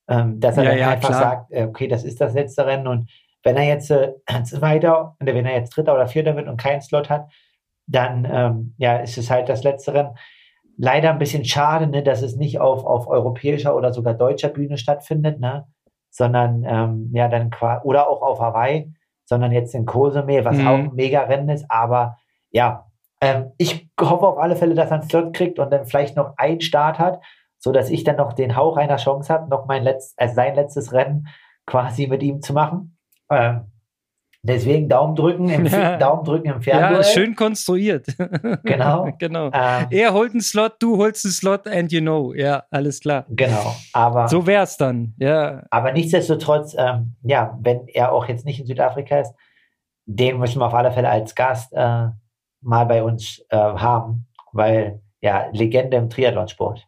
ähm, 0.09 0.39
dass 0.41 0.57
er 0.57 0.65
Ja, 0.65 0.71
dann 0.71 0.79
ja, 0.79 0.91
einfach 0.91 1.09
klar. 1.09 1.21
sagt, 1.21 1.53
äh, 1.53 1.65
okay, 1.65 1.89
das 1.89 2.05
ist 2.05 2.21
das 2.21 2.35
letzte 2.35 2.67
Rennen 2.67 2.87
und 2.87 3.09
wenn 3.45 3.57
er 3.57 3.65
jetzt 3.65 3.91
äh, 3.91 4.13
Zweiter, 4.45 5.17
oder 5.21 5.35
wenn 5.35 5.47
er 5.47 5.57
jetzt 5.57 5.77
Dritter 5.77 5.95
oder 5.95 6.09
Vierter 6.09 6.35
wird 6.37 6.49
und 6.49 6.61
keinen 6.61 6.81
Slot 6.81 7.09
hat, 7.09 7.31
dann 7.87 8.27
ähm, 8.31 8.75
ja, 8.79 8.97
ist 8.97 9.19
es 9.19 9.31
halt 9.31 9.49
das 9.49 9.63
letzte 9.63 9.95
Rennen. 9.95 10.17
Leider 10.77 11.11
ein 11.11 11.19
bisschen 11.19 11.45
schade, 11.45 11.87
ne, 11.87 12.03
dass 12.03 12.23
es 12.23 12.35
nicht 12.37 12.59
auf, 12.59 12.85
auf 12.85 13.07
europäischer 13.07 13.77
oder 13.77 13.93
sogar 13.93 14.15
deutscher 14.15 14.49
Bühne 14.49 14.79
stattfindet, 14.79 15.39
ne, 15.39 15.69
sondern 16.11 16.65
ähm, 16.67 17.11
ja 17.13 17.29
dann 17.29 17.51
oder 17.85 18.09
auch 18.09 18.23
auf 18.23 18.41
Hawaii, 18.41 18.93
sondern 19.27 19.53
jetzt 19.53 19.75
in 19.75 19.87
Cozumel, 19.87 20.45
was 20.45 20.59
Mhm. 20.59 20.67
auch 20.67 20.79
ein 20.79 20.95
mega 20.95 21.23
Rennen 21.23 21.49
ist, 21.51 21.67
aber 21.71 22.17
ja, 22.51 22.87
ähm, 23.21 23.53
ich 23.59 23.89
hoffe 24.01 24.27
auf 24.27 24.39
alle 24.39 24.57
Fälle, 24.57 24.75
dass 24.75 24.91
er 24.91 25.01
einen 25.01 25.09
Slot 25.09 25.35
kriegt 25.35 25.59
und 25.59 25.71
dann 25.71 25.87
vielleicht 25.87 26.17
noch 26.17 26.35
einen 26.37 26.61
Start 26.61 26.99
hat, 26.99 27.21
so 27.59 27.73
dass 27.73 27.91
ich 27.91 28.05
dann 28.05 28.17
noch 28.17 28.33
den 28.33 28.57
Hauch 28.57 28.77
einer 28.77 28.97
Chance 28.97 29.33
habe, 29.33 29.49
noch 29.49 29.67
mein 29.67 29.83
letzt, 29.83 30.19
also 30.19 30.35
sein 30.35 30.55
letztes 30.55 30.93
Rennen 30.93 31.29
quasi 31.67 32.07
mit 32.07 32.23
ihm 32.23 32.43
zu 32.43 32.53
machen. 32.53 32.94
Ähm, 33.37 33.61
deswegen 34.43 34.89
Daumen 34.89 35.15
drücken 35.17 35.49
im, 35.49 35.67
Ja. 35.67 35.97
Daumen 35.97 36.25
drücken 36.25 36.47
im 36.49 36.55
Ja, 36.57 36.61
Fernduell. 36.61 37.01
ist 37.01 37.13
schön 37.13 37.35
konstruiert. 37.35 38.07
Genau. 38.65 39.11
genau. 39.19 39.51
Ähm, 39.53 39.87
Er 39.91 40.13
holt 40.13 40.33
einen 40.33 40.41
Slot, 40.41 40.75
du 40.81 40.97
holst 40.99 41.25
einen 41.25 41.33
Slot 41.33 41.67
and 41.67 41.93
you 41.93 42.01
know. 42.01 42.33
Ja, 42.35 42.65
alles 42.71 43.01
klar. 43.01 43.25
genau. 43.29 43.75
Aber, 43.93 44.29
So 44.29 44.47
wär's 44.47 44.77
dann. 44.77 45.15
Ja, 45.19 45.65
aber 45.71 45.93
nichtsdestotrotz, 45.93 46.75
ähm, 46.79 47.15
ja, 47.23 47.59
wenn 47.63 47.87
er 47.89 48.13
auch 48.13 48.27
jetzt 48.29 48.45
nicht 48.45 48.61
in 48.61 48.67
Südafrika 48.67 49.21
ist, 49.21 49.35
den 50.07 50.39
müssen 50.39 50.61
wir 50.61 50.67
auf 50.67 50.75
alle 50.75 50.93
Fälle 50.93 51.09
als 51.09 51.35
Gast 51.35 51.73
äh, 51.73 52.09
mal 52.61 52.85
bei 52.87 53.03
uns 53.03 53.45
äh, 53.51 53.57
haben, 53.57 54.27
weil 54.53 55.01
ja, 55.21 55.47
Legende 55.53 55.97
im 55.97 56.11
Triathlonsport. 56.11 56.87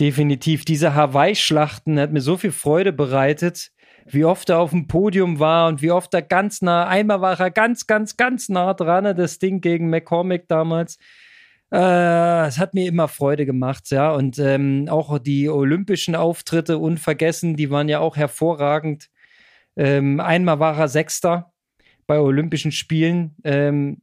definitiv. 0.00 0.64
Diese 0.64 0.94
Hawaii-Schlachten 0.94 1.98
hat 2.00 2.12
mir 2.12 2.20
so 2.20 2.36
viel 2.36 2.50
Freude 2.52 2.92
bereitet, 2.92 3.70
wie 4.06 4.24
oft 4.24 4.48
er 4.50 4.58
auf 4.60 4.70
dem 4.70 4.86
Podium 4.88 5.38
war 5.38 5.68
und 5.68 5.82
wie 5.82 5.90
oft 5.90 6.12
er 6.14 6.22
ganz 6.22 6.62
nah, 6.62 6.86
einmal 6.86 7.20
war 7.20 7.38
er 7.38 7.50
ganz, 7.50 7.86
ganz, 7.86 8.16
ganz 8.16 8.48
nah 8.48 8.74
dran, 8.74 9.16
das 9.16 9.38
Ding 9.38 9.60
gegen 9.60 9.90
McCormick 9.90 10.48
damals. 10.48 10.98
Äh, 11.72 12.46
Es 12.46 12.58
hat 12.58 12.74
mir 12.74 12.86
immer 12.86 13.08
Freude 13.08 13.46
gemacht, 13.46 13.90
ja. 13.90 14.12
Und 14.12 14.38
ähm, 14.38 14.86
auch 14.90 15.18
die 15.18 15.48
olympischen 15.48 16.14
Auftritte 16.14 16.78
unvergessen, 16.78 17.56
die 17.56 17.70
waren 17.70 17.88
ja 17.88 18.00
auch 18.00 18.16
hervorragend. 18.16 19.08
Ähm, 19.76 20.20
einmal 20.20 20.58
war 20.60 20.76
er 20.78 20.88
Sechster 20.88 21.52
bei 22.06 22.18
Olympischen 22.20 22.72
Spielen. 22.72 23.36
Ähm, 23.44 24.02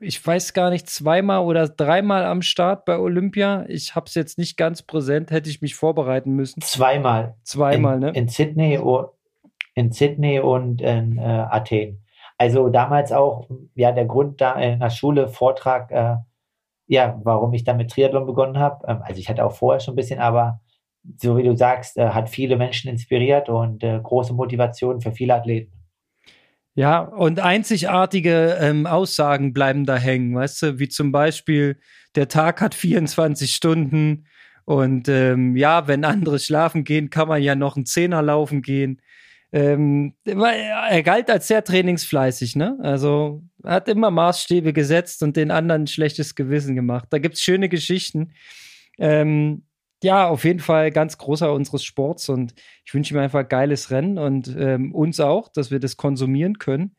ich 0.00 0.26
weiß 0.26 0.54
gar 0.54 0.70
nicht, 0.70 0.90
zweimal 0.90 1.44
oder 1.44 1.68
dreimal 1.68 2.24
am 2.24 2.42
Start 2.42 2.84
bei 2.84 2.98
Olympia. 2.98 3.64
Ich 3.68 3.94
habe 3.94 4.06
es 4.06 4.14
jetzt 4.14 4.38
nicht 4.38 4.56
ganz 4.56 4.82
präsent, 4.82 5.30
hätte 5.30 5.48
ich 5.48 5.62
mich 5.62 5.76
vorbereiten 5.76 6.32
müssen. 6.32 6.60
Zweimal. 6.62 7.36
Zweimal, 7.44 7.94
in, 7.94 8.00
ne? 8.00 8.10
In 8.14 8.28
Sydney, 8.28 8.78
o- 8.78 9.12
in 9.74 9.92
Sydney 9.92 10.40
und 10.40 10.80
in 10.80 11.18
äh, 11.18 11.22
Athen. 11.22 12.04
Also 12.38 12.68
damals 12.68 13.12
auch, 13.12 13.48
ja, 13.74 13.92
der 13.92 14.06
Grund 14.06 14.40
da 14.40 14.54
in 14.54 14.80
der 14.80 14.90
Schule, 14.90 15.28
Vortrag, 15.28 15.90
äh, 15.90 16.16
ja, 16.86 17.20
warum 17.22 17.52
ich 17.54 17.64
dann 17.64 17.76
mit 17.76 17.90
Triathlon 17.90 18.26
begonnen 18.26 18.58
habe. 18.58 18.84
Ähm, 18.88 19.02
also 19.02 19.20
ich 19.20 19.28
hatte 19.28 19.44
auch 19.44 19.52
vorher 19.52 19.80
schon 19.80 19.94
ein 19.94 19.96
bisschen, 19.96 20.20
aber 20.20 20.60
so 21.16 21.36
wie 21.36 21.42
du 21.42 21.56
sagst, 21.56 21.96
äh, 21.96 22.08
hat 22.08 22.28
viele 22.28 22.56
Menschen 22.56 22.90
inspiriert 22.90 23.48
und 23.48 23.82
äh, 23.84 24.00
große 24.02 24.32
Motivation 24.32 25.00
für 25.00 25.12
viele 25.12 25.34
Athleten. 25.34 25.72
Ja, 26.76 27.00
und 27.00 27.38
einzigartige 27.38 28.58
ähm, 28.60 28.86
Aussagen 28.86 29.52
bleiben 29.52 29.86
da 29.86 29.96
hängen, 29.96 30.34
weißt 30.34 30.62
du, 30.62 30.78
wie 30.80 30.88
zum 30.88 31.12
Beispiel, 31.12 31.78
der 32.16 32.26
Tag 32.26 32.60
hat 32.60 32.74
24 32.74 33.54
Stunden 33.54 34.26
und 34.64 35.08
ähm, 35.08 35.56
ja, 35.56 35.86
wenn 35.86 36.04
andere 36.04 36.40
schlafen 36.40 36.82
gehen, 36.82 37.10
kann 37.10 37.28
man 37.28 37.42
ja 37.42 37.54
noch 37.54 37.76
einen 37.76 37.86
Zehner 37.86 38.22
laufen 38.22 38.60
gehen. 38.60 39.00
Ähm, 39.54 40.14
er 40.24 41.02
galt 41.04 41.30
als 41.30 41.46
sehr 41.46 41.62
trainingsfleißig, 41.62 42.56
ne? 42.56 42.76
Also 42.82 43.40
hat 43.62 43.86
immer 43.88 44.10
Maßstäbe 44.10 44.72
gesetzt 44.72 45.22
und 45.22 45.36
den 45.36 45.52
anderen 45.52 45.82
ein 45.82 45.86
schlechtes 45.86 46.34
Gewissen 46.34 46.74
gemacht. 46.74 47.06
Da 47.10 47.18
gibt's 47.18 47.40
schöne 47.40 47.68
Geschichten. 47.68 48.32
Ähm, 48.98 49.62
ja, 50.02 50.26
auf 50.26 50.42
jeden 50.44 50.58
Fall 50.58 50.90
ganz 50.90 51.18
großer 51.18 51.52
unseres 51.52 51.84
Sports 51.84 52.28
und 52.28 52.52
ich 52.84 52.92
wünsche 52.94 53.14
mir 53.14 53.22
einfach 53.22 53.40
ein 53.40 53.48
geiles 53.48 53.92
Rennen 53.92 54.18
und 54.18 54.52
ähm, 54.58 54.92
uns 54.92 55.20
auch, 55.20 55.48
dass 55.48 55.70
wir 55.70 55.78
das 55.78 55.96
konsumieren 55.96 56.58
können. 56.58 56.96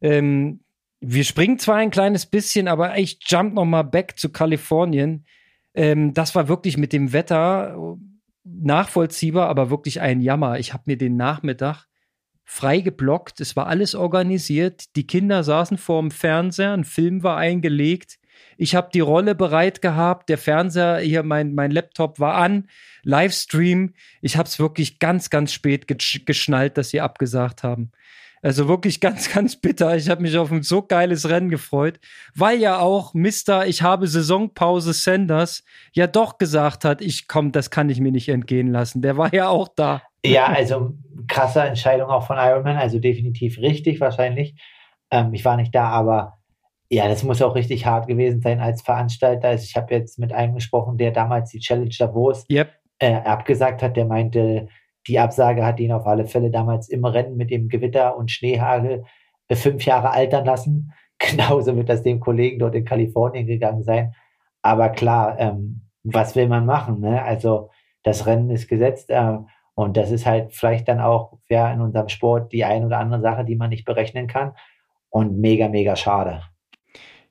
Ähm, 0.00 0.60
wir 1.00 1.24
springen 1.24 1.58
zwar 1.58 1.78
ein 1.78 1.90
kleines 1.90 2.26
bisschen, 2.26 2.68
aber 2.68 2.96
ich 2.96 3.18
jump 3.26 3.54
noch 3.54 3.64
mal 3.64 3.82
back 3.82 4.20
zu 4.20 4.30
Kalifornien. 4.30 5.26
Ähm, 5.74 6.14
das 6.14 6.36
war 6.36 6.46
wirklich 6.46 6.76
mit 6.76 6.92
dem 6.92 7.12
Wetter 7.12 7.76
nachvollziehbar, 8.44 9.48
aber 9.48 9.70
wirklich 9.70 10.00
ein 10.00 10.20
Jammer. 10.20 10.58
Ich 10.58 10.72
habe 10.72 10.84
mir 10.86 10.96
den 10.96 11.16
Nachmittag 11.16 11.86
frei 12.44 12.80
geblockt. 12.80 13.40
Es 13.40 13.56
war 13.56 13.66
alles 13.66 13.94
organisiert. 13.94 14.96
Die 14.96 15.06
Kinder 15.06 15.44
saßen 15.44 15.78
vorm 15.78 16.10
Fernseher, 16.10 16.72
ein 16.72 16.84
Film 16.84 17.22
war 17.22 17.36
eingelegt. 17.36 18.18
Ich 18.56 18.74
habe 18.74 18.90
die 18.92 19.00
Rolle 19.00 19.34
bereit 19.34 19.82
gehabt. 19.82 20.28
Der 20.28 20.38
Fernseher, 20.38 20.98
hier 20.98 21.22
mein, 21.22 21.54
mein 21.54 21.70
Laptop 21.70 22.20
war 22.20 22.34
an. 22.34 22.68
Livestream. 23.02 23.94
Ich 24.20 24.36
habe 24.36 24.48
es 24.48 24.58
wirklich 24.58 24.98
ganz, 24.98 25.30
ganz 25.30 25.52
spät 25.52 25.88
gesch 25.88 26.24
geschnallt, 26.24 26.76
dass 26.76 26.90
sie 26.90 27.00
abgesagt 27.00 27.62
haben. 27.62 27.92
Also 28.42 28.68
wirklich 28.68 29.00
ganz, 29.00 29.30
ganz 29.32 29.56
bitter. 29.56 29.96
Ich 29.96 30.10
habe 30.10 30.20
mich 30.20 30.36
auf 30.36 30.50
ein 30.52 30.62
so 30.62 30.82
geiles 30.82 31.28
Rennen 31.28 31.48
gefreut, 31.48 32.00
weil 32.34 32.58
ja 32.58 32.78
auch 32.80 33.14
Mister, 33.14 33.66
ich 33.66 33.82
habe 33.82 34.08
Saisonpause 34.08 34.92
Sanders 34.92 35.64
ja 35.92 36.06
doch 36.06 36.38
gesagt 36.38 36.84
hat, 36.84 37.00
ich 37.00 37.28
komm, 37.28 37.52
das 37.52 37.70
kann 37.70 37.88
ich 37.88 38.00
mir 38.00 38.12
nicht 38.12 38.28
entgehen 38.28 38.70
lassen. 38.72 39.00
Der 39.00 39.16
war 39.16 39.32
ja 39.32 39.48
auch 39.48 39.68
da. 39.74 40.02
Ja, 40.24 40.46
also 40.46 40.94
krasse 41.28 41.62
Entscheidung 41.62 42.10
auch 42.10 42.26
von 42.26 42.36
Ironman, 42.36 42.76
also 42.76 42.98
definitiv 42.98 43.58
richtig 43.58 44.00
wahrscheinlich. 44.00 44.54
Ähm, 45.10 45.32
ich 45.32 45.44
war 45.44 45.56
nicht 45.56 45.74
da, 45.74 45.88
aber 45.88 46.38
ja, 46.88 47.08
das 47.08 47.22
muss 47.22 47.40
auch 47.40 47.54
richtig 47.54 47.86
hart 47.86 48.06
gewesen 48.06 48.42
sein 48.42 48.60
als 48.60 48.82
Veranstalter. 48.82 49.48
Also 49.48 49.64
ich 49.64 49.76
habe 49.76 49.94
jetzt 49.94 50.18
mit 50.18 50.32
einem 50.32 50.54
gesprochen, 50.54 50.98
der 50.98 51.10
damals 51.10 51.50
die 51.50 51.58
Challenge 51.58 51.94
Davos 51.98 52.44
Yep. 52.50 52.70
äh, 52.98 53.14
abgesagt 53.14 53.82
hat. 53.82 53.96
Der 53.96 54.04
meinte, 54.04 54.68
die 55.06 55.18
Absage 55.18 55.64
hat 55.64 55.80
ihn 55.80 55.92
auf 55.92 56.06
alle 56.06 56.26
Fälle 56.26 56.50
damals 56.50 56.88
im 56.88 57.04
Rennen 57.04 57.36
mit 57.36 57.50
dem 57.50 57.68
Gewitter 57.68 58.16
und 58.16 58.30
Schneehagel 58.30 59.04
äh, 59.48 59.56
fünf 59.56 59.84
Jahre 59.84 60.10
altern 60.10 60.44
lassen. 60.44 60.92
Genauso 61.18 61.76
wird 61.76 61.88
das 61.88 62.02
dem 62.02 62.20
Kollegen 62.20 62.58
dort 62.58 62.74
in 62.74 62.84
Kalifornien 62.84 63.46
gegangen 63.46 63.84
sein. 63.84 64.14
Aber 64.62 64.88
klar, 64.90 65.38
ähm, 65.38 65.82
was 66.04 66.34
will 66.34 66.48
man 66.48 66.66
machen? 66.66 67.00
Ne? 67.00 67.22
Also 67.22 67.70
das 68.02 68.26
Rennen 68.26 68.50
ist 68.50 68.68
gesetzt 68.68 69.10
äh, 69.10 69.38
und 69.74 69.96
das 69.96 70.10
ist 70.10 70.26
halt 70.26 70.52
vielleicht 70.52 70.88
dann 70.88 71.00
auch 71.00 71.38
ja, 71.48 71.72
in 71.72 71.80
unserem 71.80 72.08
Sport 72.08 72.52
die 72.52 72.64
ein 72.64 72.84
oder 72.84 72.98
andere 72.98 73.20
Sache, 73.20 73.44
die 73.44 73.56
man 73.56 73.70
nicht 73.70 73.84
berechnen 73.84 74.26
kann. 74.26 74.52
Und 75.10 75.38
mega, 75.38 75.68
mega 75.68 75.94
schade. 75.94 76.42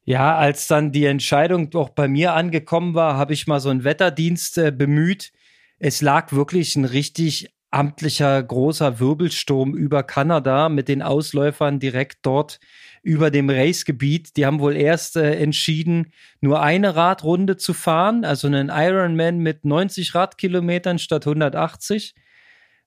Ja, 0.04 0.36
als 0.36 0.68
dann 0.68 0.92
die 0.92 1.06
Entscheidung 1.06 1.74
auch 1.76 1.90
bei 1.90 2.08
mir 2.08 2.34
angekommen 2.34 2.96
war, 2.96 3.18
habe 3.18 3.34
ich 3.34 3.48
mal 3.48 3.60
so 3.60 3.70
einen 3.70 3.84
Wetterdienst 3.84 4.58
äh, 4.58 4.72
bemüht. 4.72 5.32
Es 5.78 6.02
lag 6.02 6.32
wirklich 6.32 6.76
ein 6.76 6.86
richtig 6.86 7.54
amtlicher 7.72 8.44
großer 8.44 9.00
Wirbelsturm 9.00 9.74
über 9.74 10.04
Kanada 10.04 10.70
mit 10.70 10.90
den 10.90 11.02
Ausläufern 11.02 11.80
direkt 11.80 12.20
dort 12.24 12.60
über 13.02 13.32
dem 13.32 13.50
Racegebiet. 13.50 14.36
Die 14.38 14.46
haben 14.46 14.60
wohl 14.60 14.76
erst 14.76 15.16
äh, 15.16 15.36
entschieden, 15.36 16.12
nur 16.42 16.62
eine 16.62 16.96
Radrunde 16.96 17.58
zu 17.58 17.74
fahren, 17.74 18.26
also 18.26 18.48
einen 18.48 18.70
Ironman 18.70 19.40
mit 19.40 19.66
90 19.66 20.14
Radkilometern 20.14 21.00
statt 21.00 21.26
180. 21.26 22.14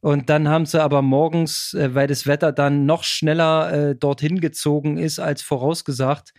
Und 0.00 0.28
dann 0.28 0.48
haben 0.48 0.66
sie 0.66 0.82
aber 0.82 1.00
morgens, 1.00 1.72
äh, 1.72 1.94
weil 1.94 2.06
das 2.06 2.26
Wetter 2.26 2.52
dann 2.52 2.84
noch 2.84 3.04
schneller 3.04 3.72
äh, 3.72 3.96
dorthin 3.96 4.40
gezogen 4.40 4.98
ist 4.98 5.18
als 5.18 5.40
vorausgesagt, 5.40 6.34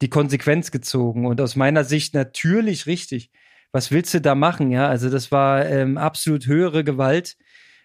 die 0.00 0.08
Konsequenz 0.08 0.70
gezogen. 0.70 1.26
Und 1.26 1.40
aus 1.40 1.56
meiner 1.56 1.82
Sicht 1.82 2.14
natürlich 2.14 2.86
richtig. 2.86 3.30
Was 3.72 3.90
willst 3.90 4.14
du 4.14 4.20
da 4.20 4.34
machen? 4.34 4.70
Ja, 4.70 4.86
also 4.86 5.10
das 5.10 5.32
war 5.32 5.66
ähm, 5.66 5.98
absolut 5.98 6.46
höhere 6.46 6.84
Gewalt. 6.84 7.36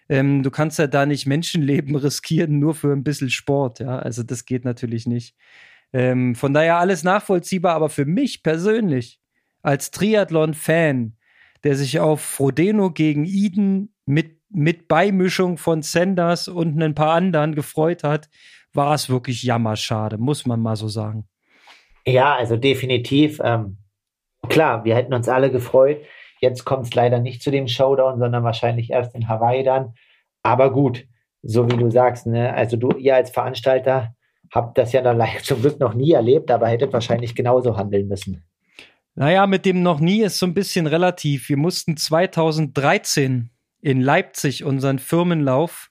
Ähm, 0.08 0.42
du 0.42 0.50
kannst 0.50 0.78
ja 0.78 0.86
da 0.86 1.06
nicht 1.06 1.26
Menschenleben 1.26 1.94
riskieren, 1.96 2.58
nur 2.58 2.74
für 2.74 2.92
ein 2.92 3.04
bisschen 3.04 3.30
Sport. 3.30 3.80
Ja, 3.80 3.98
also 3.98 4.22
das 4.22 4.44
geht 4.44 4.64
natürlich 4.64 5.06
nicht. 5.06 5.36
Ähm, 5.92 6.34
von 6.34 6.52
daher 6.52 6.78
alles 6.78 7.02
nachvollziehbar, 7.02 7.74
aber 7.74 7.88
für 7.88 8.04
mich 8.04 8.42
persönlich 8.42 9.20
als 9.62 9.90
Triathlon-Fan, 9.90 11.16
der 11.64 11.76
sich 11.76 11.98
auf 12.00 12.20
Frodeno 12.20 12.90
gegen 12.90 13.24
Eden 13.24 13.94
mit, 14.06 14.38
mit 14.50 14.88
Beimischung 14.88 15.58
von 15.58 15.82
Sanders 15.82 16.48
und 16.48 16.80
ein 16.80 16.94
paar 16.94 17.14
anderen 17.14 17.54
gefreut 17.54 18.04
hat, 18.04 18.28
war 18.72 18.94
es 18.94 19.08
wirklich 19.08 19.42
jammerschade, 19.42 20.18
muss 20.18 20.46
man 20.46 20.60
mal 20.60 20.76
so 20.76 20.88
sagen. 20.88 21.26
Ja, 22.06 22.36
also 22.36 22.56
definitiv. 22.56 23.40
Ähm, 23.42 23.78
klar, 24.48 24.84
wir 24.84 24.94
hätten 24.94 25.14
uns 25.14 25.28
alle 25.28 25.50
gefreut. 25.50 25.98
Jetzt 26.40 26.64
kommt 26.64 26.86
es 26.86 26.94
leider 26.94 27.18
nicht 27.20 27.42
zu 27.42 27.50
dem 27.50 27.68
Showdown, 27.68 28.18
sondern 28.18 28.44
wahrscheinlich 28.44 28.90
erst 28.90 29.14
in 29.14 29.28
Hawaii 29.28 29.64
dann. 29.64 29.94
Aber 30.42 30.72
gut, 30.72 31.04
so 31.42 31.70
wie 31.70 31.76
du 31.76 31.90
sagst, 31.90 32.26
ne? 32.26 32.52
Also 32.54 32.76
du, 32.76 32.90
ihr 32.92 33.14
als 33.14 33.30
Veranstalter 33.30 34.14
habt 34.52 34.78
das 34.78 34.92
ja 34.92 35.02
dann 35.02 35.22
zum 35.42 35.60
Glück 35.60 35.80
noch 35.80 35.94
nie 35.94 36.12
erlebt, 36.12 36.50
aber 36.50 36.68
hättet 36.68 36.92
wahrscheinlich 36.92 37.34
genauso 37.34 37.76
handeln 37.76 38.08
müssen. 38.08 38.44
Naja, 39.14 39.46
mit 39.48 39.66
dem 39.66 39.82
noch 39.82 39.98
nie 39.98 40.22
ist 40.22 40.38
so 40.38 40.46
ein 40.46 40.54
bisschen 40.54 40.86
relativ. 40.86 41.48
Wir 41.48 41.56
mussten 41.56 41.96
2013 41.96 43.50
in 43.80 44.00
Leipzig 44.00 44.64
unseren 44.64 45.00
Firmenlauf. 45.00 45.90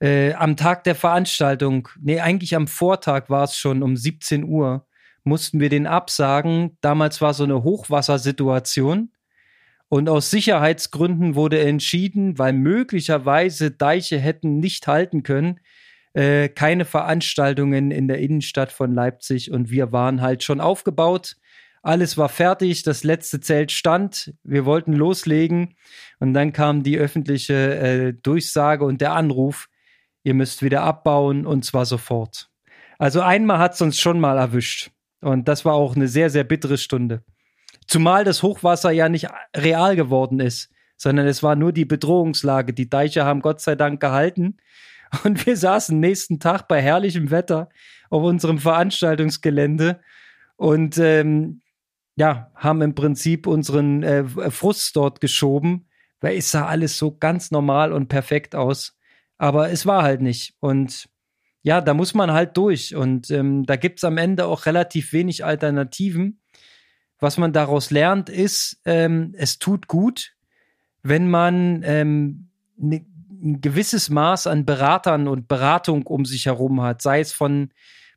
Äh, 0.00 0.32
am 0.34 0.56
Tag 0.56 0.84
der 0.84 0.94
Veranstaltung, 0.94 1.88
nee, 2.00 2.20
eigentlich 2.20 2.56
am 2.56 2.66
Vortag 2.66 3.28
war 3.28 3.44
es 3.44 3.56
schon 3.56 3.82
um 3.82 3.96
17 3.96 4.44
Uhr, 4.44 4.86
mussten 5.24 5.60
wir 5.60 5.68
den 5.68 5.86
absagen. 5.86 6.76
Damals 6.80 7.20
war 7.20 7.34
so 7.34 7.44
eine 7.44 7.62
Hochwassersituation. 7.62 9.12
Und 9.92 10.08
aus 10.08 10.30
Sicherheitsgründen 10.30 11.34
wurde 11.34 11.60
entschieden, 11.60 12.38
weil 12.38 12.54
möglicherweise 12.54 13.70
Deiche 13.70 14.18
hätten 14.18 14.58
nicht 14.58 14.86
halten 14.86 15.22
können, 15.22 15.60
äh, 16.14 16.48
keine 16.48 16.86
Veranstaltungen 16.86 17.90
in 17.90 18.08
der 18.08 18.16
Innenstadt 18.18 18.72
von 18.72 18.94
Leipzig. 18.94 19.50
Und 19.50 19.68
wir 19.70 19.92
waren 19.92 20.22
halt 20.22 20.44
schon 20.44 20.62
aufgebaut. 20.62 21.36
Alles 21.82 22.16
war 22.16 22.30
fertig, 22.30 22.84
das 22.84 23.04
letzte 23.04 23.40
Zelt 23.40 23.70
stand, 23.70 24.32
wir 24.44 24.64
wollten 24.64 24.94
loslegen 24.94 25.74
und 26.20 26.32
dann 26.32 26.54
kam 26.54 26.82
die 26.82 26.96
öffentliche 26.96 27.76
äh, 27.76 28.14
Durchsage 28.14 28.86
und 28.86 29.02
der 29.02 29.12
Anruf, 29.12 29.68
ihr 30.22 30.32
müsst 30.32 30.62
wieder 30.62 30.84
abbauen 30.84 31.44
und 31.44 31.66
zwar 31.66 31.84
sofort. 31.84 32.48
Also 32.98 33.20
einmal 33.20 33.58
hat 33.58 33.74
es 33.74 33.82
uns 33.82 34.00
schon 34.00 34.20
mal 34.20 34.38
erwischt 34.38 34.90
und 35.20 35.48
das 35.48 35.66
war 35.66 35.74
auch 35.74 35.96
eine 35.96 36.08
sehr, 36.08 36.30
sehr 36.30 36.44
bittere 36.44 36.78
Stunde. 36.78 37.22
Zumal 37.92 38.24
das 38.24 38.42
Hochwasser 38.42 38.90
ja 38.90 39.10
nicht 39.10 39.28
real 39.54 39.96
geworden 39.96 40.40
ist, 40.40 40.70
sondern 40.96 41.26
es 41.26 41.42
war 41.42 41.56
nur 41.56 41.72
die 41.72 41.84
Bedrohungslage. 41.84 42.72
Die 42.72 42.88
Deiche 42.88 43.26
haben 43.26 43.42
Gott 43.42 43.60
sei 43.60 43.74
Dank 43.74 44.00
gehalten. 44.00 44.56
Und 45.24 45.44
wir 45.44 45.58
saßen 45.58 46.00
nächsten 46.00 46.40
Tag 46.40 46.68
bei 46.68 46.80
herrlichem 46.80 47.30
Wetter 47.30 47.68
auf 48.08 48.22
unserem 48.22 48.56
Veranstaltungsgelände 48.56 50.00
und 50.56 50.96
ähm, 50.96 51.60
ja, 52.16 52.50
haben 52.54 52.80
im 52.80 52.94
Prinzip 52.94 53.46
unseren 53.46 54.02
äh, 54.02 54.24
Frust 54.50 54.96
dort 54.96 55.20
geschoben, 55.20 55.86
weil 56.22 56.38
es 56.38 56.50
sah 56.50 56.64
alles 56.64 56.96
so 56.96 57.18
ganz 57.18 57.50
normal 57.50 57.92
und 57.92 58.08
perfekt 58.08 58.54
aus. 58.54 58.96
Aber 59.36 59.68
es 59.68 59.84
war 59.84 60.02
halt 60.02 60.22
nicht. 60.22 60.54
Und 60.60 61.10
ja, 61.60 61.82
da 61.82 61.92
muss 61.92 62.14
man 62.14 62.32
halt 62.32 62.56
durch. 62.56 62.96
Und 62.96 63.30
ähm, 63.30 63.66
da 63.66 63.76
gibt's 63.76 64.02
am 64.02 64.16
Ende 64.16 64.46
auch 64.46 64.64
relativ 64.64 65.12
wenig 65.12 65.44
Alternativen 65.44 66.41
was 67.22 67.38
man 67.38 67.52
daraus 67.52 67.90
lernt, 67.90 68.28
ist, 68.28 68.80
ähm, 68.84 69.34
es 69.36 69.58
tut 69.58 69.86
gut, 69.86 70.34
wenn 71.02 71.30
man 71.30 71.82
ähm, 71.84 72.48
ne, 72.76 73.06
ein 73.42 73.60
gewisses 73.60 74.10
Maß 74.10 74.46
an 74.46 74.64
Beratern 74.64 75.28
und 75.28 75.48
Beratung 75.48 76.06
um 76.06 76.24
sich 76.24 76.46
herum 76.46 76.80
hat, 76.82 77.02
sei 77.02 77.20
es 77.20 77.32
von 77.32 77.70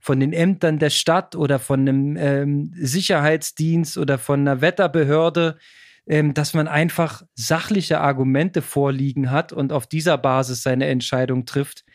von 0.06 0.20
den 0.20 0.34
Ämtern 0.34 0.78
der 0.78 0.92
Stadt 0.92 1.36
oder 1.36 1.58
von 1.58 1.80
einem 1.80 2.16
ähm, 2.16 2.72
Sicherheitsdienst 2.76 3.98
oder 3.98 4.20
von 4.20 4.42
einer 4.42 4.62
Wetterbehörde, 4.62 5.58
ähm, 6.06 6.36
dass 6.36 6.54
man 6.54 6.68
einfach 6.68 7.24
sachliche 7.34 8.02
Argumente 8.02 8.62
vorliegen 8.62 9.32
hat 9.32 9.52
und 9.52 9.74
auf 9.74 9.88
dieser 9.88 10.20
Basis 10.20 10.62
seine 10.62 10.86
Entscheidung 10.86 11.48
trifft, 11.48 11.86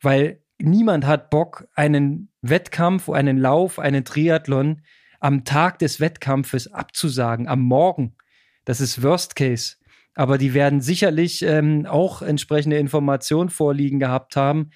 weil 0.00 0.42
niemand 0.58 1.06
hat 1.06 1.30
Bock, 1.30 1.68
einen 1.76 2.32
Wettkampf, 2.40 3.08
einen 3.08 3.38
Lauf, 3.38 3.78
einen 3.78 4.04
Triathlon 4.04 4.82
am 5.22 5.44
Tag 5.44 5.78
des 5.78 6.00
Wettkampfes 6.00 6.72
abzusagen, 6.72 7.46
am 7.46 7.60
Morgen. 7.60 8.16
Das 8.64 8.80
ist 8.80 9.02
Worst 9.02 9.36
Case. 9.36 9.76
Aber 10.14 10.36
die 10.36 10.52
werden 10.52 10.80
sicherlich 10.80 11.42
ähm, 11.42 11.86
auch 11.86 12.22
entsprechende 12.22 12.76
Informationen 12.76 13.48
vorliegen 13.48 14.00
gehabt 14.00 14.34
haben. 14.36 14.70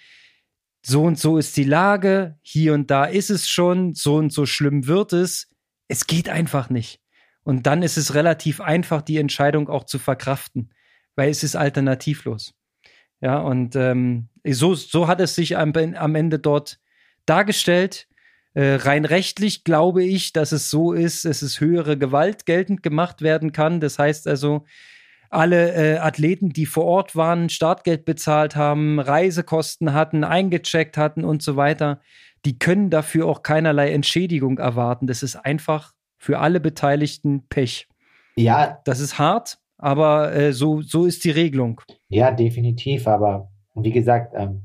So 0.82 1.02
und 1.02 1.18
so 1.18 1.36
ist 1.36 1.56
die 1.56 1.64
Lage, 1.64 2.38
hier 2.42 2.74
und 2.74 2.92
da 2.92 3.06
ist 3.06 3.28
es 3.28 3.48
schon, 3.48 3.94
so 3.94 4.16
und 4.16 4.32
so 4.32 4.46
schlimm 4.46 4.86
wird 4.86 5.12
es. 5.12 5.48
Es 5.88 6.06
geht 6.06 6.28
einfach 6.28 6.70
nicht. 6.70 7.00
Und 7.42 7.66
dann 7.66 7.82
ist 7.82 7.96
es 7.96 8.14
relativ 8.14 8.60
einfach, 8.60 9.02
die 9.02 9.18
Entscheidung 9.18 9.68
auch 9.68 9.84
zu 9.84 9.98
verkraften, 9.98 10.72
weil 11.16 11.28
es 11.28 11.42
ist 11.42 11.56
alternativlos. 11.56 12.54
Ja, 13.20 13.38
und 13.38 13.74
ähm, 13.74 14.28
so, 14.46 14.74
so 14.74 15.08
hat 15.08 15.20
es 15.20 15.34
sich 15.34 15.56
am, 15.56 15.72
am 15.74 16.14
Ende 16.14 16.38
dort 16.38 16.78
dargestellt. 17.26 18.06
Äh, 18.56 18.76
rein 18.76 19.04
rechtlich 19.04 19.64
glaube 19.64 20.02
ich, 20.02 20.32
dass 20.32 20.50
es 20.50 20.70
so 20.70 20.94
ist, 20.94 21.26
dass 21.26 21.42
es 21.42 21.60
höhere 21.60 21.98
Gewalt 21.98 22.46
geltend 22.46 22.82
gemacht 22.82 23.20
werden 23.20 23.52
kann. 23.52 23.80
Das 23.80 23.98
heißt 23.98 24.26
also, 24.26 24.64
alle 25.28 25.74
äh, 25.74 25.98
Athleten, 25.98 26.48
die 26.48 26.64
vor 26.64 26.86
Ort 26.86 27.14
waren, 27.14 27.50
Startgeld 27.50 28.06
bezahlt 28.06 28.56
haben, 28.56 28.98
Reisekosten 28.98 29.92
hatten, 29.92 30.24
eingecheckt 30.24 30.96
hatten 30.96 31.22
und 31.22 31.42
so 31.42 31.56
weiter, 31.56 32.00
die 32.46 32.58
können 32.58 32.88
dafür 32.88 33.26
auch 33.26 33.42
keinerlei 33.42 33.92
Entschädigung 33.92 34.56
erwarten. 34.56 35.06
Das 35.06 35.22
ist 35.22 35.36
einfach 35.36 35.92
für 36.16 36.38
alle 36.38 36.58
Beteiligten 36.58 37.46
Pech. 37.48 37.88
Ja. 38.36 38.80
Das 38.86 39.00
ist 39.00 39.18
hart, 39.18 39.58
aber 39.76 40.32
äh, 40.32 40.54
so, 40.54 40.80
so 40.80 41.04
ist 41.04 41.24
die 41.24 41.30
Regelung. 41.30 41.82
Ja, 42.08 42.30
definitiv. 42.30 43.06
Aber 43.06 43.50
wie 43.74 43.92
gesagt, 43.92 44.32
ähm, 44.34 44.62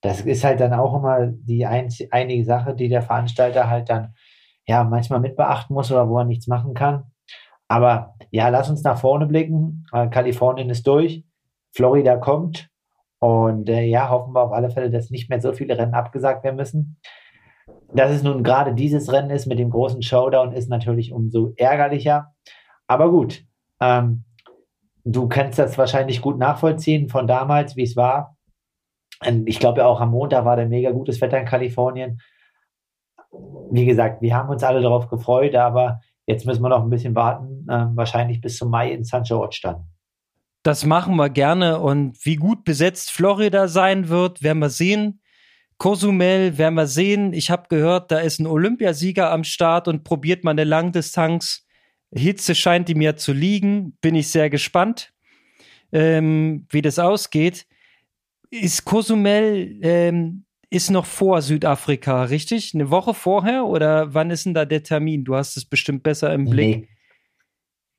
das 0.00 0.22
ist 0.22 0.44
halt 0.44 0.60
dann 0.60 0.72
auch 0.72 0.94
immer 0.94 1.26
die 1.26 1.66
ein, 1.66 1.88
einige 2.10 2.44
Sache, 2.44 2.74
die 2.74 2.88
der 2.88 3.02
Veranstalter 3.02 3.68
halt 3.68 3.90
dann 3.90 4.14
ja 4.66 4.84
manchmal 4.84 5.20
mit 5.20 5.36
beachten 5.36 5.74
muss 5.74 5.92
oder 5.92 6.08
wo 6.08 6.18
er 6.18 6.24
nichts 6.24 6.46
machen 6.46 6.74
kann. 6.74 7.10
Aber 7.68 8.14
ja, 8.30 8.48
lass 8.48 8.70
uns 8.70 8.82
nach 8.82 8.98
vorne 8.98 9.26
blicken. 9.26 9.86
Äh, 9.92 10.08
Kalifornien 10.08 10.70
ist 10.70 10.86
durch, 10.86 11.24
Florida 11.72 12.16
kommt 12.16 12.68
und 13.18 13.68
äh, 13.68 13.84
ja, 13.84 14.08
hoffen 14.08 14.34
wir 14.34 14.42
auf 14.42 14.52
alle 14.52 14.70
Fälle, 14.70 14.90
dass 14.90 15.10
nicht 15.10 15.28
mehr 15.28 15.40
so 15.40 15.52
viele 15.52 15.76
Rennen 15.76 15.94
abgesagt 15.94 16.42
werden 16.42 16.56
müssen. 16.56 16.98
Dass 17.92 18.10
es 18.10 18.22
nun 18.22 18.42
gerade 18.42 18.74
dieses 18.74 19.12
Rennen 19.12 19.30
ist 19.30 19.46
mit 19.46 19.58
dem 19.58 19.70
großen 19.70 20.02
Showdown, 20.02 20.52
ist 20.52 20.68
natürlich 20.68 21.12
umso 21.12 21.52
ärgerlicher. 21.56 22.34
Aber 22.86 23.10
gut, 23.10 23.44
ähm, 23.80 24.24
du 25.04 25.28
kannst 25.28 25.58
das 25.58 25.76
wahrscheinlich 25.76 26.22
gut 26.22 26.38
nachvollziehen 26.38 27.08
von 27.08 27.26
damals, 27.26 27.76
wie 27.76 27.82
es 27.82 27.96
war. 27.96 28.36
Ich 29.44 29.58
glaube 29.58 29.84
auch 29.84 30.00
am 30.00 30.10
Montag 30.10 30.44
war 30.44 30.56
der 30.56 30.66
mega 30.66 30.90
gutes 30.90 31.20
Wetter 31.20 31.38
in 31.38 31.44
Kalifornien. 31.44 32.20
Wie 33.70 33.84
gesagt, 33.84 34.22
wir 34.22 34.34
haben 34.34 34.48
uns 34.48 34.62
alle 34.62 34.80
darauf 34.80 35.08
gefreut, 35.08 35.54
aber 35.54 36.00
jetzt 36.26 36.46
müssen 36.46 36.62
wir 36.62 36.70
noch 36.70 36.82
ein 36.82 36.90
bisschen 36.90 37.14
warten, 37.14 37.66
äh, 37.68 37.86
wahrscheinlich 37.94 38.40
bis 38.40 38.56
zum 38.56 38.70
Mai 38.70 38.90
in 38.92 39.04
St. 39.04 39.22
George 39.24 39.60
dann. 39.62 39.84
Das 40.62 40.84
machen 40.84 41.16
wir 41.16 41.30
gerne 41.30 41.80
und 41.80 42.24
wie 42.24 42.36
gut 42.36 42.64
besetzt 42.64 43.10
Florida 43.10 43.68
sein 43.68 44.08
wird, 44.08 44.42
werden 44.42 44.58
wir 44.58 44.70
sehen. 44.70 45.20
Cozumel 45.78 46.58
werden 46.58 46.74
wir 46.74 46.86
sehen. 46.86 47.32
Ich 47.32 47.50
habe 47.50 47.68
gehört, 47.68 48.10
da 48.10 48.18
ist 48.18 48.38
ein 48.40 48.46
Olympiasieger 48.46 49.30
am 49.30 49.44
Start 49.44 49.88
und 49.88 50.04
probiert 50.04 50.44
mal 50.44 50.50
eine 50.50 50.64
Langdistanz. 50.64 51.66
Hitze 52.12 52.54
scheint 52.54 52.90
ihm 52.90 53.00
ja 53.00 53.16
zu 53.16 53.32
liegen. 53.32 53.96
Bin 54.02 54.14
ich 54.14 54.30
sehr 54.30 54.50
gespannt, 54.50 55.14
ähm, 55.92 56.66
wie 56.70 56.82
das 56.82 56.98
ausgeht 56.98 57.66
ist 58.50 58.84
Cozumel 58.84 59.78
ähm, 59.82 60.44
ist 60.70 60.90
noch 60.90 61.06
vor 61.06 61.42
Südafrika, 61.42 62.24
richtig? 62.24 62.74
Eine 62.74 62.90
Woche 62.90 63.12
vorher 63.12 63.66
oder 63.66 64.14
wann 64.14 64.30
ist 64.30 64.46
denn 64.46 64.54
da 64.54 64.64
der 64.64 64.82
Termin? 64.82 65.24
Du 65.24 65.34
hast 65.34 65.56
es 65.56 65.64
bestimmt 65.64 66.02
besser 66.02 66.32
im 66.32 66.48
Blick. 66.48 66.80
Nee. 66.80 66.88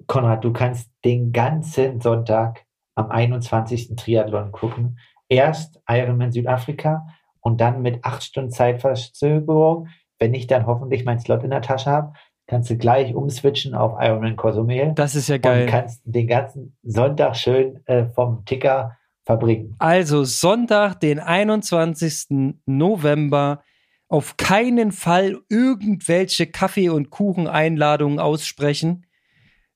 Konrad, 0.08 0.44
du 0.44 0.54
kannst 0.54 0.90
den 1.04 1.32
ganzen 1.32 2.02
Sonntag 2.02 2.66
am 2.96 3.12
21. 3.12 3.96
Triathlon 3.96 4.52
gucken. 4.52 5.00
Erst 5.30 5.82
Ironman 5.88 6.32
Südafrika 6.32 7.06
und 7.42 7.62
dann 7.62 7.82
mit 7.82 8.04
acht 8.04 8.24
Stunden 8.24 8.52
Zeitverzögerung, 8.52 9.88
wenn 10.20 10.34
ich 10.34 10.48
dann 10.48 10.66
hoffentlich 10.66 11.06
meinen 11.06 11.20
Slot 11.20 11.44
in 11.44 11.50
der 11.50 11.62
Tasche 11.62 11.90
habe, 11.90 12.14
kannst 12.48 12.70
du 12.70 12.78
gleich 12.78 13.16
umswitchen 13.16 13.74
auf 13.76 13.94
Ironman 14.02 14.36
Cozumel. 14.36 14.94
Das 14.96 15.16
ist 15.16 15.30
ja 15.30 15.38
geil. 15.38 15.64
Und 15.64 15.70
kannst 15.70 16.02
den 16.04 16.28
ganzen 16.28 16.78
Sonntag 16.84 17.36
schön 17.36 17.86
äh, 17.86 18.06
vom 18.06 18.44
Ticker 18.46 18.98
verbringen. 19.32 19.76
Also 19.80 20.24
Sonntag, 20.24 21.00
den 21.00 21.20
21. 21.20 22.58
November, 22.66 23.64
auf 24.10 24.36
keinen 24.36 24.92
Fall 24.92 25.40
irgendwelche 25.48 26.48
Kaffee- 26.48 26.90
und 26.90 27.12
Kucheneinladungen 27.12 28.20
aussprechen. 28.20 29.06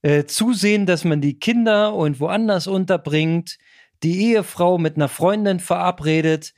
Äh, 0.02 0.26
zusehen, 0.26 0.86
dass 0.86 1.06
man 1.06 1.22
die 1.22 1.40
Kinder 1.40 1.96
und 1.96 2.20
woanders 2.20 2.68
unterbringt, 2.68 3.58
die 4.04 4.32
Ehefrau 4.32 4.78
mit 4.78 4.98
einer 4.98 5.08
Freundin 5.08 5.62
verabredet. 5.62 6.54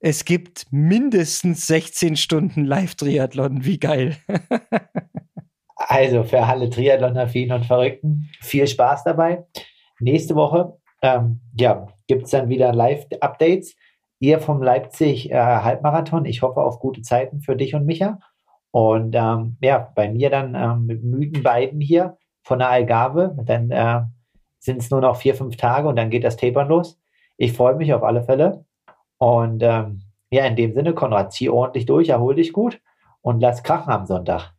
Es 0.00 0.24
gibt 0.24 0.66
mindestens 0.70 1.66
16 1.66 2.16
Stunden 2.16 2.64
Live-Triathlon. 2.64 3.64
Wie 3.64 3.78
geil. 3.78 4.16
also 5.76 6.24
für 6.24 6.42
alle 6.42 6.70
Triathlon-affinen 6.70 7.58
und 7.58 7.66
Verrückten, 7.66 8.30
viel 8.40 8.66
Spaß 8.66 9.04
dabei. 9.04 9.44
Nächste 10.00 10.34
Woche 10.34 10.78
ähm, 11.02 11.40
ja, 11.58 11.88
gibt 12.06 12.24
es 12.24 12.30
dann 12.30 12.48
wieder 12.48 12.72
Live-Updates. 12.72 13.74
Ihr 14.20 14.38
vom 14.38 14.62
Leipzig 14.62 15.30
äh, 15.30 15.34
Halbmarathon. 15.34 16.24
Ich 16.24 16.42
hoffe 16.42 16.60
auf 16.62 16.78
gute 16.78 17.02
Zeiten 17.02 17.40
für 17.40 17.56
dich 17.56 17.74
und 17.74 17.86
Micha. 17.86 18.20
Und 18.70 19.14
ähm, 19.14 19.56
ja, 19.60 19.90
bei 19.94 20.08
mir 20.10 20.30
dann 20.30 20.54
ähm, 20.54 20.86
mit 20.86 21.02
müden 21.02 21.42
beiden 21.42 21.80
hier 21.80 22.16
von 22.42 22.60
der 22.60 22.70
Algarve. 22.70 23.36
Dann 23.44 23.70
äh, 23.70 24.02
sind 24.58 24.80
es 24.80 24.90
nur 24.90 25.00
noch 25.00 25.16
vier, 25.16 25.34
fünf 25.34 25.56
Tage 25.56 25.88
und 25.88 25.96
dann 25.96 26.10
geht 26.10 26.24
das 26.24 26.36
Tapern 26.36 26.68
los. 26.68 27.00
Ich 27.36 27.52
freue 27.52 27.74
mich 27.74 27.92
auf 27.92 28.04
alle 28.04 28.22
Fälle. 28.22 28.64
Und 29.18 29.62
ähm, 29.62 30.02
ja, 30.30 30.46
in 30.46 30.56
dem 30.56 30.72
Sinne, 30.72 30.94
Konrad, 30.94 31.32
zieh 31.32 31.48
ordentlich 31.48 31.86
durch, 31.86 32.08
erhol 32.08 32.36
dich 32.36 32.52
gut 32.52 32.80
und 33.22 33.40
lass 33.40 33.62
krachen 33.62 33.92
am 33.92 34.06
Sonntag. 34.06 34.54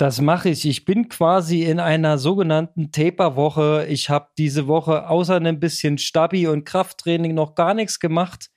Das 0.00 0.22
mache 0.22 0.48
ich. 0.48 0.66
Ich 0.66 0.86
bin 0.86 1.10
quasi 1.10 1.64
in 1.64 1.78
einer 1.78 2.16
sogenannten 2.16 2.90
Taper-Woche. 2.90 3.84
Ich 3.90 4.08
habe 4.08 4.28
diese 4.38 4.66
Woche 4.66 5.06
außer 5.10 5.36
ein 5.36 5.60
bisschen 5.60 5.98
Stabi 5.98 6.46
und 6.46 6.64
Krafttraining 6.64 7.34
noch 7.34 7.54
gar 7.54 7.74
nichts 7.74 8.00
gemacht. 8.00 8.48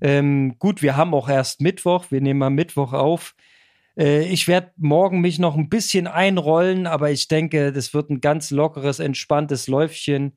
Ähm, 0.00 0.56
gut, 0.58 0.82
wir 0.82 0.96
haben 0.96 1.14
auch 1.14 1.28
erst 1.28 1.60
Mittwoch. 1.60 2.06
Wir 2.10 2.20
nehmen 2.20 2.40
mal 2.40 2.50
Mittwoch 2.50 2.92
auf. 2.92 3.36
Äh, 3.96 4.24
ich 4.32 4.48
werde 4.48 4.72
morgen 4.78 5.20
mich 5.20 5.38
noch 5.38 5.56
ein 5.56 5.68
bisschen 5.68 6.08
einrollen, 6.08 6.88
aber 6.88 7.12
ich 7.12 7.28
denke, 7.28 7.70
das 7.70 7.94
wird 7.94 8.10
ein 8.10 8.20
ganz 8.20 8.50
lockeres, 8.50 8.98
entspanntes 8.98 9.68
Läufchen. 9.68 10.36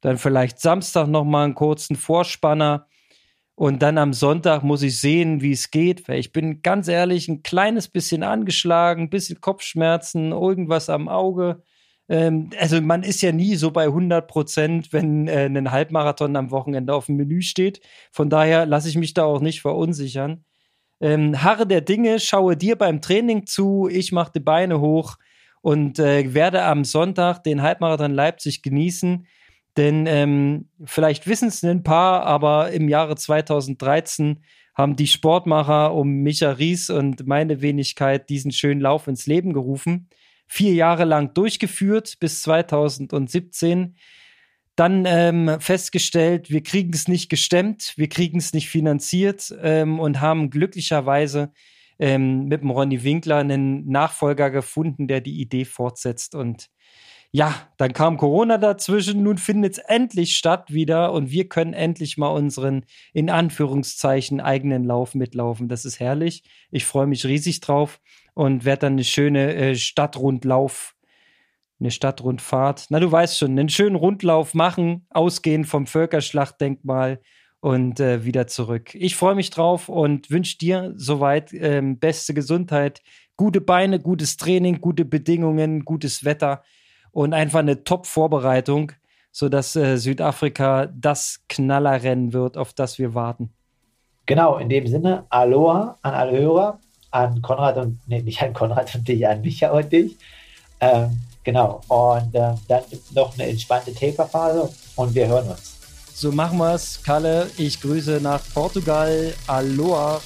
Dann 0.00 0.18
vielleicht 0.18 0.58
Samstag 0.58 1.06
noch 1.06 1.24
mal 1.24 1.44
einen 1.44 1.54
kurzen 1.54 1.94
Vorspanner. 1.94 2.88
Und 3.62 3.80
dann 3.80 3.96
am 3.96 4.12
Sonntag 4.12 4.64
muss 4.64 4.82
ich 4.82 4.98
sehen, 4.98 5.40
wie 5.40 5.52
es 5.52 5.70
geht, 5.70 6.08
weil 6.08 6.18
ich 6.18 6.32
bin 6.32 6.62
ganz 6.62 6.88
ehrlich 6.88 7.28
ein 7.28 7.44
kleines 7.44 7.86
bisschen 7.86 8.24
angeschlagen, 8.24 9.04
ein 9.04 9.08
bisschen 9.08 9.40
Kopfschmerzen, 9.40 10.32
irgendwas 10.32 10.90
am 10.90 11.06
Auge. 11.08 11.62
Ähm, 12.08 12.50
also 12.58 12.80
man 12.80 13.04
ist 13.04 13.22
ja 13.22 13.30
nie 13.30 13.54
so 13.54 13.70
bei 13.70 13.84
100 13.84 14.26
Prozent, 14.26 14.92
wenn 14.92 15.28
äh, 15.28 15.44
ein 15.44 15.70
Halbmarathon 15.70 16.34
am 16.34 16.50
Wochenende 16.50 16.92
auf 16.92 17.06
dem 17.06 17.14
Menü 17.14 17.40
steht. 17.40 17.80
Von 18.10 18.30
daher 18.30 18.66
lasse 18.66 18.88
ich 18.88 18.96
mich 18.96 19.14
da 19.14 19.22
auch 19.22 19.40
nicht 19.40 19.60
verunsichern. 19.60 20.44
Ähm, 21.00 21.40
harre 21.44 21.64
der 21.64 21.82
Dinge, 21.82 22.18
schaue 22.18 22.56
dir 22.56 22.74
beim 22.74 23.00
Training 23.00 23.46
zu, 23.46 23.88
ich 23.88 24.10
mache 24.10 24.32
die 24.34 24.40
Beine 24.40 24.80
hoch 24.80 25.18
und 25.60 26.00
äh, 26.00 26.34
werde 26.34 26.64
am 26.64 26.84
Sonntag 26.84 27.44
den 27.44 27.62
Halbmarathon 27.62 28.12
Leipzig 28.12 28.62
genießen 28.62 29.24
denn 29.76 30.06
ähm, 30.06 30.68
vielleicht 30.84 31.26
wissen 31.26 31.48
es 31.48 31.62
ein 31.64 31.82
paar, 31.82 32.24
aber 32.24 32.72
im 32.72 32.88
Jahre 32.88 33.16
2013 33.16 34.42
haben 34.74 34.96
die 34.96 35.06
Sportmacher 35.06 35.94
um 35.94 36.08
Micha 36.22 36.50
Ries 36.52 36.90
und 36.90 37.26
meine 37.26 37.60
Wenigkeit 37.60 38.28
diesen 38.28 38.52
schönen 38.52 38.80
Lauf 38.80 39.06
ins 39.06 39.26
Leben 39.26 39.52
gerufen. 39.52 40.08
Vier 40.46 40.74
Jahre 40.74 41.04
lang 41.04 41.34
durchgeführt 41.34 42.18
bis 42.20 42.42
2017. 42.42 43.96
Dann 44.76 45.04
ähm, 45.06 45.56
festgestellt, 45.60 46.50
wir 46.50 46.62
kriegen 46.62 46.92
es 46.94 47.06
nicht 47.06 47.28
gestemmt, 47.28 47.92
wir 47.96 48.08
kriegen 48.08 48.38
es 48.38 48.54
nicht 48.54 48.70
finanziert 48.70 49.54
ähm, 49.62 50.00
und 50.00 50.20
haben 50.20 50.48
glücklicherweise 50.48 51.52
ähm, 51.98 52.46
mit 52.46 52.62
dem 52.62 52.70
Ronny 52.70 53.04
Winkler 53.04 53.36
einen 53.38 53.86
Nachfolger 53.86 54.50
gefunden, 54.50 55.08
der 55.08 55.20
die 55.20 55.40
Idee 55.40 55.66
fortsetzt. 55.66 56.34
Und 56.34 56.68
ja, 57.34 57.54
dann 57.78 57.94
kam 57.94 58.18
Corona 58.18 58.58
dazwischen, 58.58 59.22
nun 59.22 59.38
findet 59.38 59.72
es 59.72 59.78
endlich 59.78 60.36
statt 60.36 60.70
wieder 60.70 61.14
und 61.14 61.30
wir 61.30 61.48
können 61.48 61.72
endlich 61.72 62.18
mal 62.18 62.28
unseren 62.28 62.84
in 63.14 63.30
Anführungszeichen 63.30 64.42
eigenen 64.42 64.84
Lauf 64.84 65.14
mitlaufen. 65.14 65.66
Das 65.66 65.86
ist 65.86 65.98
herrlich. 65.98 66.42
Ich 66.70 66.84
freue 66.84 67.06
mich 67.06 67.24
riesig 67.24 67.60
drauf 67.60 68.00
und 68.34 68.66
werde 68.66 68.80
dann 68.80 68.92
eine 68.94 69.04
schöne 69.04 69.54
äh, 69.54 69.74
Stadtrundlauf, 69.76 70.94
eine 71.80 71.90
Stadtrundfahrt, 71.90 72.88
na 72.90 73.00
du 73.00 73.10
weißt 73.10 73.38
schon, 73.38 73.52
einen 73.52 73.70
schönen 73.70 73.96
Rundlauf 73.96 74.52
machen, 74.52 75.06
ausgehend 75.08 75.66
vom 75.66 75.86
Völkerschlachtdenkmal 75.86 77.18
und 77.60 77.98
äh, 77.98 78.26
wieder 78.26 78.46
zurück. 78.46 78.94
Ich 78.94 79.16
freue 79.16 79.36
mich 79.36 79.48
drauf 79.48 79.88
und 79.88 80.30
wünsche 80.30 80.58
dir 80.58 80.92
soweit 80.96 81.54
ähm, 81.54 81.98
beste 81.98 82.34
Gesundheit, 82.34 83.00
gute 83.36 83.62
Beine, 83.62 84.00
gutes 84.00 84.36
Training, 84.36 84.82
gute 84.82 85.06
Bedingungen, 85.06 85.86
gutes 85.86 86.26
Wetter 86.26 86.62
und 87.12 87.34
einfach 87.34 87.60
eine 87.60 87.84
Top-Vorbereitung, 87.84 88.92
sodass 89.30 89.76
äh, 89.76 89.96
Südafrika 89.96 90.86
das 90.86 91.40
Knallerrennen 91.48 92.32
wird, 92.32 92.56
auf 92.56 92.72
das 92.72 92.98
wir 92.98 93.14
warten. 93.14 93.52
Genau, 94.26 94.58
in 94.58 94.68
dem 94.68 94.86
Sinne, 94.86 95.24
Aloha 95.30 95.96
an 96.02 96.14
alle 96.14 96.38
Hörer, 96.38 96.78
an 97.10 97.42
Konrad 97.42 97.76
und, 97.76 98.00
nee, 98.06 98.22
nicht 98.22 98.42
an 98.42 98.52
Konrad 98.52 98.94
und 98.94 99.06
dich, 99.06 99.26
an 99.26 99.40
Micha 99.40 99.70
und 99.70 99.92
dich. 99.92 100.16
Ähm, 100.80 101.20
genau, 101.44 101.80
und 101.88 102.34
äh, 102.34 102.54
dann 102.68 102.82
noch 103.14 103.34
eine 103.34 103.48
entspannte 103.48 103.94
Taper-Phase 103.94 104.70
und 104.96 105.14
wir 105.14 105.26
hören 105.26 105.48
uns. 105.48 105.76
So 106.14 106.30
machen 106.30 106.58
wir 106.58 106.74
es. 106.74 107.02
Kalle, 107.02 107.50
ich 107.56 107.80
grüße 107.80 108.20
nach 108.22 108.40
Portugal. 108.54 109.34
Aloha. 109.46 110.20